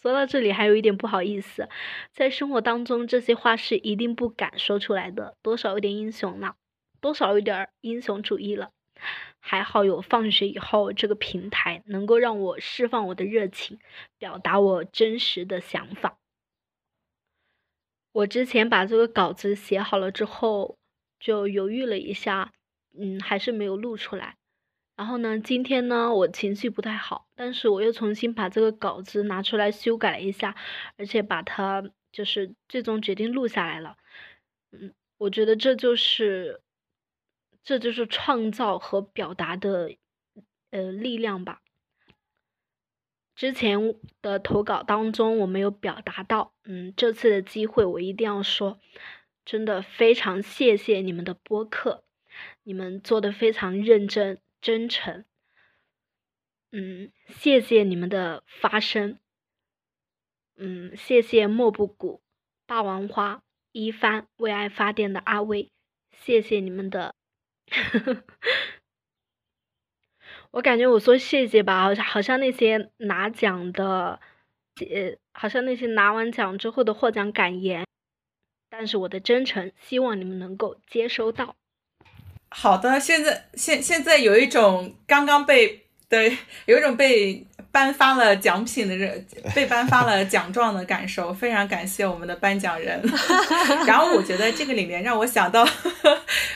[0.04, 1.66] 说到这里，还有一点不好意思，
[2.12, 6.56] 在生活当中，这些话是一定不敢说出来的，多少有点英雄了，
[7.00, 8.70] 多少有点英雄主义了。
[9.40, 13.78] 还好有放学以后这个平台，能够让我释放我的热情，
[14.18, 16.18] 表达我真实的想法。
[18.12, 20.76] 我之前把这个稿子写好了之后，
[21.18, 22.52] 就犹豫了一下，
[22.94, 24.36] 嗯，还是没有录出来。
[24.96, 30.54] 然后呢，今天呢，我情绪不太好，但是我又重新把这个稿子拿出来修改了一下，
[30.96, 33.96] 而且把它就是最终决定录下来了。
[34.70, 36.60] 嗯，我觉得这就是，
[37.64, 39.96] 这就是创造和表达的，
[40.70, 41.60] 呃，力量吧。
[43.34, 48.78] 之前的投稿当中我没有表达到，嗯，这次的机会我一定要说，
[49.44, 52.04] 真的非常谢谢你们的播客，
[52.62, 54.38] 你们做的非常认真。
[54.64, 55.26] 真诚，
[56.72, 59.18] 嗯，谢谢你们的发声，
[60.56, 62.22] 嗯，谢谢莫布谷、
[62.64, 63.42] 霸王花、
[63.72, 65.70] 一帆、为爱发电的阿威，
[66.12, 67.14] 谢谢你们的，
[70.52, 74.18] 我感觉我说谢谢吧，好像好像那些拿奖的，
[74.76, 77.86] 呃，好像那些拿完奖之后的获奖感言，
[78.70, 81.54] 但是我的真诚，希望你们能够接收到。
[82.56, 93.02] 好的，现在现现在有一种刚刚被对， 有一种被颁发了奖品的人， 被颁发了奖状的感受， 非常感谢我们的颁奖人。
[93.86, 95.66] 然后我觉得这个里面让我想到，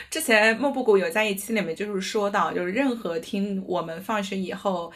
[0.09, 4.91] 之前莫布谷有在一期里面就是说到，就是任何听我们放学以后。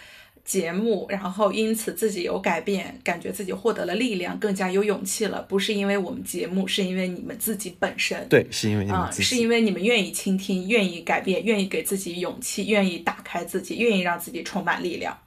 [0.46, 5.42] 节目，然后因此自己有改变，感觉自己获得了力量，更加有勇气了。
[5.44, 8.28] 不是因为我们节目，是因为你们自己本身。
[8.30, 9.24] 对，是因为你们自己。
[9.24, 15.18] 是因为你们愿意倾听，愿意改变，愿意给自己勇气，愿意打开自己，愿意让自己充满力量。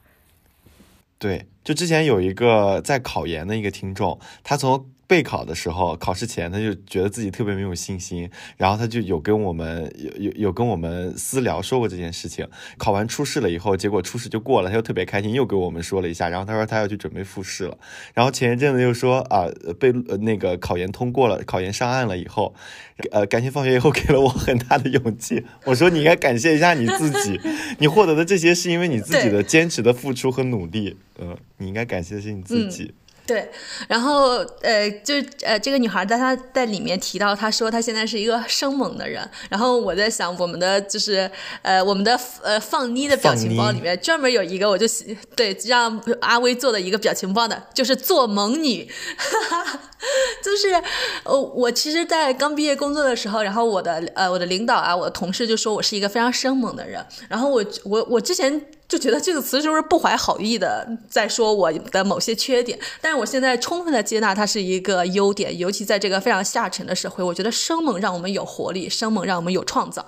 [1.19, 4.91] 对，就之前有一个在考研的一个听众，他从。
[5.07, 12.47] 备考的时候，考试前他就觉得自己特别没有信心，然后他就有跟我们有有有跟我们私聊说过这件事情。
[12.77, 16.29] 考完初试了以后，结果初试就过了，他又特别开心，又给我们说了一下。
[16.29, 17.79] 然后他说他要去准备复试了。
[18.15, 19.47] 然后前一阵子又说啊，
[19.79, 22.55] 被那个考研通过了，考研上岸了以后，
[23.13, 25.45] 呃，感谢放学以后给了我很大的勇气。
[25.65, 27.41] 我说你应该感谢一下你自己，
[27.79, 30.97] 你获得的这些是因为你自己的坚持的付出和努力。
[31.19, 32.93] 嗯，你应该感谢的是你自己。
[33.27, 33.51] 对，
[33.89, 39.29] 然后呃，就呃，这个女孩在她在里面提到，她说她现在是一个生猛的人。
[39.51, 41.29] 然后我在想，我们的就是
[41.63, 44.87] 呃，我们的呃放妮的表情包里面专门有一个，我就
[45.35, 48.89] 对让阿威做的一个表情包的，就是做猛女。
[50.41, 50.73] 就是
[51.25, 57.05] 呃，我其实，在刚毕业工作的时候，然后我的呃我的领导啊，我的同事就说我是一个非常生猛的人。
[57.29, 58.65] 然后我我我之前。
[58.89, 70.07] 就觉得这个词就是不怀好意的在说我的某些缺点，但是我现在充分的接纳它是一个优点，尤其在这个非常下沉的社会，我觉得生猛让我们有活力，生猛让我们有创造。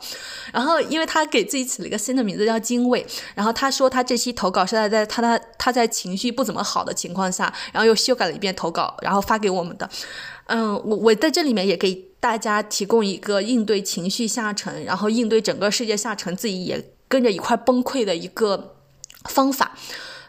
[0.53, 9.91] 然后，因为他给自己起了一个新的名字叫精卫，然后他说他这期投稿是在在他他他在情绪不怎么好的情况下，然后又修改了一遍投稿，然后发给我们的。
[10.47, 16.85] 嗯，我我在这里面也给大家提供一个应对情绪下沉，然后应对整个世界下沉，自己也。
[17.09, 18.77] 跟着一块崩溃的一个
[19.25, 19.77] 方法，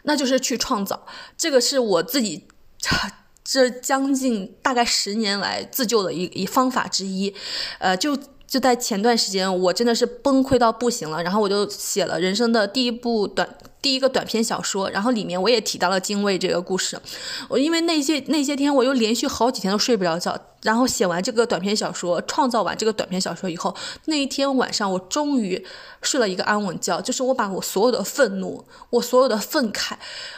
[0.02, 1.06] 那就是去创造。
[1.36, 2.48] 这个是我自己
[3.44, 7.34] 这将近大概十年来自救的一一方法之一。
[7.78, 8.16] 呃，就
[8.50, 13.48] 就在前段时间，我真的是崩溃到不行了，然后我就写了人生的第一部短。
[13.82, 17.00] 第一个短篇小说，然后里面我也提到了精卫这个故事。
[17.48, 20.38] 我因为那些那些天，我又连续好几天都睡不着觉。
[20.60, 23.74] 然后写完这个短篇小说，创造完这个短篇小说以后，
[24.04, 25.64] 那一天晚上我终于
[26.02, 27.00] 睡了一个安稳觉。
[27.00, 29.94] 就是我把我所有的愤怒，我所有的愤慨，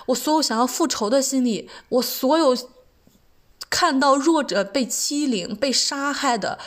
[0.06, 2.56] 我所有想要复仇的心理，我所有
[3.68, 6.60] 看到弱者被欺凌、被杀害的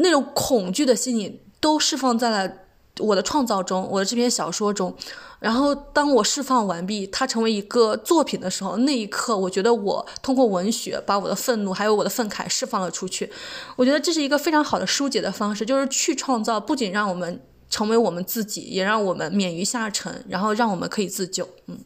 [0.00, 2.52] 那种恐惧的心理，都释放在了
[2.98, 4.94] 我的创造中，我的这篇小说中。
[5.38, 13.32] 然后，当我释放完毕，它成为一个作品的时候，那一刻，我觉得我通过文学把我的愤怒还有我的愤慨释放了出去。
[13.76, 17.40] 我觉得这是一个非常好的疏解的方式，就是去创造，不仅让我们
[17.70, 21.48] 成为我们自己，也让我们免于下沉，然后让我们可以自救。
[21.68, 21.78] 嗯。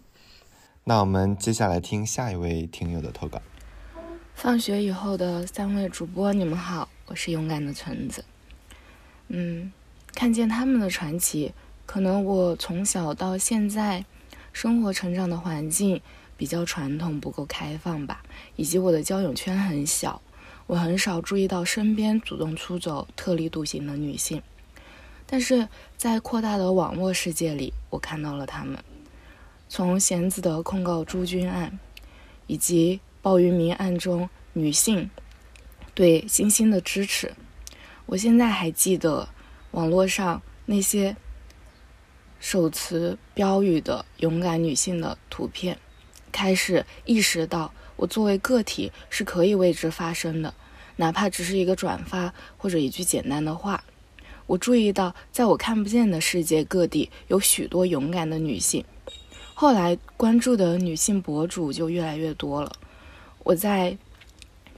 [0.83, 3.41] 那我们接下来听下一位听友的投稿。
[4.35, 8.25] 放学以后的三位主播，你们好，我是勇敢的橙子。
[9.29, 9.73] 嗯，
[10.15, 11.53] 看见他们的传奇。
[11.87, 14.07] 可能我从小到现在，
[14.53, 16.01] 生活成长的环境
[16.37, 18.23] 比较传统，不够开放吧，
[18.57, 20.23] 以及我的交友圈很小，
[20.67, 24.43] 我很少注意到身边主动出走、特立独行的女性。
[25.27, 25.69] 但是
[25.99, 28.83] 在扩大的网络世界里，我看到了她们。
[29.69, 31.79] 从贤子的控告朱军案，
[32.47, 35.11] 以及鲍云明案中女性
[35.95, 37.35] 对星星的支持，
[38.07, 39.29] 我现在还记得
[39.71, 41.17] 网络上那些。
[42.41, 45.79] 手持标语的勇敢女性的图片，
[46.31, 50.53] 开始意识到我作为个体是可以为之发声的，
[50.97, 53.83] 哪怕只是一个转发或者一句简单的话。
[54.47, 58.85] 我注意到，在我看不见的世界各地，有许多勇敢的女性。
[59.55, 62.71] 后来关注的女性博主就越来越多了。
[63.43, 63.97] 我在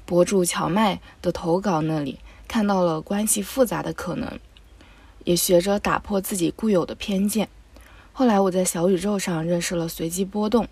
[0.07, 4.39] 博主荞麦的投稿那里看到了关系复杂的可能，
[5.25, 7.49] 也学着打破自己固有的偏见。
[8.13, 10.67] 后来我在小宇宙上认识了随机波动，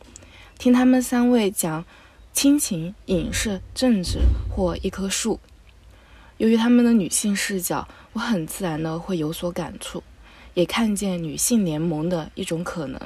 [0.56, 1.84] 听他们三位讲
[2.32, 5.40] 亲情、影视、政治或一棵树。
[6.38, 10.02] 由于他们的女性视角，我很自然的会有所感触，
[10.54, 13.00] 也看见女性联盟的一种可能。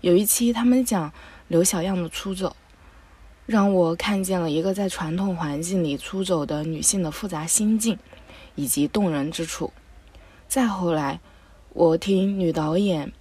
[0.00, 1.12] 有一期他们讲
[1.48, 2.56] 刘小样的出走，
[3.46, 7.98] 让我看见了一个在传统环境里出走的女性的复杂心境
[8.54, 9.72] 以及动人之处。
[10.48, 11.20] 再后来，
[11.70, 13.12] 我听女导演。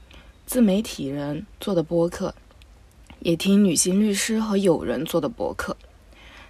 [0.45, 2.35] 自媒体人做的播客，
[3.21, 5.77] 也听女性律师和友人做的播客，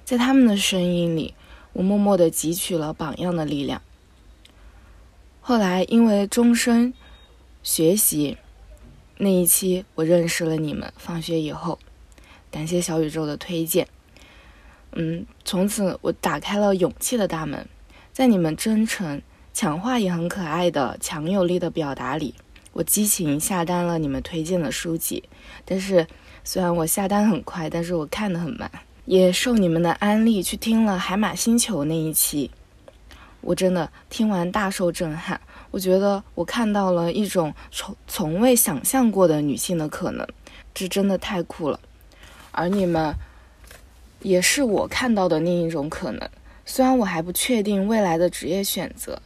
[0.03, 1.35] 在他们的声音里，
[1.73, 3.83] 我默默地汲取了榜样的力量。
[5.41, 6.91] 后来因为终身
[7.61, 8.35] 学习
[9.19, 10.91] 那一期，我认识了你们。
[10.97, 11.77] 放学以后，
[12.53, 13.87] 感谢小宇宙的推荐。
[14.91, 17.67] 嗯，从此我打开了勇气的大门，
[18.11, 19.19] 在你们真诚、
[19.55, 22.35] 强化也很可爱的强有力的表达里。
[22.73, 25.23] 我激情下单了你们推荐的书籍，
[25.65, 26.05] 但是
[26.43, 28.69] 虽然我下单很快，但是我看得很慢。
[29.05, 32.51] 也受你们的安利去听了《海马星球》那一期，
[33.41, 35.41] 我真的听完大受震撼。
[35.71, 40.25] 我觉得我看到了一种从从未想象过的女性的可能，
[40.71, 41.79] 这真的太酷了。
[42.53, 43.13] 而你们
[44.21, 46.29] 也是我看到的另一种可能。
[46.65, 49.21] 虽然我还不确定未来的职业选择，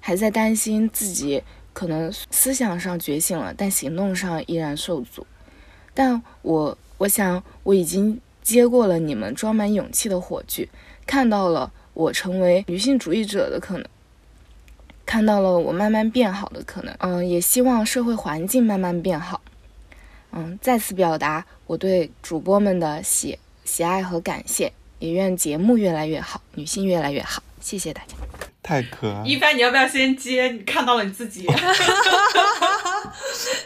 [0.00, 1.42] 还在担心自己。
[1.72, 5.26] 可能思想上觉醒了，但行动上依然受阻。
[5.92, 10.68] 但我我想我已经接过了你们装满勇气的火炬，
[11.04, 13.84] 看到了我成为女性主义者的可能，
[15.04, 16.94] 看到了我慢慢变好的可能。
[17.00, 19.40] 嗯，也希望社会环境慢慢变好。
[20.30, 27.42] 嗯，再次表达我对主播们的喜喜爱和感谢，也愿节目越来越好，女性越来越好。
[27.60, 28.14] 谢谢大家。
[28.62, 29.24] 太可爱！
[29.24, 30.48] 一帆，你要不要先接？
[30.48, 31.46] 你看到了你自己。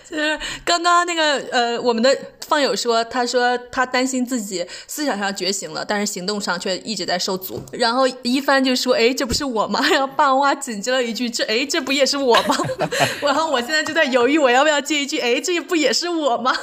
[0.09, 2.17] 就是刚刚那个呃，我们的
[2.49, 7.63] 放友说，他说他担心自己思想上觉醒了，但是行动上却一直在受阻。
[7.73, 12.57] 然后一帆就说：“哎，这不是我吗？” 然后霸王花紧接了一句：“这哎，这不也是我吗？”
[13.23, 16.55] 然后我现在就在犹豫，我要不要接一句：“哎，这不也是我吗？”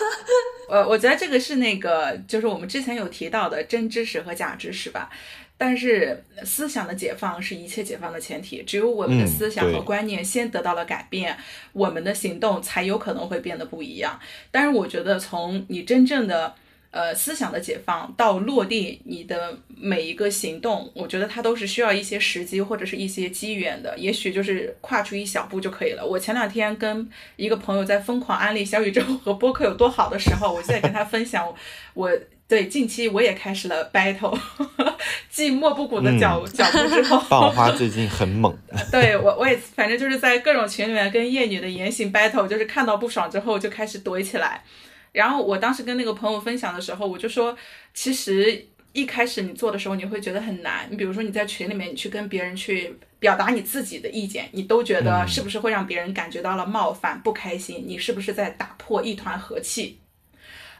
[0.68, 5.10] 呃，我觉得这个是那个，就是我们之前有提到的真知识和假知识吧。
[5.58, 11.38] 但是思想的解放是一切解放的前提，只有我们的思想和观念先得到了改变，
[11.72, 14.20] 我们的行动才有可能会变得不一样。
[14.52, 16.54] 但是我觉得，从你真正的
[16.92, 23.98] 呃思想的解放到落地，你的每一个行动，我觉得它都是需要一些时机或者是一些机缘的。
[23.98, 26.06] 也许就是跨出一小步就可以了。
[26.06, 31.56] 我前两天跟一个朋友在疯狂安利小宇宙和播客有多好的时候，我在跟他分享
[31.94, 32.12] 我。
[32.48, 34.38] 对，近期我也开始了 battle，
[35.32, 38.56] 继莫布谷的脚脚步之后，爆花最近很猛。
[38.92, 44.64] 对我，我也反正就是在各种群里面跟叶女的言行 battle，就是看到不爽之后就开始怼起来。
[45.12, 47.58] 然后我当时跟那个朋友分享的时候，我就说，
[47.96, 50.88] 其实一开始你做的时候你会觉得很难。
[50.92, 57.84] 你比如说你在群里面，你去跟别人去表达你自己的意见，你都觉得是不是会让别人感觉到了冒犯、不开心？
[57.88, 59.98] 你是不是在打破一团和气？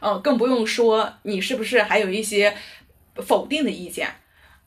[0.00, 2.54] 嗯，更不用说你是不是还有一些
[3.16, 4.08] 否定的意见？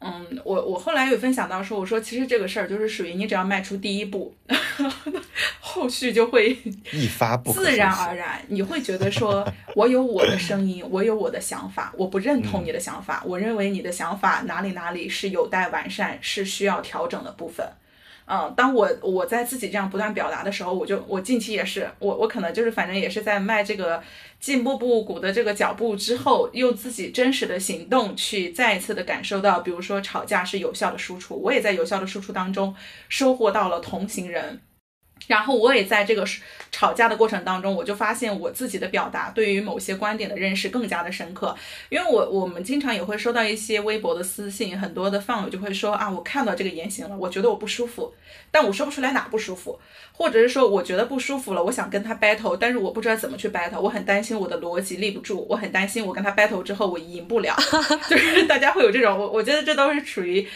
[0.02, 4.34] 嗯，我我后来有分享到说，我说其实这个事儿就是属于你只要迈出第一步，
[5.60, 6.58] 后续就会
[6.94, 9.46] 一发不自然而然，你会觉得说
[9.76, 17.70] 我有我的声音，我有我的想法，我不认同你的想法，我认为你的想法哪里哪里是有待完善，是需要调整的部分。
[18.32, 24.04] 嗯，当我我在自己这样不断表达的时候，我就我近期也是，我我可能就是反正也是在迈这个
[24.40, 32.76] 进步步谷的这个脚步之后，用自己真实的行动去再一次的感受到，比如说吵架是有效的输出，我也在有效的输出当中
[33.08, 34.62] 收获到了同行人。
[35.30, 36.26] 然后我也在这个
[36.72, 41.56] 吵架的过程当中，我就发现我自己的表达对于某些观点的认识更加的深刻。
[41.90, 48.12] 因为我我们经常也会收到一些微博的私信，很多的饭友就会说啊，我看到这个言行了，我觉得我不舒服，
[48.50, 49.80] 但我说不出来哪不舒服，
[50.12, 57.56] 或者是说我觉得不舒服了，我想跟他 battle，但是我不知道怎么去 battle，我很担心我的逻辑立不住，我很担心我跟他 battle 之后我赢不了，
[58.10, 60.48] 就是大家会有这种，我我觉得这都是处于。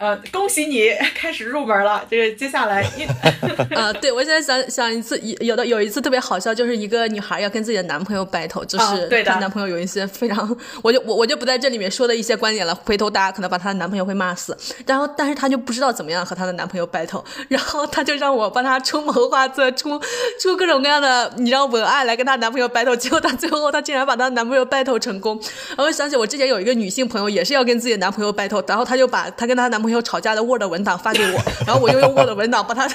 [0.00, 2.02] 呃，恭喜你开始入门了。
[2.10, 2.82] 这个接下来，
[3.76, 14.56] 啊，对我现在想想一次，有的有一次特别好笑，就是一个女孩要跟自己的男朋友 battle，就是她男朋友有一些非常，我就我我就不在这里面说的一些观点了，回头大家可能把她的男朋友会骂死。
[14.86, 20.00] 然后，但是她就不知道怎么样和她的男朋友 battle，然后她就让我帮她出谋划策，出
[20.40, 25.38] 出各种各样的你让文案来跟她男朋友 battle，结果她最后她竟然把她男朋友 battle 成功。
[25.76, 30.00] 然后想起我之前有一个女性朋友也是要跟自己的男朋友 battle，然后她就把她跟她男朋友。
[30.10, 32.88] 吵架的 Word 文档发给我， 然后我又用 Word 文档帮他，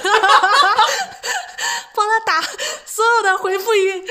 [1.93, 2.41] 帮他打
[2.85, 4.03] 所有的回复于，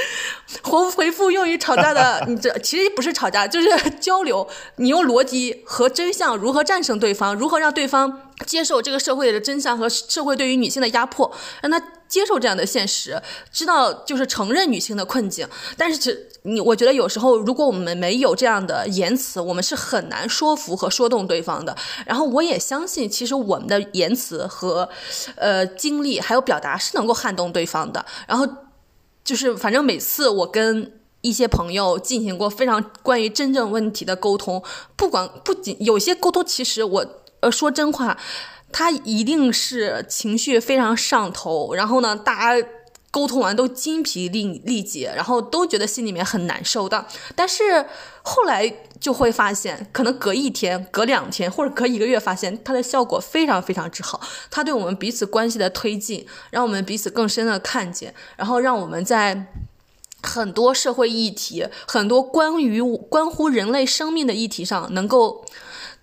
[0.62, 2.24] 回回复用于吵架的。
[2.26, 4.48] 你这其实不是吵架，就是交流。
[4.76, 11.30] 你用逻辑和真相如何战胜对方，如何让对方接受这个社会的真相和社会对于女性的压迫，
[11.60, 11.82] 让他。
[12.14, 13.20] 接受这样的现实，
[13.50, 15.44] 知道就是承认女性的困境，
[15.76, 21.76] 但是只你我觉得有时候如果我们没有这样的言辞，我们是很难说服和说动对方的。
[22.06, 24.88] 然后我也相信，其实我们的言辞和
[25.34, 28.06] 呃经历还有表达是能够撼动对方的。
[28.28, 28.46] 然后
[29.24, 30.92] 就是反正每次我跟
[31.22, 34.62] 一些朋友进行过非常关于真正问题的沟通，
[34.94, 37.06] 不管不仅有些沟通，其实我
[37.40, 38.16] 呃说真话。
[38.76, 42.68] 他一定是情绪非常上头，然后呢，大家
[43.12, 47.06] 沟通完都精疲力力竭，然后都觉得心里面很难受的。
[47.36, 47.86] 但是
[48.22, 48.68] 后来
[48.98, 54.20] 就会发现，可能隔一天、隔两天或者隔一个月，发现它的效果非常非常之好。
[54.50, 59.46] 它对我们彼此关系的推进，让我们彼此更深的看见，然后让我们在
[60.20, 65.44] 很多社会议题、很多关于关乎人类生命的议题上能够。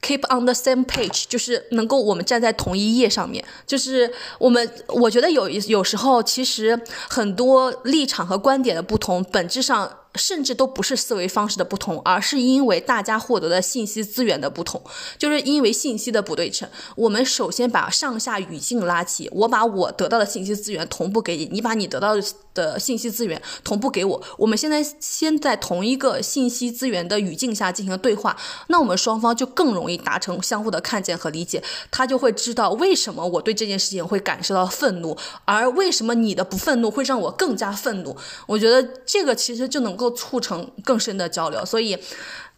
[0.02, 3.44] Keep on the same page，就是能够我们站在同一页上面。
[3.68, 6.80] 就是我们，我觉得有有时候其实
[7.10, 9.98] 很多立场和观点的不同，本质上。
[10.16, 14.84] 甚至都不是思维方式的不同，而是因为大家获得的信息资源的不同，
[15.18, 16.68] 就是因为信息的不对称。
[16.98, 22.22] 我们首先把上下语境拉起，我把我得到的信息资源同步给你，你把你得到的
[22.54, 24.22] 的信息资源同步给我。
[24.38, 28.36] 我们现在先在同一个信息资源的语境下进行对话，
[28.68, 31.64] 那我们双方就更容易达成相互的看见和理解。
[31.90, 35.16] 他就会知道为什么我对这件事情会感受到愤怒，
[35.46, 38.18] 而为什么你的不愤怒会让我更加愤怒。
[38.46, 39.92] 我觉得这个其实就能。
[40.02, 41.96] 够促成更深的交流，所以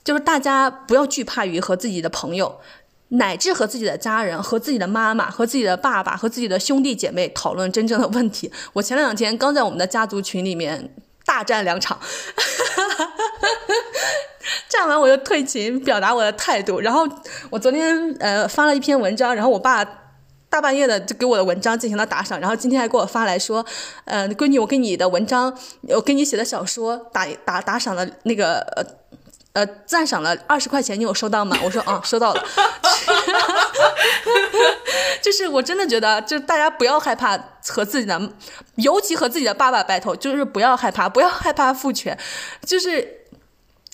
[0.02, 2.58] 就是大家不要惧怕于和自己的朋友，
[3.14, 8.52] 乃至和自己的家人、和自己的妈妈、和自己的爸爸、和自己的兄弟姐妹讨论真正的问题。
[8.74, 10.94] 我前两天刚在我们的家族群里面
[11.26, 12.00] 大战两场，
[14.70, 16.80] 战完我就退群，表达我的态度。
[16.80, 17.08] 然后
[17.50, 20.00] 我昨天呃发了一篇文章，然后我爸。
[20.50, 23.66] 大半夜的就给我的文章进行了打赏，然后今天还给我发来说，
[24.06, 25.52] 呃，闺女，我给你的文章，
[25.90, 28.86] 我给你写的小说打打打赏了那个呃
[29.54, 31.58] 呃赞赏了二十块钱，你有收到吗？
[31.64, 32.44] 我说啊，收到了。
[35.22, 38.20] 就是我真的觉得，就大家不要害怕和自己的，
[38.76, 42.18] 尤其和自己的爸爸 battle，就是不要害怕，不要害怕父权，
[42.66, 43.23] 就是。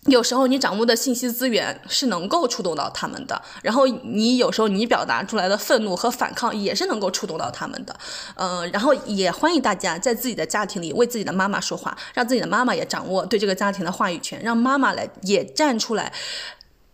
[0.05, 7.93] 有时候你掌握的信息资源是能够触动到他们的，然后你有时候你表达出来的愤怒和反抗也是能够触动到他们的，
[8.35, 16.13] 嗯，然后也欢迎大家在自己的家庭里为自己的妈妈说话，让自己的妈妈也掌握对这个家庭的话语权，让妈妈来也站出来，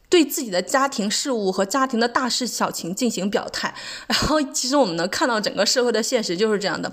[0.09, 3.75] 对自己的家庭事务和家庭的大事小情进行表态。
[4.07, 6.91] 然后其实我们能看到整个社会的现实就是这样的，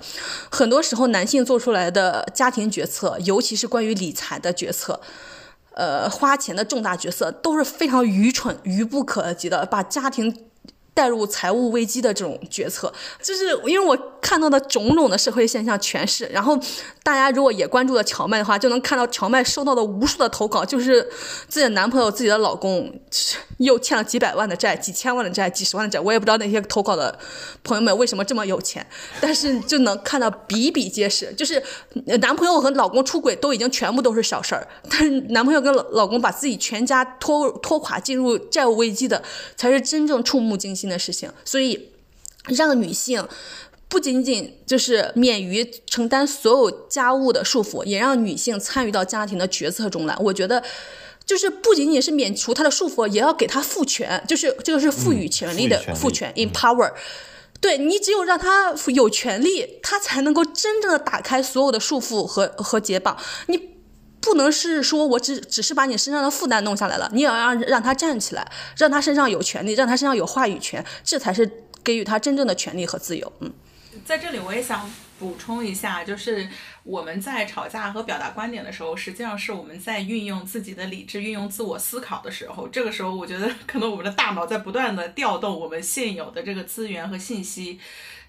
[0.51, 5.01] 很多时候男性做出来的家庭决策，尤其是关于理财的决策。
[5.73, 10.45] 呃，花钱的重大角色都是非常愚蠢、愚不可及的，把家庭。
[10.93, 16.25] 带入财务危机的这种决策，就是因为我看到的种种的社会现象全是。
[16.27, 16.57] 然后
[17.01, 21.01] 大家如果也关注了荞麦的话，就能看到荞麦收到的无数的投稿，就是
[21.47, 22.93] 自己的男朋友、自己的老公
[23.57, 25.99] 又欠了几百万的债、几千万的债、几十万的债。
[25.99, 27.17] 我也不知道那些投稿的
[27.63, 28.85] 朋友们为什么这么有钱，
[29.19, 31.33] 但是就能看到比比皆是。
[31.33, 31.61] 就是
[32.21, 39.21] 男朋友和老公出轨都已经全部都是小事儿，但是男朋友跟老公把自己全家拖拖垮、进入债务危机的，
[39.55, 40.82] 才是真正触目惊心。
[40.89, 41.89] 的事情，所以
[42.47, 43.27] 让女性
[43.87, 50.15] 不仅仅就是免于承担所有家务的束缚，也让女性参与到家庭的决策中来。
[50.19, 50.63] 我觉得，
[51.25, 56.91] 就是不仅仅是免除她的束缚，也要给她赋权，就是这个是赋予权利的赋权，empower。
[57.61, 63.17] 对你只有让她有权利，她才能够真正的打开所有的束缚和和解绑。
[63.47, 63.72] 你。
[64.23, 73.31] 不能是说我只只是把你身上的负担弄下来了，你也要让让他站起来，让他身上有权利，让他身上有话语权，这才是给予他真正的权利和自由。
[73.41, 73.51] 嗯，
[74.05, 74.89] 在这里我也想
[75.19, 76.47] 补充一下，就是
[76.83, 82.67] 我们在吵架和表达观点的时候，实际上是我们在运用自己的理智、运用自我思考的时候。
[82.69, 87.79] 这个时候，我觉得可能我们的大脑在不断的调动我们现有的这个资源和信息。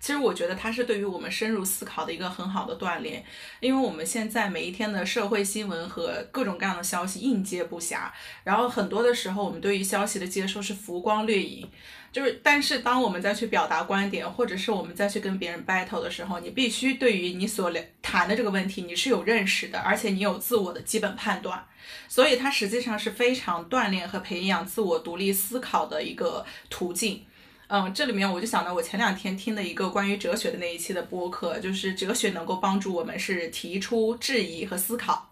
[0.05, 3.25] 其实我觉得它是对于我们深入思考的一个很好的锻炼，
[3.61, 8.11] 因为我们现在每一天的社会新闻和各种各样的消息应接不暇，
[8.43, 11.67] 然后很多的时候我们对于消息的接收是浮光掠影，
[12.13, 17.73] 就是但是当我们再去表达观点，或者是我们再去跟别人 battle 的时候，你必须对于你所
[18.03, 21.67] 谈的这个问题你是有认识的，而且你有自我的基本判断，
[22.09, 27.25] 所以它实际上是非常锻炼和培养自我独立思考的一个途径。
[27.69, 35.31] 嗯，这里面我就想到我前两天听的一个关于哲学的那一期的播客，就是哲学能够帮助我们是提出质疑和思考。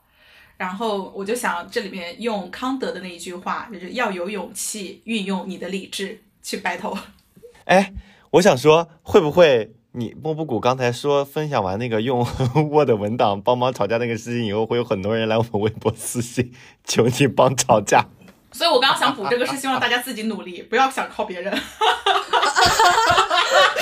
[0.56, 6.96] 然后我就想这里面用康德的那一句话，就是要有勇气运用你的理智去 battle。
[7.66, 7.92] 哎，
[8.30, 12.24] 我想说，会不会你莫布谷刚才说分享完那个用
[12.70, 16.52] Word 文档帮忙吵架那个事情以后，会有很多人来我们微博私信
[16.84, 18.08] 求你帮吵架？
[18.52, 21.50] 所以我刚刚想补这个，是希望大家自己努力，不要想靠别人。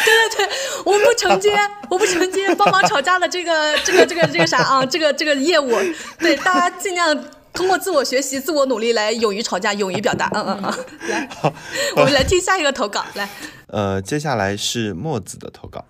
[0.02, 0.48] 对对对，
[0.84, 5.70] 我不承接，我不承接帮忙吵架的这个这个这个这个啥啊，这个这个业务。
[6.18, 10.30] 对，大家尽量通过自我学习、自我努力来勇于吵架、勇于表达。
[10.34, 11.28] 嗯嗯嗯，来，
[11.96, 13.04] 我们来听下一个投稿。
[13.14, 13.28] 来，
[13.66, 15.84] 呃，接下来是墨子的投稿。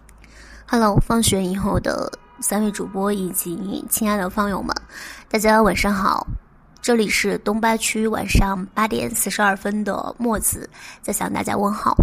[0.67, 4.75] Hello，放学以后的三位主播以及亲爱的方友们，
[5.29, 6.27] 大家晚上好。
[6.83, 10.69] 这里是东八区晚上八点四十二分的墨子
[11.03, 11.95] 在向大家问好。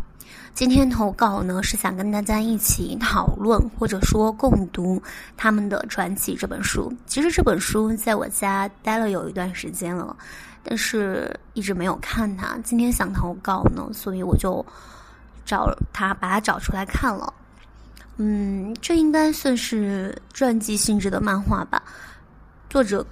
[0.53, 5.01] 今天投稿呢是想跟大家一起讨论或者说共读
[5.35, 6.93] 他们的传奇这本书。
[7.07, 10.15] 其实这本书在我家待了有一段时间了，
[10.63, 12.55] 但是一直没有看它。
[12.63, 14.63] 今天想投稿呢，所以我就
[15.43, 17.33] 找他把它找出来看了。
[18.17, 21.81] 嗯，这应该算是传记性质的漫画吧，
[22.69, 23.03] 作者。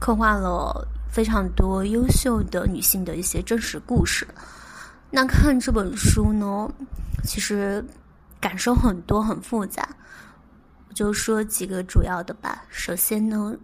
[0.00, 4.26] 刻画了非常多优秀的女性的一些真实故事。
[5.10, 6.70] 那看这本书呢，
[7.24, 7.84] 其实
[8.40, 9.88] 感受很多，很复杂。
[10.88, 12.64] 我就说几个主要的吧。
[12.68, 13.56] 首先呢，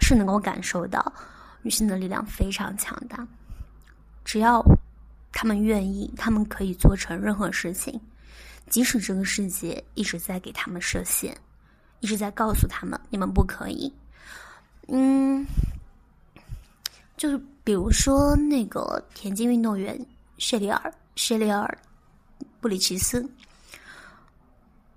[0.00, 1.12] 是能够感受到
[1.62, 3.26] 女性的力量非常强大，
[4.24, 4.64] 只要
[5.32, 8.00] 她们愿意，她们可以做成任何事情，
[8.68, 11.36] 即使这个世界一直在给他们设限，
[12.00, 13.92] 一直在告诉他们你们不可以。
[14.92, 15.46] 嗯，
[17.16, 19.98] 就是比如说那个田径运动员
[20.38, 21.64] 谢里尔·谢里尔·
[22.60, 23.24] 布里奇斯，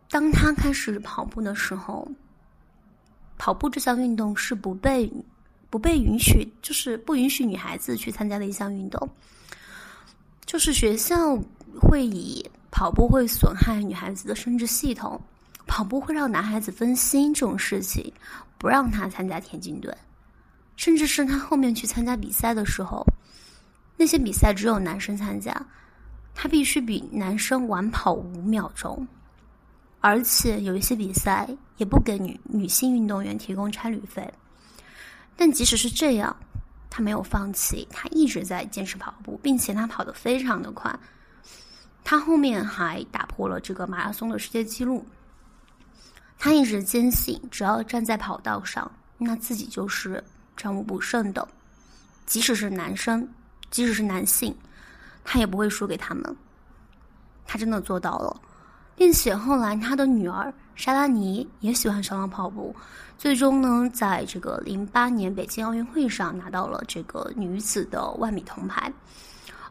[0.09, 2.07] 当他开始跑步的时候，
[3.37, 5.11] 跑步这项运动是不被
[5.69, 9.07] 不被允许，就是不允许女孩子去参加的一项运动，
[10.45, 11.37] 就是学校
[11.79, 15.21] 会以跑步会损害女孩子的生殖系统，
[15.65, 18.13] 跑步会让男孩子分心这种事情。
[18.55, 19.93] 不让他参加田径队，
[20.77, 23.05] 甚至是他后面去参加比赛的时候，
[23.97, 25.53] 那些比赛只有男生参加，
[26.33, 29.05] 他必须比男生晚跑五秒钟，
[29.99, 34.33] 而且有一些比赛也不给女女性运动员提供差旅费。
[35.35, 36.33] 但即使是这样，
[36.89, 40.97] 他没有放弃，他一直在坚持跑步，并且他跑得非常的快，
[42.01, 45.05] 他后面还打破了这个马拉松的世界纪录。
[46.43, 50.21] 他一直坚信，只要站在跑道上，那自己就是
[50.57, 51.47] 战无不胜的。
[52.25, 53.25] 即使是男生，
[53.71, 54.53] 即使是男性，
[55.23, 56.35] 他也不会输给他们。
[57.45, 58.41] 他真的做到了，
[58.93, 62.75] 并且后来他的女儿莎拉尼也喜欢上了跑步，
[63.17, 68.91] 最终呢，在这个零八年北京奥运会上拿到了这个女子的万米铜牌。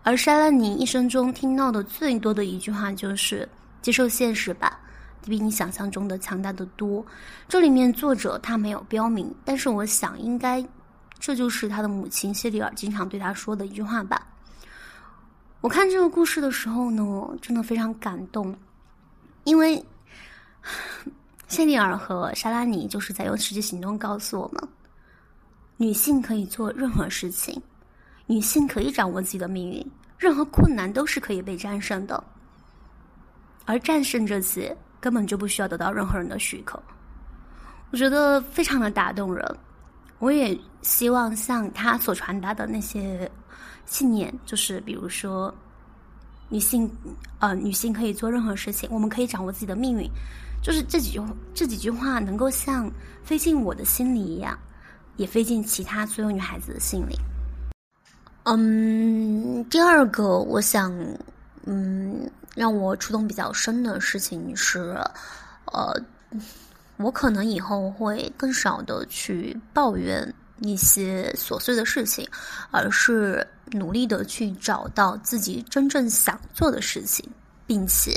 [0.02, 3.46] 而莎拉尼一生中听到的最多的一句话就是
[3.82, 4.78] “接受现实吧”。
[5.24, 7.04] 比你想象中的强大的多。
[7.48, 10.64] 这里面作者他没有标明，但是我想应该
[11.18, 14.26] 这就是他的母亲谢丽尔经常对他说的一句话吧。
[15.60, 18.52] 我看这个故事的时候呢，真的非常感动，
[19.44, 19.80] 因为
[21.46, 24.68] 谢丽尔和莎拉尼就是在用实际行动告诉我们：
[25.76, 27.62] 女性可以做任何事情，
[28.26, 29.86] 女性可以掌握自己的命运，
[30.18, 32.24] 任何困难都是可以被战胜的，
[33.64, 34.76] 而战胜这些。
[35.02, 36.80] 根本就不需要得到任何人的许可，
[37.90, 39.44] 我觉得非常的打动人。
[40.20, 43.28] 我也希望像他所传达的那些
[43.84, 45.52] 信念，就是比如说，
[46.48, 46.88] 女性，
[47.40, 50.08] 呃，女性可以做任何事情，我们可以掌握自己的命运，
[50.62, 51.20] 就是这几句
[51.52, 52.88] 这几句话能够像
[53.24, 54.56] 飞进我的心里一样，
[55.16, 57.18] 也飞进其他所有女孩子的心里。
[58.44, 60.94] 嗯，第二个，我想。
[61.64, 64.94] 嗯，让我触动比较深的事情是，
[65.66, 65.94] 呃，
[66.96, 72.28] 我可能以后会更少的去抱怨一些琐碎的事情，
[72.70, 77.26] 而是努力的去找到自己真正想做的事情，
[77.66, 78.14] 并且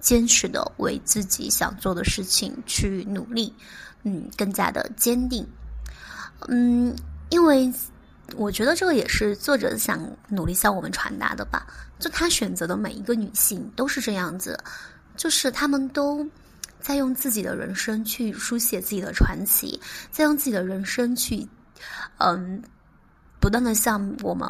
[0.00, 3.54] 坚持的为自己想做的事情去努力，
[4.02, 5.46] 嗯，更加的坚定，
[6.48, 6.94] 嗯，
[7.30, 7.72] 因为。
[8.34, 11.66] 我觉得这个也是作者想努力向我们传达的吧。
[11.98, 14.58] 就他选择的每一个女性都是这样子，
[15.16, 16.26] 就是他们都
[16.80, 19.80] 在用自己的人生去书写自己的传奇，
[20.10, 21.46] 在用自己的人生去，
[22.18, 22.62] 嗯，
[23.40, 24.46] 不断的向我们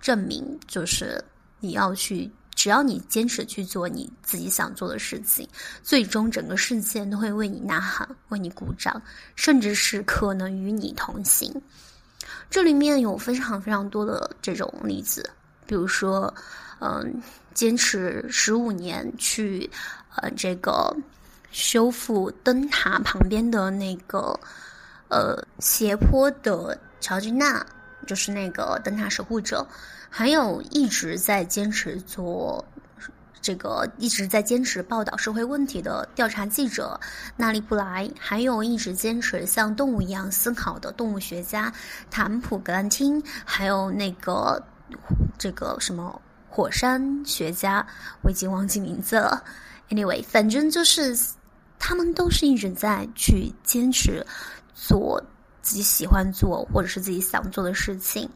[0.00, 1.22] 证明，就是
[1.58, 5.48] 你要去，只要你坚持去做你自己想做的事情，
[5.82, 9.02] 最终整个世界都会为你呐喊，为你鼓掌，
[9.34, 11.52] 甚至是可能与你同行。
[12.54, 15.28] 这里面有非常非常多的这种例子，
[15.66, 16.32] 比如说，
[16.78, 17.20] 嗯，
[17.52, 19.68] 坚持十五年去，
[20.14, 20.96] 呃，这个
[21.50, 24.38] 修复灯塔旁边的那个，
[25.08, 27.66] 呃，斜坡的乔吉娜，
[28.06, 29.66] 就是那个灯塔守护者，
[30.08, 32.64] 还有一直在坚持做。
[33.44, 36.98] 这个一直在坚持报道社会问题的调查记者
[37.36, 41.70] 纳利布莱，还有一直坚持像动物一样思考的动物学家
[42.10, 44.64] 坦普格兰汀，还有那个
[45.36, 46.18] 这个什么
[46.48, 47.86] 火山学家，
[48.22, 49.44] 我已经忘记名字了。
[49.90, 51.14] Anyway，反正就是
[51.78, 54.26] 他们都是一直在去坚持
[54.74, 55.22] 做
[55.60, 58.26] 自己喜欢做或者是自己想做的事情，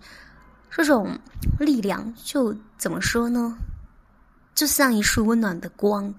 [0.71, 1.19] 这种
[1.59, 3.57] 力量就怎么说呢？
[4.59, 6.13] 就像一束温暖的光，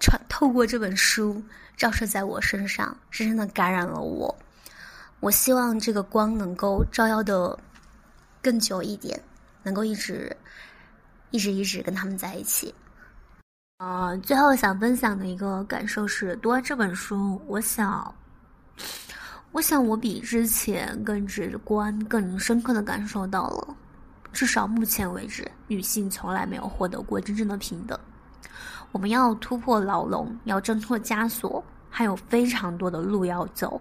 [0.00, 1.40] 穿透过这本书
[1.76, 4.36] 照射在我身上，深深的感染了我。
[5.20, 7.56] 我希望这个光能够照耀的
[8.42, 9.22] 更久一点，
[9.62, 10.36] 能够一直、
[11.30, 12.74] 一直、一直跟他们在一起。
[13.78, 18.12] 呃，最后想分享的一个感受是，读完这本书，我想，
[19.52, 23.76] 我想我比之前更直观、更深刻的感受到了。
[24.34, 27.98] 至少目前为止，女性从来没有获得过真正的平等。
[28.90, 33.80] 我们要突破牢笼，要挣脱枷锁，还有非常多的路要走，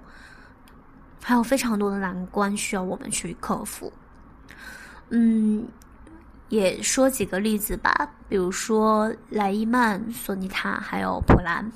[1.22, 3.92] 还有非常多的难关需要我们去克服。
[5.10, 5.68] 嗯，
[6.50, 7.92] 也说几个例子吧，
[8.30, 11.70] 比如说莱伊曼、索尼塔还有普兰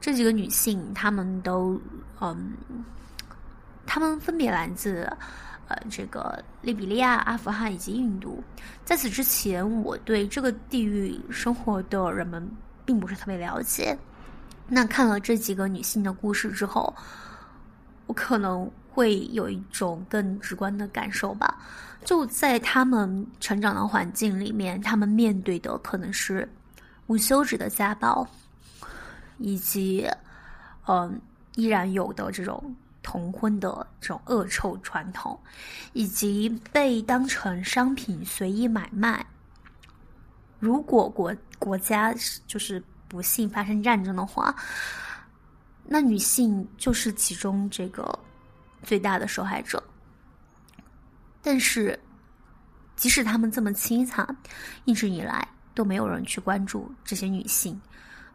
[0.00, 1.80] 这几个女性，她们都
[2.20, 2.52] 嗯，
[3.86, 5.10] 她们分别来自。
[5.68, 8.40] 呃，这个利比利亚、阿富汗以及印度，
[8.84, 12.48] 在此之前，我对这个地域生活的人们
[12.84, 13.98] 并不是特别了解。
[14.68, 16.94] 那看了这几个女性的故事之后，
[18.06, 21.58] 我可能会有一种更直观的感受吧。
[22.04, 26.48] 就在他们成长的环境里面，他们面对的可能是
[27.08, 28.24] 无休止的家暴，
[29.38, 30.08] 以及
[30.86, 31.20] 嗯，
[31.56, 32.72] 依然有的这种。
[33.06, 35.38] 同婚的这种恶臭传统，
[35.92, 39.24] 以及被当成商品随意买卖。
[40.58, 42.12] 如果国国家
[42.48, 44.52] 就是不幸发生战争的话，
[45.84, 48.18] 那女性就是其中这个
[48.82, 49.80] 最大的受害者。
[51.40, 51.96] 但是，
[52.96, 54.36] 即使他们这么凄惨，
[54.84, 57.80] 一直以来都没有人去关注这些女性，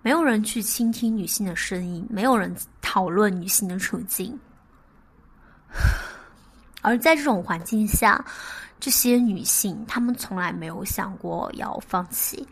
[0.02, 4.40] 没有人去倾听女性的声音，没有人讨论女性的处境。
[6.82, 8.24] 而在这种环境下，
[8.80, 12.48] 这些女性她们从来没有想过要放弃，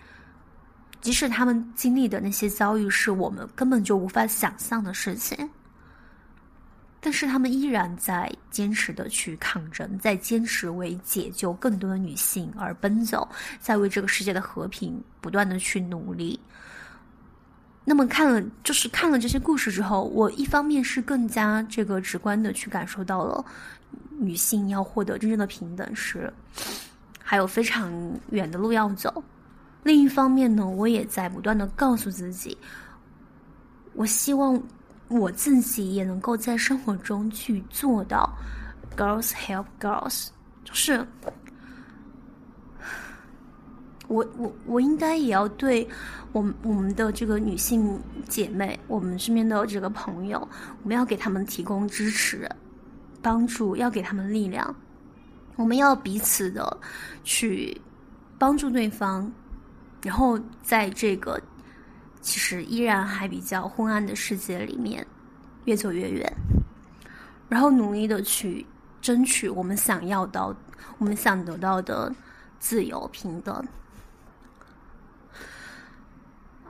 [1.01, 5.49] 即使她们经历的那些遭遇是我们根本就无法想象的事情，
[7.01, 13.27] 但是她们依然在坚持的去抗争，在坚持为解救更多的女性而奔走，
[13.59, 16.39] 在为这个世界的和平不断的去努力。
[17.89, 23.43] 那么看了，就是看了这些故事之后，我一方面是更加这个直观的去感受到了，
[24.19, 26.31] 女性要获得真正的平等是
[27.19, 27.91] 还有非常
[28.29, 29.09] 远的路要走；
[29.81, 32.55] 另一方面呢，我也在不断的告诉自己，
[33.95, 34.61] 我希望
[35.07, 38.31] 我自己也能够在生活中去做到
[38.95, 40.27] “girls help girls”，
[40.63, 41.03] 就是。
[44.09, 45.87] 我我我应该也要对
[46.31, 50.39] 我们我们的这个女性姐妹，我们身边的这个朋友，
[50.81, 52.49] 我们要给他们提供支持、
[53.21, 54.75] 帮助，要给他们力量。
[55.55, 56.75] 我们要彼此的
[57.23, 57.79] 去
[58.39, 59.31] 帮助对方，
[60.01, 61.39] 然后在这个
[62.19, 65.05] 其实依然还比较昏暗的世界里面
[65.65, 66.33] 越走越远，
[67.47, 68.65] 然后努力的去
[69.01, 70.55] 争取我们想要到、
[70.97, 72.11] 我们想得到的
[72.57, 73.63] 自由、平等。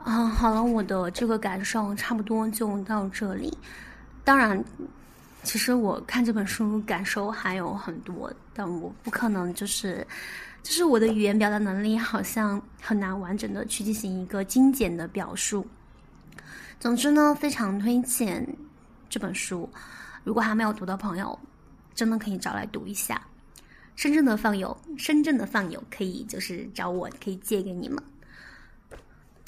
[0.04, 3.56] 啊，好了，我的这个感受差不多就到这里。
[4.24, 4.62] 当然，
[5.42, 10.06] 其实我看这本书感受还有很多，但我不可能就是，
[10.62, 15.66] 就是我的语言表达能力好像很难完整的去进行一个精简的表述。
[16.78, 18.46] 总之呢，非常推荐
[19.08, 19.68] 这本书，
[20.24, 21.38] 如果还没有读的朋友，
[21.94, 23.20] 真的可以找来读一下。
[23.96, 28.02] 深圳的放友，深圳的放友可以就是找我，可以借给你们。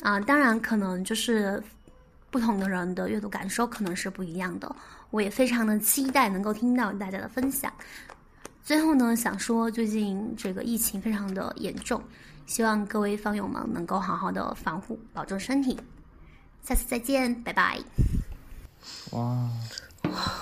[0.02, 1.62] 啊，当然可能就是
[2.30, 4.74] 不同的人的阅读感受可能是不一样的，
[5.10, 7.72] 我也非常的期待能够听到大家的分享。
[8.64, 12.02] 最后呢，想说最近这个疫情非常的严重，
[12.46, 15.78] 希望各位方友们能够好好的防护，保重身体。
[16.62, 17.78] 下次再见，拜拜。
[19.12, 19.48] 哇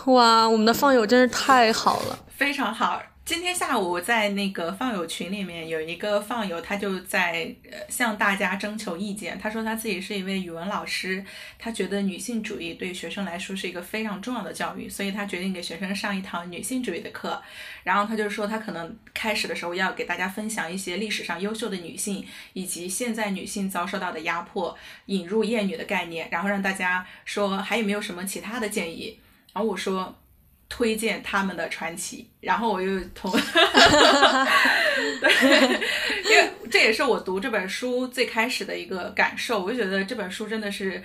[0.06, 3.00] 哇，我们的放友真是太好了，非常好。
[3.30, 9.38] 今天下午在那个放友群里面有一个放友，他就在呃向大家征求意见。
[9.38, 11.24] 他说他自己是一位语文老师，
[11.56, 17.40] 他觉得女性主义对学生来说是一个非常重要的教育，所以他决定给学生上一堂女性主义的课。
[17.84, 24.76] 然后他就说他可能开始的时候要给大家分享一些历史上优秀的女性，以及现在女性遭受到的压迫，
[25.06, 29.20] 引入厌女的概念，然后让大家说还有没有什么其他的建议。
[29.52, 30.16] 然后我说。
[30.70, 33.30] 推荐他们的传奇，然后我又同
[35.20, 35.80] 对，
[36.24, 41.02] 因为这也是我读这本书最开始的一个感受，我就觉得这本书真的是。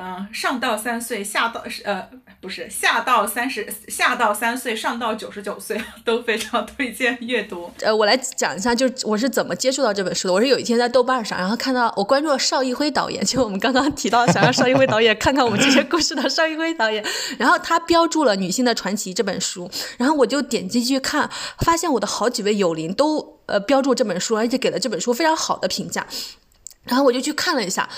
[0.00, 2.08] 嗯，上到三岁，下到呃
[2.40, 7.70] 不是下到三十，下到三岁，上到九十九岁 都非常推荐阅读。
[7.80, 10.34] 呃，我来讲一下，就是我是怎么接触到这本书的。
[10.34, 17.04] 我是有一天在豆瓣上，然后看到我关注了邵艺辉导演，就我们刚刚提到想让邵艺辉导演看看我们这些故事的邵艺辉导演，
[17.36, 26.06] 然后他标注了《女性的传奇》这本书，然后我就点进去看，发现我的好几位友邻都呃标注这本书，而且给了这本书非常好的评价，
[26.84, 27.88] 然后我就去看了一下。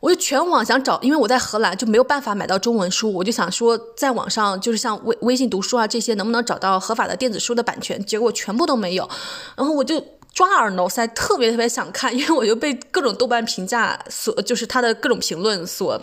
[0.00, 9.08] 我就全网想找，因为我在荷兰就没有办法买到中文书，我就想说在网上就是像微微信读书啊这些能不能找到合法的电子书的版权，结果全部都没有，
[9.56, 10.02] 然后我就。
[10.38, 16.00] 抓耳挠腮，特别特别想看，因为我就被各种豆瓣评价所，就是他的各种评论所，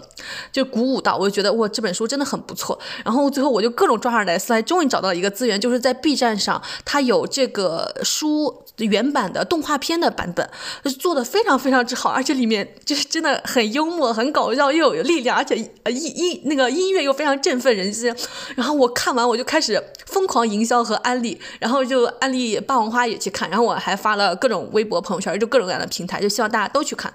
[0.52, 2.78] 就鼓舞到，我就觉得哇，这本书真的很不错。
[3.06, 10.50] 然后最后我就各种抓耳挠腮，终于找到一个资源，就是在 B 站上，它有这个书原版的动画片的版本，
[11.00, 18.14] 做的非常非常之好，而且里面就是真的很幽默、很搞笑，又有力量，而且呃音音那个音乐又非常振奋人心。
[18.56, 24.25] 然后我看完，我就开始疯狂营销和安利，然后就安利霸王花也去看，然后我还发了。
[24.26, 27.14] 呃，各种微博、朋友圈，就各种各样的平台，就希望大家都去看。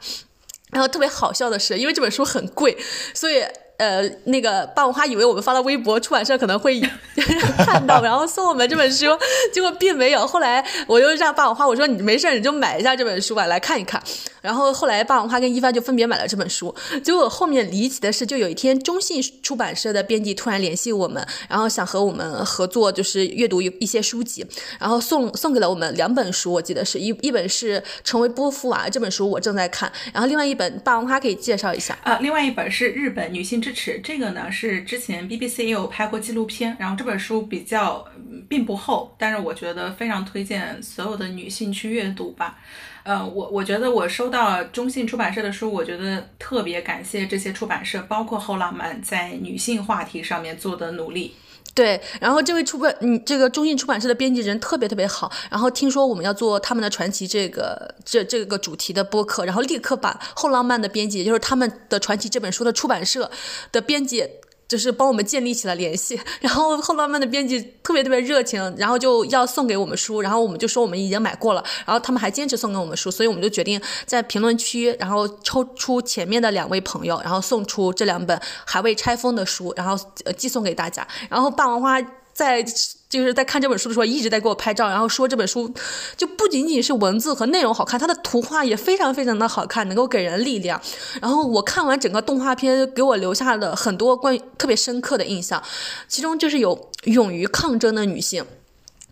[0.70, 2.77] 然后特别好笑的是，因为这本书很贵，
[3.15, 3.45] 所以。
[3.81, 6.78] 呃，那个霸王花以为我们发了微博，出版社可能会
[7.65, 9.07] 看到，然后送我们这本书，
[9.55, 10.27] 结果并没有。
[10.27, 13.99] 后来我又让霸王花我说你没事你就买一下这本书吧，来看一看。
[14.41, 16.75] 然后后来霸王花跟一帆就分别买了这本书。
[17.05, 24.45] 结果后面离奇的是，就有一天中信出版社的编辑突然联系我们，然后想和我们合作，就是阅读一些书籍，
[24.81, 33.61] 然后送送给了我们两本书，我记得是一一本是《成为波伏娃》这本书我正在看，然后另外一本霸王花可以介绍一下啊，另外一本是日本女性。
[33.61, 38.03] 支持这个呢是之前 BBC 也有拍过纪录片，然后这本书比较
[38.49, 42.59] 并不厚，但是我觉得非常推荐所有的女性去阅读吧。
[43.02, 51.35] 呃，我我觉得我收到中信出版社的书，我觉得特别感谢这些出版社，包括后浪漫在女性话题上面做的努力。
[51.72, 55.31] 对，然后这位出版，嗯，这个中信出版社的编辑人特别特别好。
[55.51, 63.31] 然后听说我们要做他们的传奇这个这这个主题的播客，然后立刻把后浪漫的编辑，也就是他们的传奇这本书的出版社
[63.72, 64.28] 的编辑。
[64.71, 79.99] 就是帮我们建立起了联系， 然后后浪漫的编辑特别特别热情，然后就要送给我们书，然后我们就说我们已经买过了，然后他们还坚持送给我们书，所以我们就决定在评论区，然后抽出前面的两位朋友，然后送出这两本还未拆封的书，然后
[80.37, 82.01] 寄送给大家，然后霸王花。
[82.41, 82.62] 在
[83.11, 85.71] 就是在看这本书的时候，一直在给我拍照，然后说这本书
[86.17, 90.81] 就不仅仅是文字和内容好看，它的图画也非常非常的好看，能够给人力量。
[91.21, 95.62] 然后我看完整个动画片，给我留下了很多关于特别深刻的印象，
[96.09, 98.43] 其中就是有勇于抗争的女性，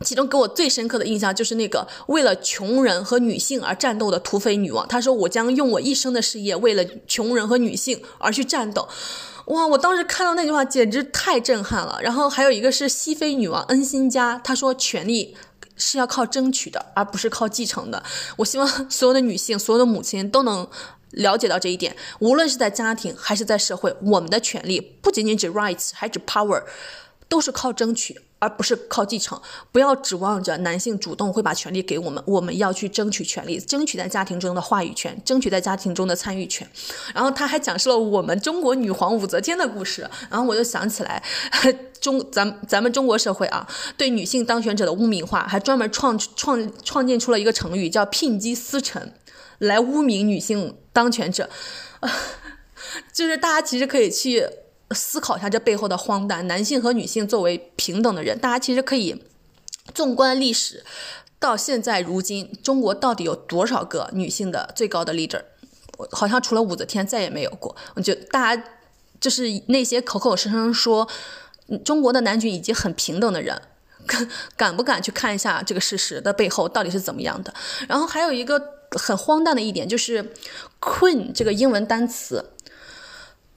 [0.03, 8.89] 其中给我最深刻的印象就是那个为了穷人和女性而战斗的土匪女王，她说我将用我一生的事业为了穷人和女性而去战斗。
[9.49, 9.67] 哇！
[9.67, 11.99] 我当时看到那句话简直太震撼了。
[12.03, 15.37] 然后还有一个是西非女王恩辛加，她说：“权力
[15.77, 18.03] 是要靠争取的，而不是靠继承的。”
[18.37, 20.69] 我希望 所有的女性、所有的母亲都能
[21.13, 21.97] 了解到这一点。
[22.19, 26.63] 无论是在家庭还是在社会，我们的权利不仅仅指 rights，还指 power，
[27.29, 29.41] 都是靠争取，而不是靠继承。
[29.73, 36.69] 不要指望着男性主动会把权利给我们，我们要去争取权利，争取在家庭中的话语权，争取在家庭中的参与权。
[37.15, 40.09] 然后他还讲述了我们中国女皇武则天的故事。
[40.31, 41.23] 然后我就想起来，
[42.01, 43.67] 中咱咱们中国社会啊，
[43.97, 49.15] 对女性当选者的污名化，还专门创创创建出了一个成语叫“牝鸡司晨”，
[49.59, 51.51] 来污名女性当权者。
[53.13, 54.49] 就是大家其实可以去。
[54.91, 56.47] 思考一下这背后的荒诞。
[56.47, 59.23] 男性和女性作为平等的人，大家其实可以
[59.95, 60.85] 纵观历史，
[61.39, 65.43] 到现在如今，中国到底有多少个女性的最高的 leader？
[66.13, 67.75] 好像除了武则天再也没有过。
[67.95, 68.65] 我觉得大家
[69.21, 71.09] 就是那些口口声声说
[71.85, 73.61] 中国的男女已经很平等的人，
[74.07, 77.53] 敢敢不敢去看一下这个事实的背后到底是怎么样的？
[77.89, 78.63] 然后还有一个
[78.93, 80.33] 很荒诞的一点就是
[80.81, 82.45] “queen” 这个英文单词。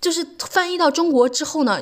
[0.01, 1.79] 就是翻译到中国之后呢，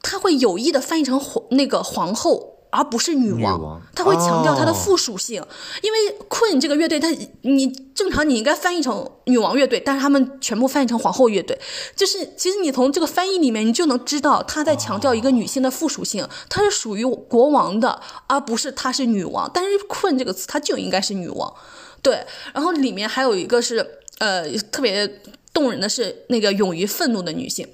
[0.00, 3.82] 他会有意的翻译成皇那个皇后，而不是女王。
[3.92, 5.42] 他会强调它的附属性，
[5.82, 5.98] 因为
[6.28, 7.08] Queen 这个乐队，它
[7.42, 11.58] 你正常你应该翻译成女王乐队，但是他们全部翻译成皇后乐队。
[11.96, 19.50] 就是其实你从这个翻译里面，你就能知道他在强调一个女性的附属性，她是属于国王的，而不是她是女王。
[19.52, 21.52] 但是 Queen 这个词，它就应该是女王。
[22.02, 25.10] 对，然后里面还有一个是呃特别。
[25.56, 27.66] 动人的是那个勇于愤怒的女性，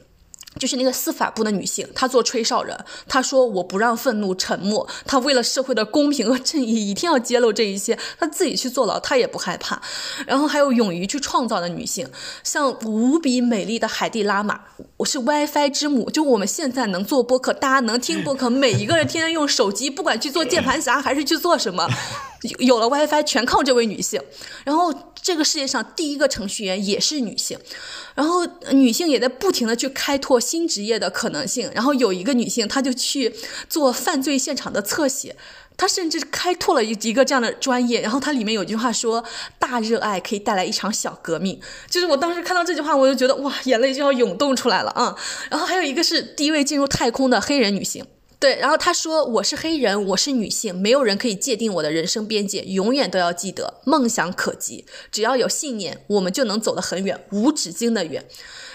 [0.56, 2.78] 就是那个司法部的女性，她做吹哨人，
[3.08, 9.82] 她说我不让愤怒沉默，她为了社会的公平和正义，一定要揭露这一切，她自己去坐牢，她也不害怕。
[10.28, 12.08] 然后还有勇于去创造的女性，
[12.44, 14.60] 像无比美丽的海蒂拉玛，
[14.98, 21.88] 我是 WiFi 之母，就我们现在能做播客，大家能听播客，每一个人天天用手机，不管去做键盘侠还是去做什么。
[22.58, 24.20] 有了 WiFi，全靠这位女性。
[24.64, 27.58] 然后，这个世界上第一个程序员也是女性。
[28.14, 31.70] 然后，女性也在不停的去开拓新职业的可能性。
[31.74, 33.34] 然后，有一个女性，她就去
[33.68, 35.36] 做犯罪现场的侧写。
[35.76, 38.00] 她甚至开拓了一一个这样的专业。
[38.02, 39.24] 然后，它里面有句话说
[39.58, 41.58] ：“大热爱可以带来一场小革命。”
[41.88, 45.16] 就是我当时看到这句话，我就觉得哇，眼泪就要涌动出来了啊。
[45.50, 48.04] 然后，还有一个是第一位进入太空的黑人女性。
[48.42, 52.62] 对，然后他说：“我是黑人，我是女性，没有人可以界定我的人生边界。
[52.62, 58.24] 永远都要记得，梦想可及，只要有信念，我们就能走得很远，无止境的远。”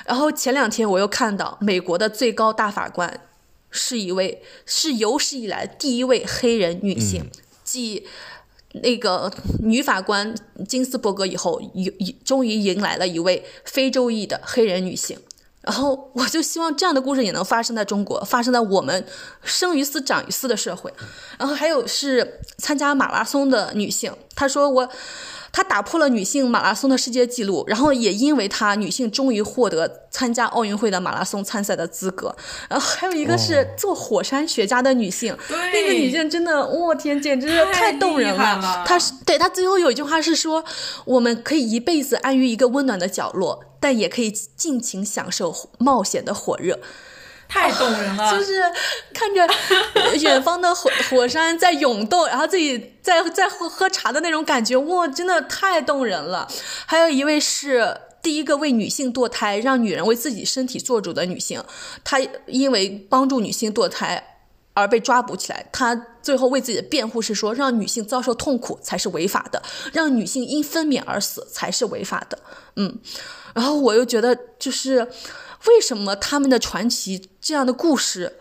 [0.07, 3.27] 然后前两天我又看到，美国的最高大法官
[3.69, 7.29] 是一位，是有史以来第一位黑人女性，
[7.65, 8.07] 继
[8.71, 9.29] 那个
[9.59, 10.33] 女法官
[10.65, 11.91] 金斯伯格以后，有
[12.23, 15.19] 终于迎来了一位非洲裔的黑人女性。
[15.67, 19.05] 然后我就希望这样的故事也能发生在中国，发生在我们
[19.43, 20.91] 生于斯长于斯的社会。
[21.37, 24.89] 然后还有是参加马拉松的女性，她说我。
[25.57, 32.35] 她打破了女性马拉松的世界纪录，然后也因为她，女性终于获得参加奥运会的马拉松参赛的资格。
[32.69, 38.83] 然后还有一个是做火山学家的女性，那个女性真的，我天，简直是太动人了。
[38.85, 40.63] 她是对她最后有一句话是说，
[41.05, 46.77] 我们可以一辈子安于一个温暖的角落，但也可以尽情享受冒险的火热。
[47.49, 48.61] 太动人了， 就是
[49.13, 49.47] 看着
[50.19, 56.47] 远方的火火山在涌动，然后自己在在喝喝茶的那种感觉，哇，真的太动人了。
[56.85, 61.63] 还有一位是第一个为女性堕胎，让女人为自己身体做主的女性，
[62.03, 64.41] 她因为帮助女性堕胎
[64.73, 69.63] 而被抓捕起来，她最后为自己的辩护是说，让女性遭受痛苦才是违法的，
[69.93, 72.37] 让女性因分娩而死才是违法的。
[72.75, 72.99] 嗯，
[73.53, 75.07] 然后我又觉得就是。
[75.65, 78.37] 为什么他们的传奇这样的故事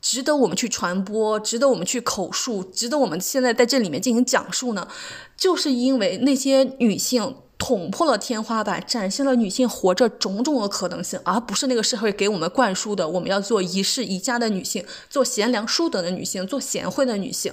[0.00, 4.88] 值得我们去传播，值得我们去口述，值得我们现在在这里面进行讲述呢？
[5.36, 17.52] 就是因为那些女性捅破了天花板，展现了女性活着种种的可能性，而不是那个社会给我们灌输的我们要做一世一家的女性，做贤良淑德的女性，做贤惠的女性。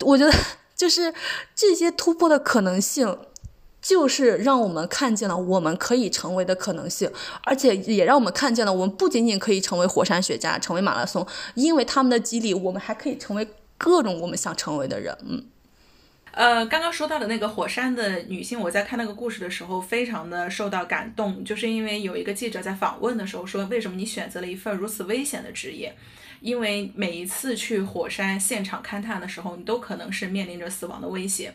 [0.00, 0.32] 我觉得
[0.76, 1.14] 就是
[1.54, 3.18] 这些突破的可能性。
[3.84, 7.10] 就是让我们看见了我们可以成为的可能性，
[7.42, 13.46] 而且也让我们看见了我们不仅仅可以成为火山学家，成为马拉松，因为他们的激励，我们还可以成为
[13.76, 15.14] 各种我们想成为的人。
[15.28, 15.44] 嗯，
[16.30, 25.94] 呃，刚刚说到的那个火山的女性，我在看那个故事的时候，非常的受到感动，就是因为有一个记者在访问的时候说，为什么你选择了一份如此危险的职业？
[26.40, 31.54] 因为每一次去火山现场勘探的时候，你都可能是面临着死亡的威胁。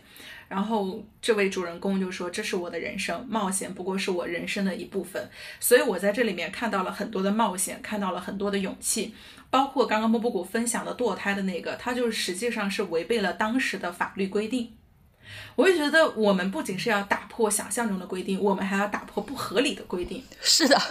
[0.50, 5.30] 然后这位主人公就说：“这是我的人生，冒险不过是我人生的一部分。”
[5.62, 9.14] 所以我在这里面看到了很多的冒险，看到了很多的勇气，
[9.52, 14.74] 包括刚刚莫布谷分享的堕胎的那个，他就实际上是违背了当时的法律规定。
[15.56, 20.24] 我就觉得我们不仅是要打破想象中的规定，我们还要打破不合理的规定。
[20.42, 20.82] 是的。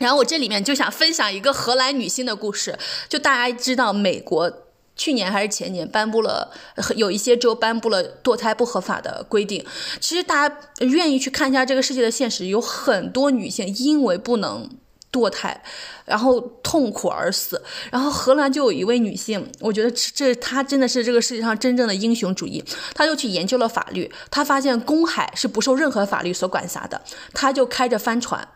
[0.00, 2.78] 然后我这里面就想分享一个荷兰女性的故事，
[3.10, 4.61] 就大家知道美国。
[4.94, 6.52] 去年还是前年颁布了，
[6.96, 9.64] 有一些州颁布了堕胎不合法的规定。
[10.00, 14.68] 其实大家愿意去看一下这个世界的现实，有很多女性因为不能
[15.10, 15.62] 堕胎，
[16.04, 17.62] 然后痛苦而死。
[17.90, 22.62] 然后荷兰就有一位女性，我觉得这她真的是这个世界上真正的英雄主义。
[22.94, 27.00] 她就去研究了法律，她发现公海是不受任何法律所管辖的，
[27.32, 28.46] 她就开着帆船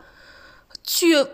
[0.83, 1.25] 去。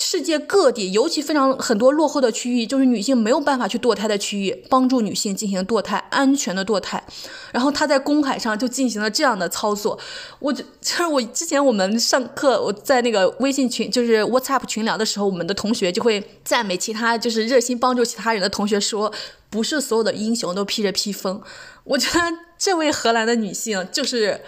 [0.00, 7.02] 世界各地，尤其非常很多落后的区域，就是女性没有办法去堕胎的区域，帮助女性进行堕胎，安全的堕胎。
[7.50, 9.98] 然后她在公海上就进行了这样的操作。
[10.38, 19.12] 我就就是我之前我们上课，我在那个微信群，就是 WhatsApp 群聊的时候，我们的同学就会赞美其他就是热心帮助其他人的同学，说
[19.50, 21.42] 不是所有的英雄都披着披风。
[21.82, 22.20] 我觉得
[22.56, 24.40] 这位荷兰的女性就是。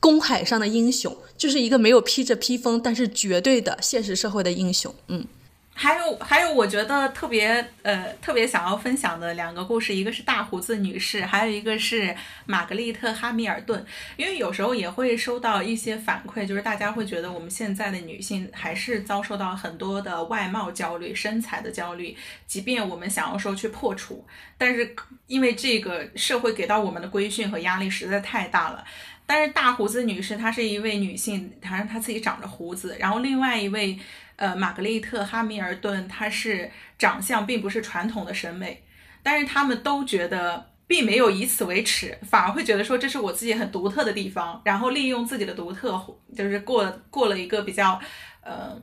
[0.00, 4.94] 公海上的英雄，就是一个没有披着披风，但是绝对的现实社会的英雄。
[5.08, 5.26] 嗯，
[5.74, 12.16] 还有还有，我觉得特别呃特别想要分享的两个故事，一个是大胡子女士，还有一个是
[12.46, 13.84] 玛格丽特哈密尔顿。
[14.16, 22.16] 因为有时候也会收到一些反馈，就是大家会觉得我们现在的女性还是遭受到很多的外貌焦虑、身材的焦虑，
[22.46, 24.94] 即便我们想要说去破除，但是
[25.26, 28.84] 因为这个社会给到我们的规训和压力实在太大了。
[29.32, 32.96] 但是大胡子女士她是一位女性，她她自己长着胡子。
[32.98, 33.96] 然后另外一位，
[34.34, 38.82] 呃，玛格丽特哈密尔顿，她是长相并不是传统的审美，
[39.22, 46.04] 但是他们都觉得并没有以此为耻，反而会觉得说这是我自己很独特的地方，然后利用自己的独特，
[46.36, 48.00] 就是过过了一个比较
[48.42, 48.76] 呃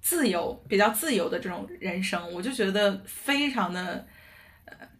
[0.00, 2.32] 自由、比较自由的这种人生。
[2.32, 4.06] 我就觉得非常的。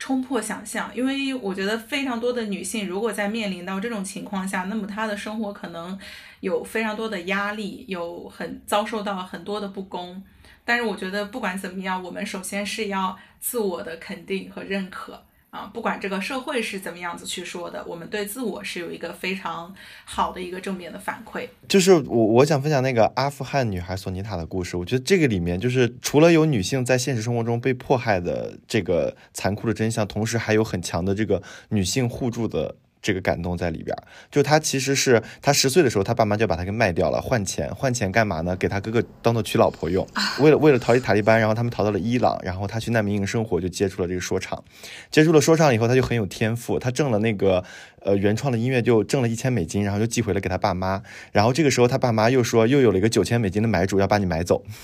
[0.05, 5.99] 冲破想象，因为我觉得非常多的女性，如果在面临到这种情况下，那么她的生活可能
[6.41, 10.23] 有非常多的压力，有很遭受到很多的不公。
[10.63, 15.25] 但是我觉得不管怎么样，我们首先是要自我的肯定和认可。
[15.55, 19.73] 啊，不管这个社会是怎么样子去说的，我们对自我是有一个非常
[20.05, 21.49] 好的一个正面的反馈。
[21.69, 32.75] 就是我我想分享那个阿富汗女孩索尼塔的故事，我觉得这个里面就是除了有女性在现实生活中被迫害的这个残酷的真相，同时还有很强的这个女性互助的。
[33.05, 33.95] 这个感动在里边，
[34.31, 38.57] 就他其实是他十岁的时候，他爸妈就把他给卖掉了，换钱，换钱干嘛呢？
[38.57, 40.09] 给他哥哥当做娶老婆用。
[40.41, 44.65] 为了为了逃离塔利班，然后他们逃到了伊朗，然后他去难民营生活，就接触了这个说唱。
[45.11, 47.63] 接触了说唱以后，他就很有天赋，他挣了那个
[48.01, 51.03] 呃原创的音乐就挣了一千美金，然后就寄回了给他爸妈。
[51.31, 54.65] 然后这个时候他爸妈又说又有了一个九千美金的买主要把你买走。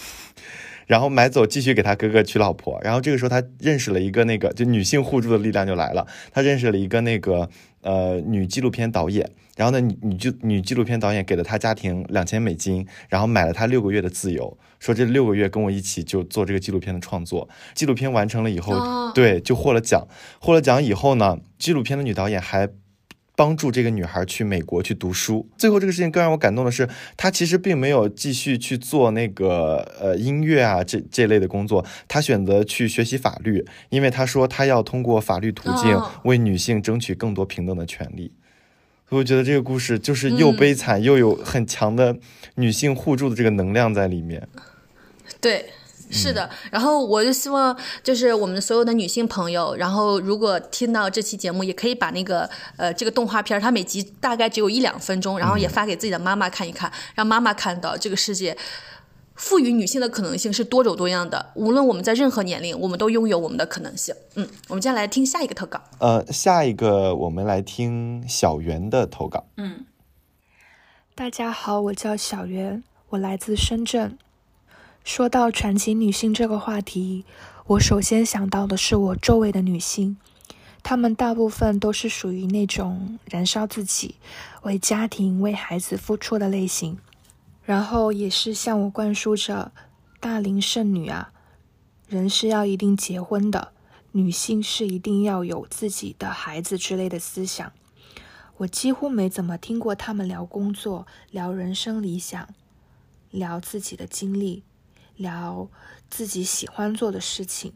[0.86, 2.80] 然后买走，继续给他哥哥娶老婆。
[2.82, 6.04] 然后这个时候，他认识了一个那个，就女性互助的力量就来了。
[6.32, 7.48] 他认识了一个那个
[7.82, 9.30] 呃女纪录片导演。
[9.56, 17.48] 然后呢，女女纪女纪录片导演给了他家庭两千美金，然后买了他六个月的自由，说这六个月跟我一起就做这个纪录片的创作。
[17.74, 20.08] 纪录片完成了以后，对，就获了奖。
[20.40, 22.68] 获了奖以后呢，纪录片的女导演还。
[23.40, 25.48] 帮助这个女孩去美国去读书。
[25.56, 26.86] 最后这个事情更让我感动的是，
[27.16, 38.30] 她其实并没有继续去做那个呃音乐啊这这类的工作，她选择去学习法律，因为她说她要通过法律途径为女性争取更多平等的权利。
[39.08, 42.18] 我觉得这个故事就是又悲惨又有很强的
[42.56, 44.46] 女性互助的这个能量在里面。
[45.40, 45.64] 对。
[46.10, 58.56] 是的，然后我就希望就是我们所有的女性朋友，然后如果听到这期节目，也可以把那个呃这个动画片，它每集大概只有一两分钟，然后也发给自己的妈妈看一看，让妈妈看到这个世界
[59.34, 61.52] 赋予女性的可能性是多种多样的。
[61.54, 64.14] 无论我们在任何年龄，我们都拥有我们的可能性。
[64.34, 65.80] 嗯，我们接下来听下一个投稿。
[65.98, 69.46] 呃，下一个我们来听小袁的投稿。
[69.56, 69.86] 嗯，
[71.14, 74.18] 大家好，我叫小袁，我来自深圳。
[75.04, 77.24] 说到传奇女性这个话题，
[77.66, 80.16] 我首先想到的是我周围的女性，
[80.82, 84.16] 她们大部分都是属于那种燃烧自己、
[84.62, 86.98] 为家庭、为孩子付出的类型，
[87.64, 89.72] 然后也是向我灌输着
[90.20, 91.32] “大龄剩女啊，
[92.06, 93.72] 人是要一定结婚的，
[94.12, 97.72] 女性是一定要有自己的孩子”之类的思想。
[98.58, 102.48] 我几乎没怎么听过她们聊工作、聊人生理想、
[103.30, 104.62] 聊自己的经历。
[105.20, 105.68] 聊
[106.08, 107.74] 自己喜欢做的事情，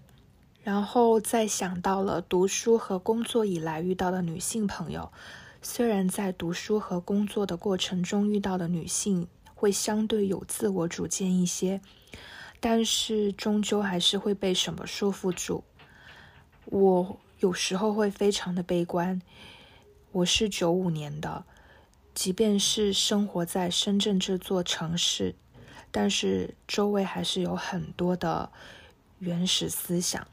[0.63, 5.13] 然后再想到了读书和工作以来遇到的女性朋友。
[5.61, 11.83] 虽然在读书和工作的过程中遇到的女性会相对有自我主见一些，
[12.61, 15.65] 但是终究还是会被什么束缚住。
[16.65, 19.21] 我有时候会非常的悲观。
[20.13, 21.45] 我是九五年的，
[22.15, 25.35] 即便是生活在深圳这座城市。
[25.97, 28.51] 但是周围还是有很多的
[29.21, 30.27] 原始思想，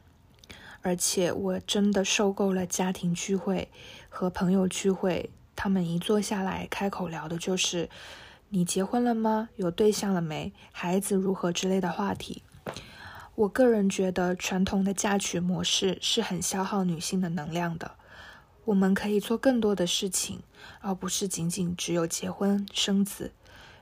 [0.80, 3.68] 而且我真的受够了家庭聚会
[4.08, 7.88] 和朋友聚会，他们一坐下来开口聊的就是
[8.50, 9.50] “你结婚了吗？
[9.54, 10.52] 有对象了没？
[10.72, 12.42] 孩子如何之类的话题”。
[13.36, 17.92] 我个人觉得，传统的嫁娶模式是很消耗女性的能量的。
[18.64, 20.40] 我们可以做更多的事情，
[20.80, 23.30] 而不是仅仅只有结婚生子。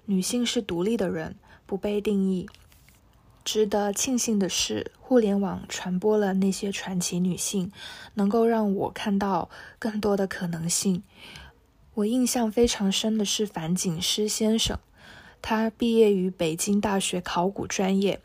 [0.04, 1.36] 女性是独立的人，
[1.70, 2.48] 不被定义。
[3.44, 7.70] 值得庆幸的是，互联网传播了那些传奇女性，
[8.14, 9.48] 能够让我看到
[9.78, 11.04] 更多的可能性。
[11.94, 14.80] 我印象非常深的是樊锦诗先生，
[15.40, 18.20] 他毕业于北京大学考古专业，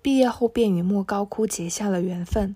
[0.00, 2.54] 毕业后便与莫高窟结下了缘分。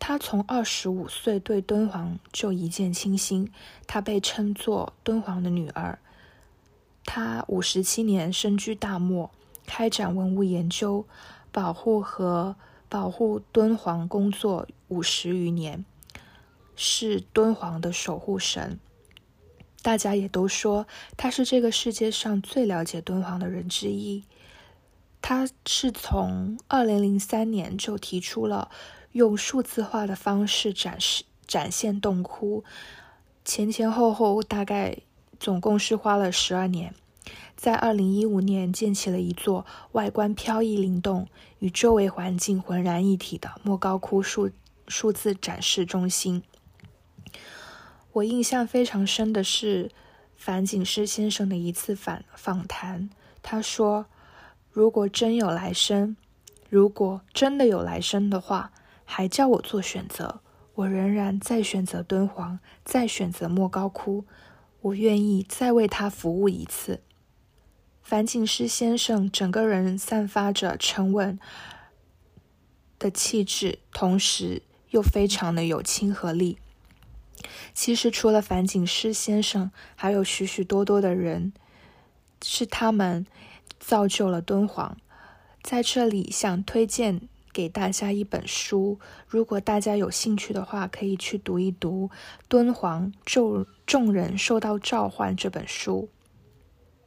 [0.00, 3.48] 她从二十五岁对敦煌就一见倾心，
[3.86, 6.00] 她被称作敦煌的女儿。
[7.06, 9.30] 她五十七年身居大漠，
[9.66, 11.06] 开展文物研究、
[11.50, 12.56] 保护和
[12.88, 15.84] 保护敦煌工作五十余年，
[16.76, 18.78] 是敦煌的守护神。
[19.82, 20.86] 大家也都说
[21.16, 24.24] 他是这个世界上最了解敦煌的人之一。
[25.20, 28.70] 他是从二零零三年就提出了。
[29.12, 32.64] 用数字化的方式展示展现洞窟，
[33.44, 34.98] 前前后后大概
[35.38, 36.92] 总共是花了十二年，
[37.56, 41.26] 在二零一五年建起了一座外观飘逸灵动、
[41.58, 44.50] 与周围环境浑然一体的莫高窟数
[44.88, 46.42] 数字展示中心。
[48.12, 49.90] 我印象非常深的是
[50.36, 53.10] 樊锦诗先生的一次访访谈，
[53.42, 54.06] 他说
[54.70, 56.16] ：“如果真有来生，
[56.68, 58.72] 如果真的有来生的话。”
[59.06, 60.40] 还叫我做选择，
[60.76, 64.24] 我仍然再选择敦煌，再选择莫高窟，
[64.80, 67.02] 我愿意再为他服务一次。
[68.04, 71.38] 樊锦诗先生整个人散发着沉稳
[72.98, 76.58] 的气质，同时又非常的有亲和力。
[77.72, 81.52] 其实除了樊锦诗先生，还有许许多多的人，
[82.42, 83.26] 是他们
[83.80, 84.96] 造就了敦煌。
[85.62, 87.28] 在这里想推荐。
[87.54, 88.98] 给大家一本书，
[89.28, 92.08] 如果大家有兴趣的话，可以去读一读
[92.48, 96.08] 《敦煌众众人受到召唤》这本书。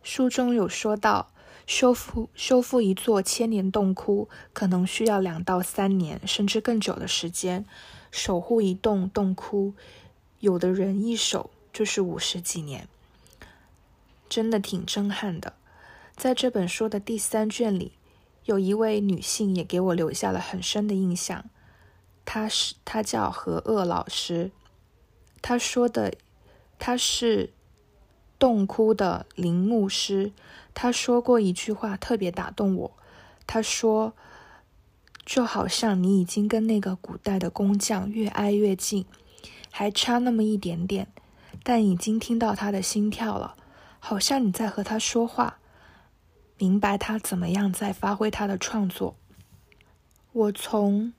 [0.09, 1.33] 书中有说到，
[1.65, 7.65] 修复修复一座千年洞窟，可能需要两到三年，甚至更久的时间；
[8.09, 9.73] 守护一栋洞窟，
[10.39, 12.87] 有的人一守就是五十几年，
[14.29, 15.55] 真的挺震撼的。
[16.15, 17.91] 在这本书的第三卷里。
[18.45, 21.49] 有一位女性也给我留下了很深的印象，
[22.23, 24.51] 她是她叫何鄂老师，
[25.41, 26.13] 她说的，
[26.79, 27.51] 她是
[28.39, 30.31] 洞窟的林牧师，
[30.73, 32.91] 他说过一句话特别打动我，
[33.45, 34.13] 他说，
[35.25, 39.05] 就好像你已经跟那个古代的工匠越挨越近，
[39.71, 41.07] 还差那么一点点，
[41.63, 43.55] 但已经听到他的心跳了，
[43.99, 45.59] 好像你在和他说话。
[46.59, 49.15] 明白他怎么样在发挥他的创作。
[50.31, 51.13] 我从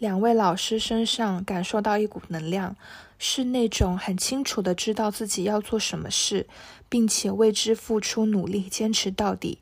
[0.00, 2.74] 两位老师身上感受到一股能量，
[3.18, 6.46] 是那种很清楚的知道自己要做什么事，
[6.88, 9.58] 并且为之付出努力、坚持到底。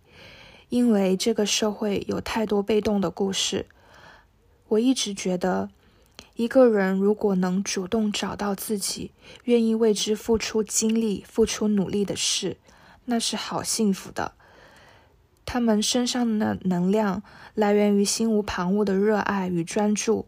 [0.68, 3.66] 因为这个社会有太多被动的故事，
[4.68, 5.70] 我一直觉得，
[6.36, 9.10] 一个人如果能主动找到自己
[9.42, 12.58] 愿意为之付出精力、付出努力的事，
[13.06, 14.34] 那是好幸福的。
[15.50, 17.22] 他们身上的能量
[17.54, 20.26] 来源于心无旁骛的热爱与专注。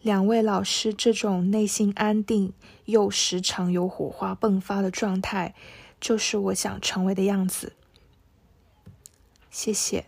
[0.00, 2.52] 两位老师这种内心安定
[2.86, 5.54] 又时常有火花迸发的状态，
[6.00, 7.74] 就是我想成为的样子。
[9.48, 10.06] 谢谢。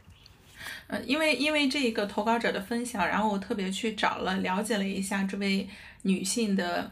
[0.88, 5.68] 呃，因为因为这个投稿者的分享，然后我特别去找了了解了一下这位
[6.02, 6.90] 女性的。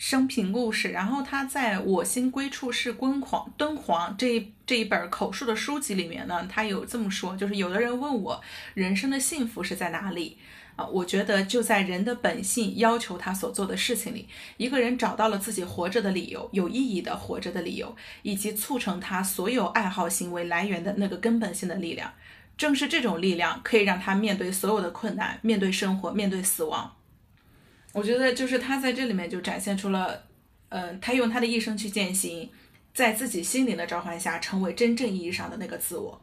[0.00, 8.40] 生平故事，然后他在我心归处是敦煌，敦煌这一这一本口述的书籍里面呢，他有这么说，就是有的人问我
[8.72, 10.38] 人生的幸福是在哪里
[10.74, 10.86] 啊？
[10.86, 22.10] 我觉得就在人的本性要求他所做的事情里，一个人找到了自己活着的理由，有意义的活着的理由，以及促成他所有爱好行为来源的那个根本性的力量，
[22.56, 26.96] 正是这种力量可以让他面对所有的困难，面对生活，面对死亡。
[27.92, 30.22] 我觉得就是他在这里面就展现出了，
[30.68, 32.48] 嗯，他用他的一生去践行，
[32.94, 36.20] 在自己心灵的召唤下，成为真正意义上的那个自我。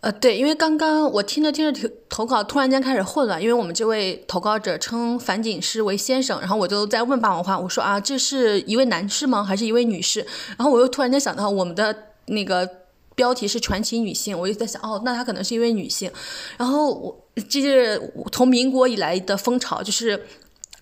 [0.00, 9.44] 呃，对，因为刚刚我听着听着投投稿，突然间开始混乱，因为我们这位投稿者称樊锦诗为先生，然后我就在问霸王花，我说啊，这是一位男士吗？
[9.44, 10.26] 还是一位女士？
[10.56, 12.68] 然后我又突然间想到我们的那个。
[13.16, 16.12] 标题是传奇女性，我就在想，哦，那她可能是一位女性。
[16.58, 20.22] 然后我这是从民国以来的风潮，就是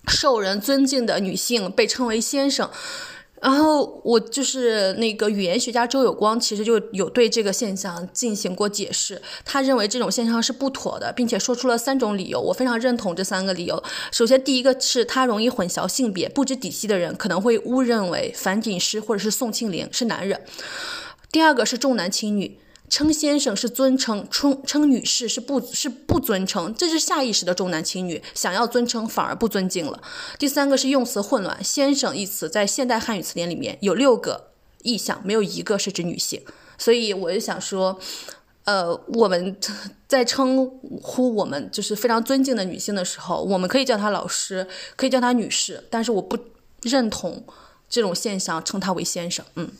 [0.07, 2.69] 受人尊敬的女性被称为先生。
[3.41, 9.21] 然后我就是那个语言学家周有光，其实就有对这个现象进行过解释。
[9.43, 12.41] 他认为这种现象是不妥的，并且说出了三种理由。
[12.41, 13.83] 我非常认同这三个理由。
[14.11, 20.41] 首先，第一个是他容易混淆性别，不知底细的人可能会误认为樊锦诗或者是宋庆龄是男人。
[21.31, 22.57] 第二个是重男轻女。
[22.87, 30.01] 称先生是尊称，称称女士是不，是不尊称，这是下意识的重男轻女，想要尊称反而不尊敬了。
[30.37, 34.51] 第三个是用词混乱，先生一词在现代汉语词典里面有六个
[34.83, 36.41] 意象，没有一个是指女性。
[36.77, 37.99] 所以我就想说，
[38.65, 39.57] 呃，我们
[40.07, 40.67] 在称
[41.01, 46.37] 呼我们就是非常尊敬的女性的时候，我们可以叫她老师，可以叫她女士，但是我不
[46.81, 47.43] 认同
[47.89, 49.43] 这种现象，称她为先生。
[49.55, 49.71] 嗯。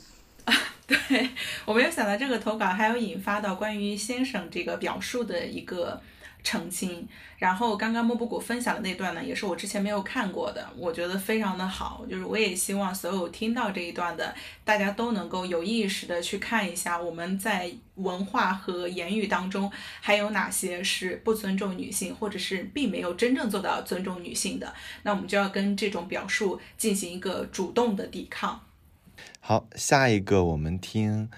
[0.86, 1.28] 对
[1.64, 6.00] 我没有想到这个投稿还有引发到关于先生这个表述的一个
[6.44, 7.04] 澄清，
[7.38, 14.32] 然后刚刚莫布谷分享的那段呢，也是我之前没有看过的，我觉得非常的好，就是我也希望所有听到这一段的
[14.64, 19.68] 大家都能够有意识的去看一下我们在文化和言语当中
[20.00, 28.60] 还有哪些是不尊重女性，或者是并没有真正做到尊重女性的，那我们就要跟这种表述进行一个主动的抵抗。
[29.48, 31.30] 好，下一个我们听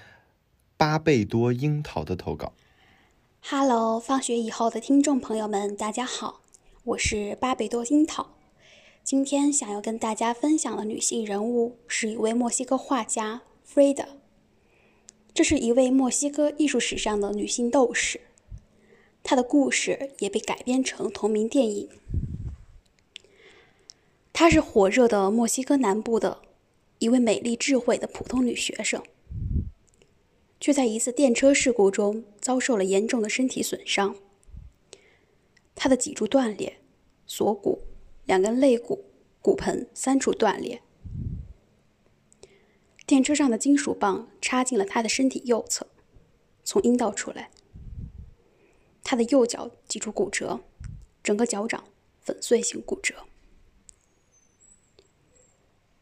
[0.78, 2.54] 巴贝多樱桃的投稿。
[3.42, 6.40] Hello，放学以后的听众朋友们，大家好，
[6.84, 8.30] 我是巴贝多樱桃。
[9.04, 14.06] 今天想要跟大家分享的女性人物是一位墨西哥画家 Frida。
[15.34, 18.22] 这是一位墨西哥艺术史上的女性斗士，
[19.22, 21.90] 她的故事也被改编成同名电影。
[24.32, 26.38] 她是火热的墨西哥南部的。
[26.98, 29.02] 一位美丽智慧的普通女学生，
[30.58, 34.16] 却在一次电车事故中遭受了严重的身体损伤。
[35.76, 36.78] 她的脊柱断裂，
[37.26, 37.82] 锁骨、
[38.24, 39.04] 两根肋骨、
[39.40, 40.82] 骨盆三处断裂。
[43.06, 45.86] 电车上的金属棒插进了她的身体右侧，
[46.64, 47.50] 从阴道出来。
[49.04, 50.60] 她的右脚脊柱骨折，
[51.22, 51.84] 整个脚掌
[52.20, 53.14] 粉碎性骨折。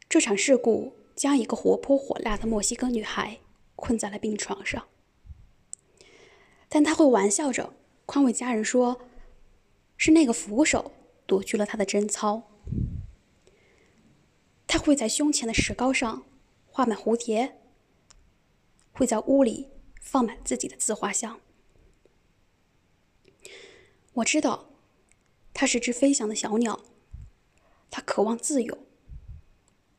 [0.09, 3.41] 这场事故将一个活泼火辣的墨西哥女孩
[3.75, 4.89] 困在了病床上，
[6.69, 7.75] 但她会玩笑着
[8.07, 9.01] 宽慰家人说
[9.99, 10.93] ：“是那个扶手
[11.27, 12.51] 夺去了她的贞操。”
[14.67, 16.25] 她会在胸前的石膏上
[16.67, 17.59] 画满蝴蝶，
[18.93, 19.69] 会在屋里
[20.01, 21.41] 放满自己的自画像。
[24.15, 24.71] 我知道，
[25.53, 26.85] 她是只飞翔的小鸟，
[27.91, 28.86] 她渴望自由。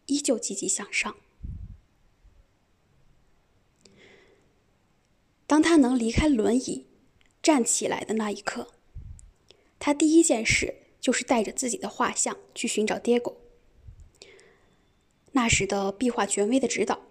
[0.07, 1.15] 依旧积极向上。
[5.45, 6.87] 当他能离开轮椅，
[7.41, 8.73] 站起来的那一刻，
[9.79, 13.37] 他第一件事就是带着自己的画像去寻找爹狗。
[15.31, 17.03] 那时的壁画权威的指导，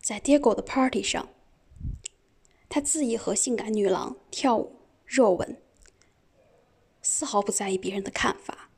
[0.00, 1.30] 在爹狗的 party 上，
[2.68, 5.60] 他恣意和性感女郎跳舞、热吻，
[7.02, 8.69] 丝毫不在意别人的看法。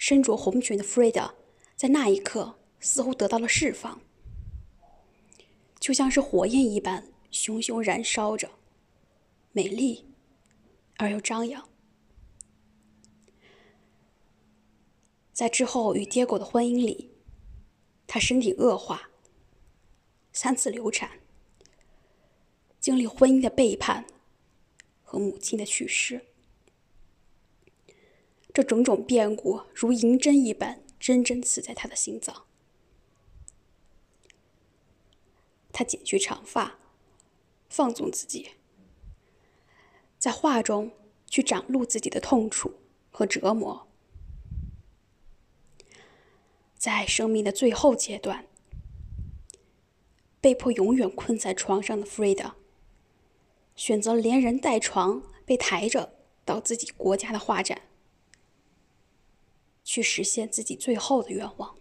[0.00, 1.34] 身着红裙的弗瑞达，
[1.76, 4.00] 在那一刻似乎得到了释放，
[5.78, 8.50] 就像是火焰一般熊熊燃烧着，
[9.52, 10.06] 美丽
[10.96, 11.68] 而又张扬。
[15.34, 17.10] 在之后与爹狗的婚姻里，
[18.06, 19.10] 她身体恶化，
[20.32, 21.20] 三次流产，
[22.80, 24.06] 经历婚姻的背叛
[25.02, 26.28] 和母亲的去世。
[28.52, 32.46] 这种种变故如银针一般，针针刺在他的心脏。
[35.72, 36.78] 他剪去长发，
[37.68, 38.50] 放纵自己，
[40.18, 40.90] 在画中
[41.26, 42.74] 去展露自己的痛楚
[43.10, 43.86] 和折磨。
[46.76, 48.46] 在生命的最后阶段，
[50.40, 52.56] 被迫永远困在床上的弗瑞达，
[53.76, 56.14] 选择连人带床被抬着
[56.44, 57.82] 到自己国家的画展。
[59.92, 61.76] 去实现自己最后的愿望。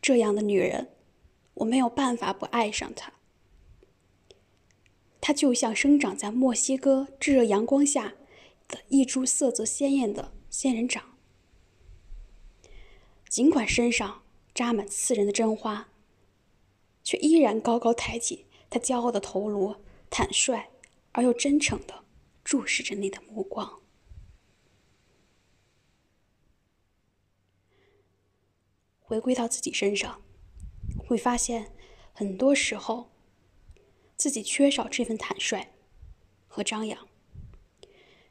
[0.00, 0.88] 这样的女人，
[1.52, 3.12] 我没有办法不爱上她。
[5.20, 8.14] 她就像生长在墨西哥炙热阳光下
[8.66, 11.18] 的一株色泽鲜艳的仙人掌。
[13.28, 14.22] 尽管身上
[14.54, 15.90] 扎满刺人的针花，
[17.04, 19.76] 却依然高高抬起她骄傲的头颅，
[20.08, 20.70] 坦率
[21.12, 22.06] 而又真诚的
[22.42, 23.77] 注视着你的目光。
[29.08, 30.20] 回归到自己身上，
[30.98, 31.72] 会发现
[32.12, 33.10] 很多时候
[34.18, 35.68] 自己缺少这份坦率
[36.46, 37.08] 和张扬。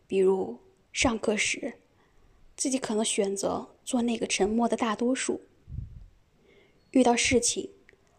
[0.06, 0.60] 比如
[0.94, 1.80] 上课时，
[2.56, 5.42] 自己可能选择做那个沉默的大多数；
[6.92, 7.72] 遇到事情，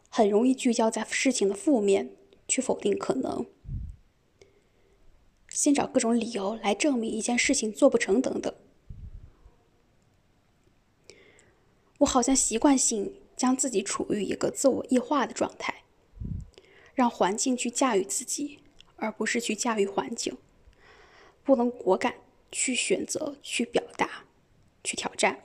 [0.09, 2.17] 很容易聚焦在事情的负面，
[2.49, 3.47] 去否定可能。
[5.49, 8.53] 先找各种理由来证明一件事情做不成，等等。
[11.99, 15.83] 我好像习惯性将自己处于一个自我异化的状态，
[16.95, 18.61] 让环境去驾驭自己，
[18.97, 20.37] 而不是去驾驭环境。
[21.43, 22.17] 不能果敢
[22.53, 24.25] 去选择、去表达、
[24.85, 25.43] 去挑战。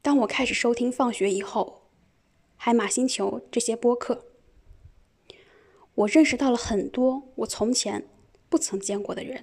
[0.00, 1.82] 当我开始收听放学以后、
[2.56, 4.24] 海马星球这些播客。
[5.94, 8.08] 我认识到了很多我从前
[8.48, 9.42] 不曾见过的人，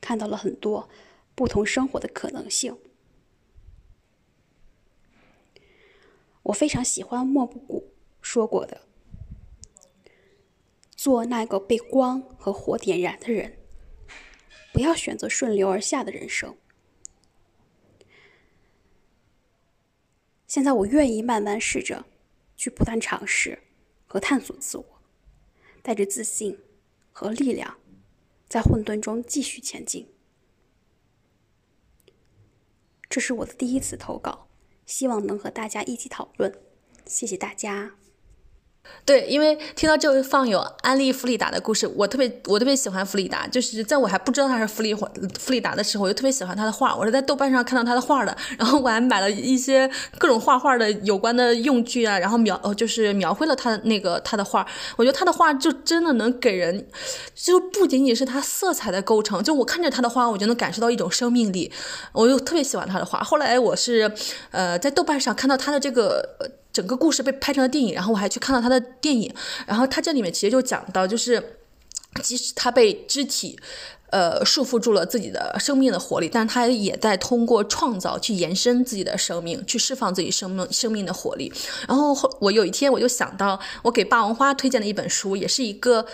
[0.00, 0.90] 看到了很多
[1.40, 2.76] 不同生活的可能性。
[6.42, 8.82] 我非常喜欢莫布谷说过的
[10.94, 13.56] ：“做那个被光和火点燃的人，
[14.74, 16.58] 不要选择顺流而下的人生。”
[20.46, 22.04] 现在我愿意慢慢试着
[22.54, 23.62] 去不断尝试
[24.04, 24.84] 和探索自我。
[25.80, 26.58] 带着自信
[27.10, 27.78] 和力量，
[28.46, 30.06] 在混沌中继续前进。
[33.10, 34.46] 这是我的第一次投稿，
[34.86, 36.54] 希望能和大家一起讨论。
[37.04, 37.96] 谢谢大家。
[39.04, 43.46] 对，因为听到这位放友安利弗里达的故事，我特别我特别喜欢弗里达。
[43.46, 46.94] 就是在我还不知道他是弗里弗里达的时候，我就特别喜欢他的画。
[46.94, 54.64] 我是在豆瓣上看到他的画的，然后我还买了一些各种画画的有关的用具啊，然后描就是描绘了他的那个他的画。
[54.96, 56.86] 我觉得他的画就真的能给人，
[57.34, 61.72] 就不仅仅是他色彩的构成，就我看着他的画，我就能感受到一种生命力。
[62.12, 63.18] 我就特别喜欢他的画。
[63.20, 64.12] 后来我是
[64.52, 66.59] 呃在豆瓣上看到他的这个。
[66.72, 69.32] 整个故事被拍成了电影，然后我还去看了他的电影，
[69.66, 71.58] 然后他这里面其实就讲到，就是
[72.22, 73.58] 即使他被肢体，
[74.10, 81.52] 呃束缚住了自己的生命的活力，但是他也在通过创造去延伸自己的生命，去释放自己生命生命的活力。
[81.88, 86.06] 然后我有一天我就想到，我给霸王花推荐的一本书，也是一个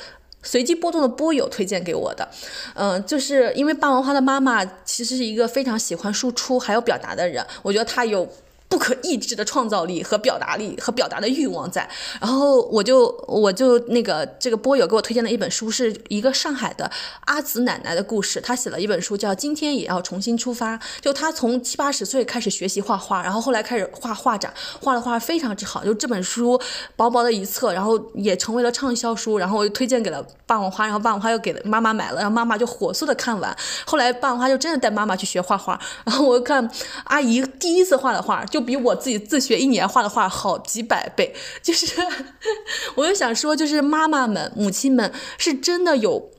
[0.43, 2.28] 随机波动的波友推荐给我的，
[2.75, 8.26] 嗯，就是因为霸王花的妈妈其实是一个非常喜欢输出还有表达的人，我觉得她有。
[8.69, 11.89] 不可抑制的创造力和表达力和表达的欲望在，
[12.20, 16.91] 然后我就我就那个这个波友给我推荐的一本书，是一个上海的
[17.27, 18.41] 阿紫奶奶的故事。
[18.41, 25.85] 她写了一本书叫《今天也要重新出发》，就她从七八十岁开始学习画画，然后后来开始画画展，画的画非常之好。
[25.85, 26.61] 就这本书
[26.97, 29.39] 薄薄的一册，然后也成为了畅销书。
[29.39, 33.57] 然后我就推荐给了霸王花，然后霸王花又给妈妈买了，然后妈妈就火速的看完。
[33.85, 36.69] 后来霸王花就真的带妈妈去学画画，然后我看
[37.05, 38.45] 阿姨第一次画的画。
[38.47, 41.93] 就就比我自己自学一年画的画好几百倍，就是，
[42.97, 46.31] 我就想说，就是妈妈们、母亲们是真的有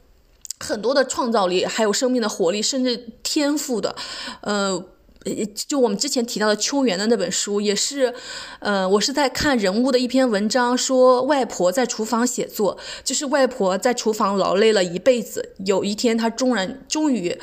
[0.60, 3.96] 很多的创造力，还有生命的活力，甚至天赋的。
[4.42, 4.84] 呃，
[5.68, 8.12] 就我们之前提到的秋园的那本书，也是，
[8.58, 17.38] 呃，我是在看人物的一篇文章，说外婆在厨房写作，就是外婆在厨房劳累了一辈子，有一天她终然终于，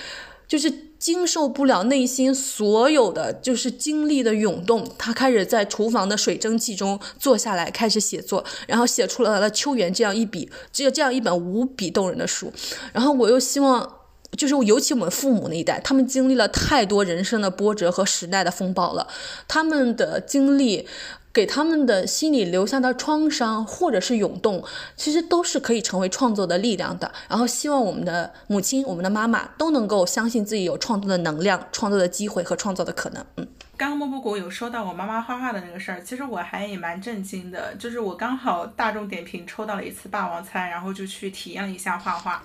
[0.49, 0.93] 就是。
[1.05, 12.51] 经受不了内心所有的就是经历的涌动，他开始在厨房的水蒸气中坐下来开始写作，然后写出了了《秋园》这样一笔，只有这样一本无比动人的书。
[12.95, 13.97] 然后我又希望，
[14.35, 19.07] 就是尤其我们父母那一代，他们经历了太多人生的波折和时代的风暴了，
[19.47, 20.89] 他们的经历。
[21.35, 24.65] 给他们的心里留下的创伤，或者是涌动，
[24.97, 27.11] 其实都是可以成为创作的力量的。
[27.29, 33.27] 然后，希望我们的母亲、我们的妈妈都能够相信自己有创作的能量、创作的机会和创造的可能。
[33.39, 37.75] 嗯，刚刚莫布谷有说到我妈妈画画的那个事儿，其实我还也蛮震惊的。
[37.75, 42.41] 就是我刚好大众点评抽到了一次霸王餐，然后就去体验了一下画画。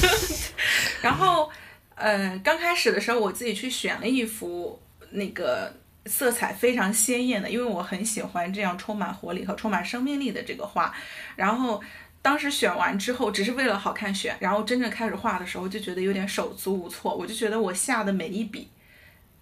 [1.00, 1.48] 然后，
[1.94, 4.78] 呃，刚开始的时候我自己去选了一幅
[5.12, 5.72] 那个。
[6.06, 10.94] 色彩非常鲜艳的，因为我很喜欢这样充满活力和充满生命力的这个画。
[11.36, 11.80] 然后
[12.22, 17.14] 当时选完之后，只是为了好看选，然后真正开始画的时候，就觉得有点手足无措。
[17.14, 18.70] 我就觉得我下的每一笔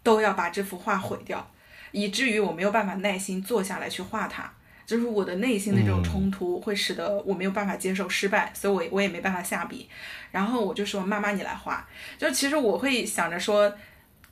[0.03, 1.49] 都要把这幅画毁掉，
[1.93, 4.53] 以至于我没有办法耐心坐下来去画它。
[4.85, 9.89] 就是我的内心的这种冲突，会使得我没有办法接受失败，所以我我也没办法下笔。
[10.33, 11.87] 然后我就说：“妈妈，你来画。”
[12.19, 13.73] 就其实我会想着说，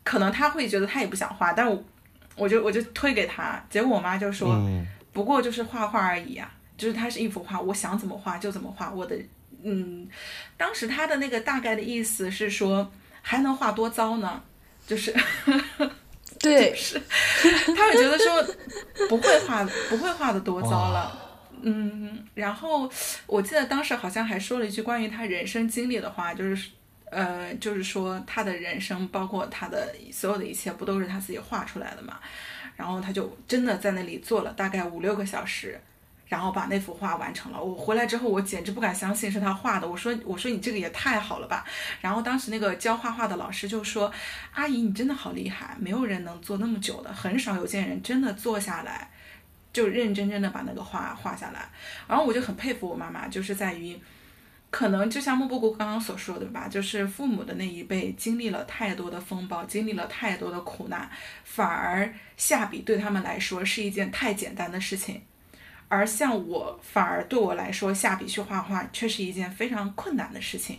[0.02, 1.84] 可能他会觉得他也不想画，但我。
[2.36, 4.56] 我就我就推给他，结果我妈就说，
[5.12, 8.90] 不过就是画画而已啊，就是它是一幅画，我想怎么画就怎么画。
[8.90, 9.16] 我的，
[9.62, 10.06] 嗯，
[10.56, 12.90] 当时他的那个大概的意思是说，
[13.22, 14.42] 还能画多糟呢？
[14.86, 15.12] 就是
[16.38, 17.00] 对，是
[17.74, 18.46] 他会觉得说
[19.08, 21.22] 不会画不会画的多糟了。
[21.62, 22.88] 嗯，然后
[23.26, 26.70] 我记得当时好像还说了一句关于他人生经历的话，就是
[27.10, 32.18] 呃，就是说他的人生包括他的所有的一切，不都是他自己画出来的嘛？
[32.76, 35.80] 然后他就真的在那里坐了大概五六个小时，
[36.26, 37.62] 然后把那幅画完成了。
[37.62, 39.88] 我回来之后，我简直不敢相信是他画的。
[39.88, 41.64] 我说，我说你这个也太好了吧。
[42.00, 44.12] 然后当时那个教画画的老师就说
[44.52, 49.10] ：“阿姨，你真的好厉害，没有人能做那么久的，很少有见人真的坐下来。”
[49.72, 51.68] 就认认真真的把那个画画下来，
[52.08, 53.94] 然后我就很佩服我妈妈，就是在于，
[54.76, 61.10] 可能就像莫布谷刚刚所说的吧，就是父母的那一辈经历了太多的风暴，经历了太多的苦难，
[61.44, 65.22] 反而下笔对他们来说是一件太简单的事情，
[65.88, 70.78] 而像我，反而对我来说下笔去画画却是一件非常困难的事情。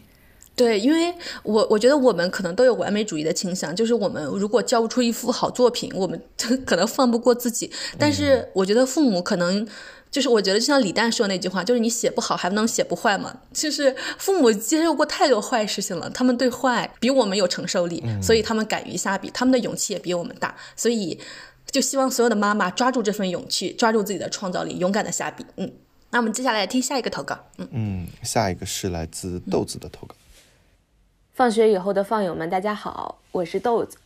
[0.57, 1.13] 对，因为
[1.43, 6.19] 我我觉得我们可能都有完美主义的倾向，就是我们如果交不出一幅好作品，我们
[6.65, 7.71] 可能放不过自己。
[7.99, 9.65] 但是我觉得父母可能
[10.09, 13.37] 就是我觉得就像李诞说那句话，就是你写不好还不能写不坏嘛。
[13.53, 20.55] 就是父母接受过太多坏事情了，他们对坏比我们有承受力，所以他们敢于下笔，他们的勇气也比我们大。
[20.75, 21.19] 所以
[21.69, 25.45] 就希望所有的妈妈抓住这份勇气，抓住自己的创造力，勇敢的下笔。
[25.57, 25.71] 嗯，
[26.09, 27.37] 那我们接下来听下一个投稿。
[27.57, 30.15] 嗯嗯，下一个是来自豆子的投稿。
[31.38, 33.99] 放学以后的放友们，大家好，我是豆子。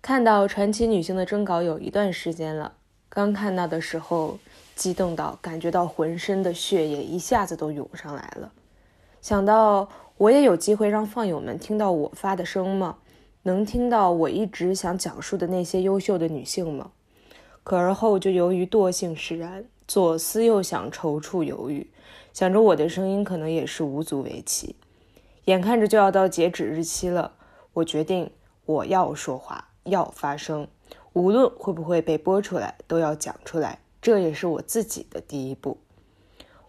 [0.00, 2.72] 看到传奇女性的征稿有一段时间了，
[3.10, 4.38] 刚看到的时候，
[4.74, 8.50] 激动到感觉到浑身的血液一下子都涌上来了。
[9.20, 9.86] 想到
[10.16, 12.96] 我也有机会让放友们听到我发的声吗？
[13.42, 16.90] 能听到我一直想讲述的那些优秀的女性吗？
[17.64, 21.86] 可而后就由于惰性使然，左思右想，踌躇犹豫，
[22.32, 24.74] 想着我的声音可能也是无足为奇。
[25.46, 27.32] 眼看着就要到截止日期了，
[27.72, 28.30] 我决定
[28.64, 30.66] 我要说话，要发声，
[31.12, 33.78] 无论会不会被播出来，都要讲出来。
[34.02, 35.78] 这也是我自己的第一步。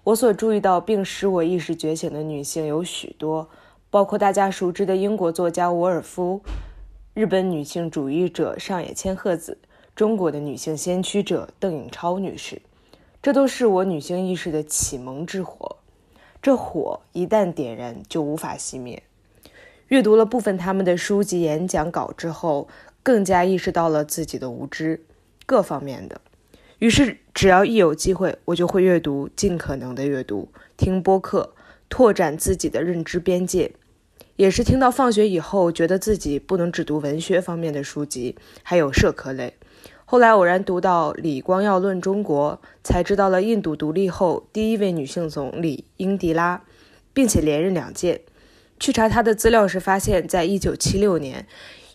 [0.03, 3.49] 我所注意到并使我意识觉醒的女性有许多，
[3.89, 6.41] 包括大家熟知的英国作家伍尔夫、
[7.15, 9.57] 日本女性主义者上野千鹤子、
[9.95, 12.61] 中国的女性先驱者邓颖超女士，
[13.23, 15.77] 这都是我女性意识的启蒙之火。
[16.41, 19.03] 这火一旦点燃，就无法熄灭。
[19.87, 22.67] 阅读了部分他们的书籍、演讲稿之后，
[23.01, 25.01] 更加意识到了自己的无知，
[25.45, 26.19] 各方面的。
[26.79, 31.53] 于是，只要一有机会，我就会阅读，尽可能的阅读，听播客，
[31.89, 33.71] 拓展自己的认知边界。
[34.35, 39.55] 也是听到放学以后，觉得自己不能只读文学方面的书籍，还有社科类。
[40.09, 46.63] 后来偶然读到《李光耀论中国》，才知道了印度独立后第一位女性总理英迪拉，
[47.13, 48.21] 并且连任两届。
[48.79, 51.45] 去查她的资料时，发现在1976年，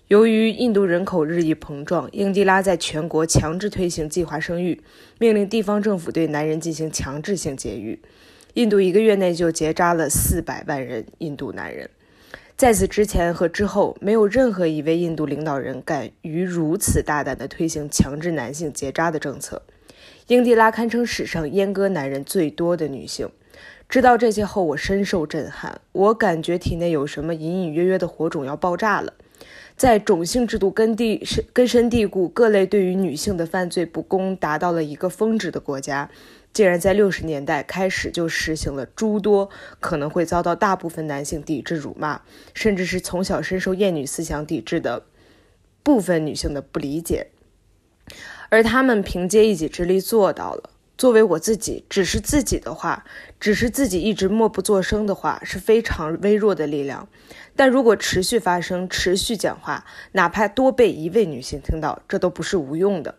[0.08, 4.82] 由于印度人口日益膨胀，英迪拉在全国强制推行计划生育，
[5.18, 7.99] 命令地方政府对男人进行强制性节育。
[8.52, 11.89] 印度一个月内就结扎了400万人印度男人。
[12.62, 19.60] 在此之前和之后，没有任何一位印度领导人敢于如此大胆地推行强制男性结扎的政策。
[20.28, 23.28] 英迪拉堪称史上阉割男人最多的女性。
[23.89, 25.81] 知道这些后，我深受震撼。
[25.91, 29.12] 我感觉体内有什么隐隐约约的火种要爆炸了。
[29.76, 36.08] 在种姓制度根地根深蒂固、各类对于女性的犯罪不公达到了一个峰值的国家。
[36.53, 39.49] 竟然在六十年代开始就实行了诸多
[39.81, 42.21] 可能会遭到大部分男性抵制、辱骂，
[42.53, 45.07] 甚至是从小深受厌女思想抵制的
[45.83, 47.29] 部分女性的不理解，
[48.51, 50.71] 而他们凭借一己之力做到了。
[50.99, 53.05] 作为我自己，只是自己的话，
[53.41, 57.09] 只是自己一直默不作声的话，是非常微弱的力量。
[57.57, 63.17] 但如果持续发声、持续讲话，哪怕多被一位女性听到，这都不是无用的。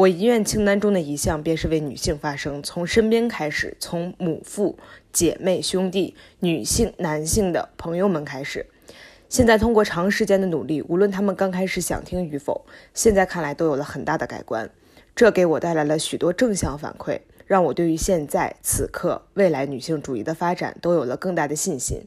[0.00, 4.78] 我遗愿清单中的一项便是为女性发声，从身边开始，从母父、
[5.12, 8.64] 姐妹、兄弟、女性、男性的朋友们开始。
[9.28, 12.64] 现在通过长时间的努力，无论他们刚开始想听与否，
[12.94, 14.70] 现在看来都有了很大的改观。
[15.14, 22.06] 这给我带来了许多正向反馈，让我对于现在、此刻、未来女性主义的发展都有了更大的信心。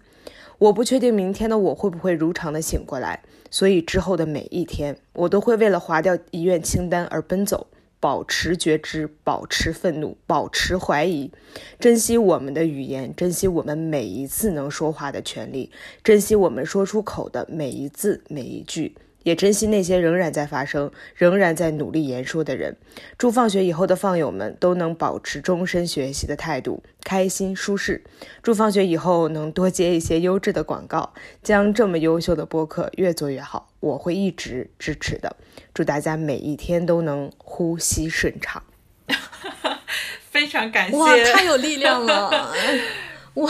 [0.57, 7.67] 我不确定明天的我会不会如常的醒过来，所以之后的每一天，我都会为了划掉遗愿清单而奔走。
[8.03, 11.31] 保持觉知，保持愤怒，保持怀疑，
[11.79, 15.71] 珍惜我们的语言，珍惜我们每一次能说话的权利，
[16.03, 22.77] 珍惜我们说出口的每一字每一句，也珍惜那些仍然在发声、仍然在努力言说的人。
[23.17, 28.03] 祝放学以后的放友们都能保持终身学习的态度，开心舒适。
[28.41, 33.69] 祝放学以后能多接一些优质的广告，将这么优秀的播客越做越好。
[33.79, 35.35] 我会一直支持的。
[35.73, 38.61] 祝大家每一天都能呼吸顺畅。
[40.29, 42.53] 非常感谢，哇，太有力量了！
[43.35, 43.49] 哇，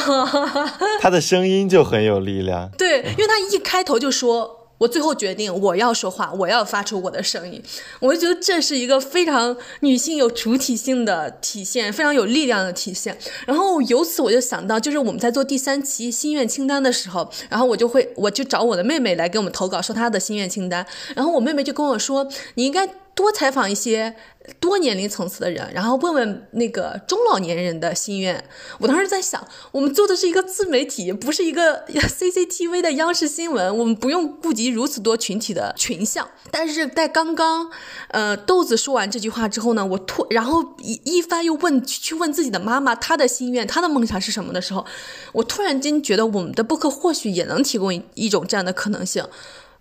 [1.02, 2.70] 他的声音就很有力量。
[2.78, 4.63] 对，因为他一开头就说。
[4.84, 7.62] 我最后决定，我要说话，我要发出我的声音。
[8.02, 13.18] 我就觉得这是一个非常女性有主体性的体现，非常有力量的体现。
[13.48, 20.86] 然后由此我就想到，就是我们在做第三期心愿清单的时候，然后我就会我就找我的妹妹来给我们投稿，说她的心愿清单。
[21.16, 23.03] 然后我妹妹就跟我说，你应该。
[23.16, 24.16] 多采访一些
[24.60, 28.44] 多年龄层次的人，然后问问那个中老年人的心愿。
[28.80, 36.28] 我当时在想，我们做的是一个自媒体，不是一个 CCTV 的央视新闻，我们不用顾及如此多群体的群像。
[36.52, 37.70] 但是在刚刚，
[38.10, 44.86] 呃，豆子说完这句话之后呢，我突然后一一番又问去问自己的妈妈，她的心愿，她的梦想是什么的时候，
[45.34, 49.24] 我突然间觉得我们的播客或许也能提供一一种这样的可能性。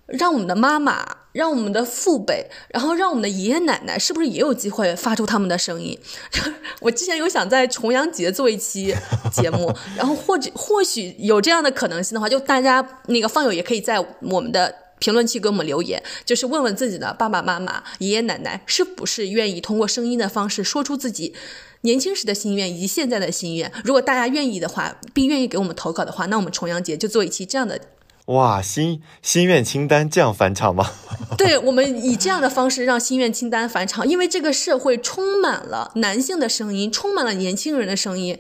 [0.07, 5.99] 让我们的妈妈，让我们的父辈，然后让我们的爷爷奶奶，是不是也有机会发出他们的声音？
[6.81, 8.95] 我之前有想在重阳节做一期
[9.33, 21.35] 节目， 然后或者或许有这样的可能性的话，就大家那个放友也可以在我们的评论区给我们留言，就是问问自己的爸爸妈妈、爷爷奶奶，是不是愿意通过声音的方式说出自己
[21.83, 23.73] 年轻时的心愿以及现在的心愿。
[23.85, 27.81] 如果大家愿意的话，并愿意给我们投稿的话，那我们重阳节就做一期这样的。
[28.27, 30.89] 哇，心心愿清单这样返场吗？
[31.37, 38.39] 对，我们以这样的方式让心愿清单返场，因为这个社会充满了男性的声音，充满了年轻人的声音，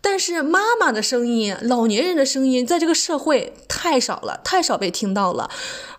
[0.00, 5.50] 但是妈妈的声音、老年人的声音，在这个社会太少了，太少被听到了。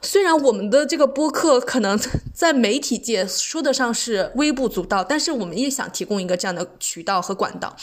[0.01, 1.99] 虽然我们的这个播客可能
[2.33, 7.75] 在媒体界说得上是微不足道，但是我们也想提供一个这样的渠道和管道，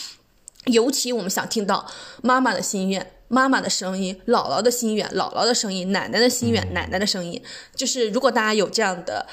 [0.64, 1.86] 尤其我们想听到
[2.22, 3.10] 妈妈的心愿。
[3.28, 7.42] 妈妈的声音，姥姥的心愿，姥姥的声音，奶奶的心愿，奶奶的声音，
[7.74, 9.26] 就是如果大家有这样的，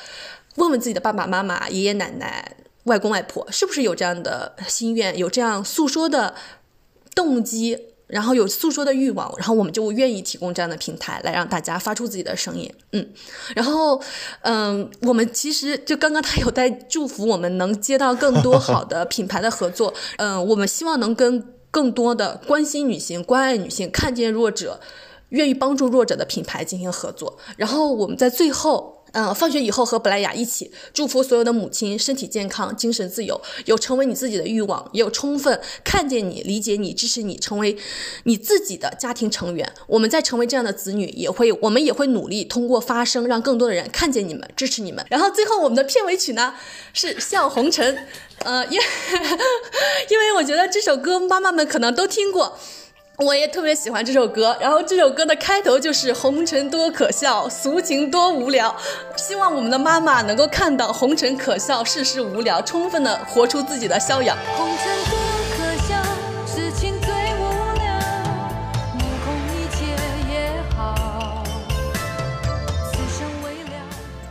[0.55, 2.55] 问问自己的爸爸妈妈、爷爷奶奶、
[2.85, 6.33] 外公外婆，是不是有这样的心愿，有这样诉说的
[7.13, 12.73] 动机，然后有诉说的欲望，然后我们就愿意提供这样的平台来让大家发出自己的声音。
[12.93, 13.07] 嗯，
[13.55, 14.01] 然后，
[14.41, 19.93] 嗯，我们其实就刚刚他有在祝福我们能接到更多好的品牌的合作。
[20.17, 21.53] 嗯，我们希望能跟。
[21.71, 24.79] 更多的关心女性、关爱女性、看见弱者、
[25.29, 27.37] 愿意帮助弱者的品牌进行合作。
[27.57, 37.77] 然后我们在最后，嗯，放学以后和布莱雅一起祝福所有的母亲身体健康、精神自由，有成为你自己的欲望，也有充分看见你、理解你、支持你，成为
[38.23, 39.69] 你自己的家庭成员。
[39.87, 45.05] 我们在成为这样的子女，也会我们也会努力通过发声，让更多的人看见你们、支持你们。
[45.09, 46.53] 然后最后我们的片尾曲呢
[46.93, 47.95] 是《笑红尘》。
[48.43, 48.79] 呃，因
[50.09, 52.57] 因为我觉得这首歌妈妈们可能都听过，
[53.17, 54.57] 我也特别喜欢这首歌。
[54.59, 58.75] 然后这首歌的开头就是“红尘多可笑，俗情多无聊”，
[59.15, 64.35] 希望我们的妈妈能够看到红尘可笑，世事无聊，充分的活出自己的逍遥。
[64.57, 65.40] 红尘多。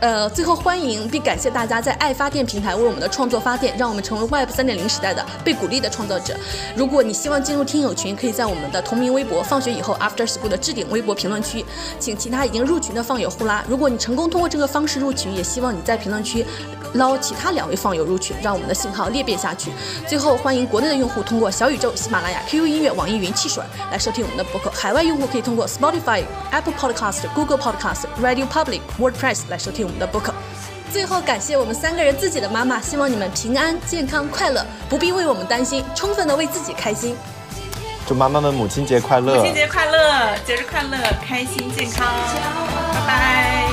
[0.01, 6.35] 呃，最后欢迎并感谢大家在爱发电平台为我们的创作发电，让我们成为 Web 三点零时代的被鼓励的创造者。
[6.75, 11.63] 如果你希望进入听友群，可以在我们的同名微博“放学以后 After School” 的置顶微博评论区，
[11.99, 13.63] 请其他已经入群的放友互拉。
[13.67, 16.43] 如果你成功通过这个方式入群，也希望你在评论区
[16.95, 19.69] 捞其他两位放友入群，让我们的信号裂变下去。
[20.07, 29.90] 最后欢迎国内的用户通过小宇宙、喜马拉雅、QQ 音乐、网易云、汽水来收听我们的播客；海外用户可以通过 Spotify、Apple Podcast、Google Podcast、Radio Public、WordPress 来收听。
[29.91, 30.33] 我们的播客，
[30.89, 37.13] 最后感谢我们三个人自己的妈妈，希望你们平安、健康、快乐，不必为我们担心，充分的为自己开心。
[38.07, 39.35] 祝妈妈们母亲节快乐！
[39.35, 40.97] 母亲节快乐，节日快乐，
[41.27, 42.07] 开心健康，
[42.93, 43.70] 拜拜。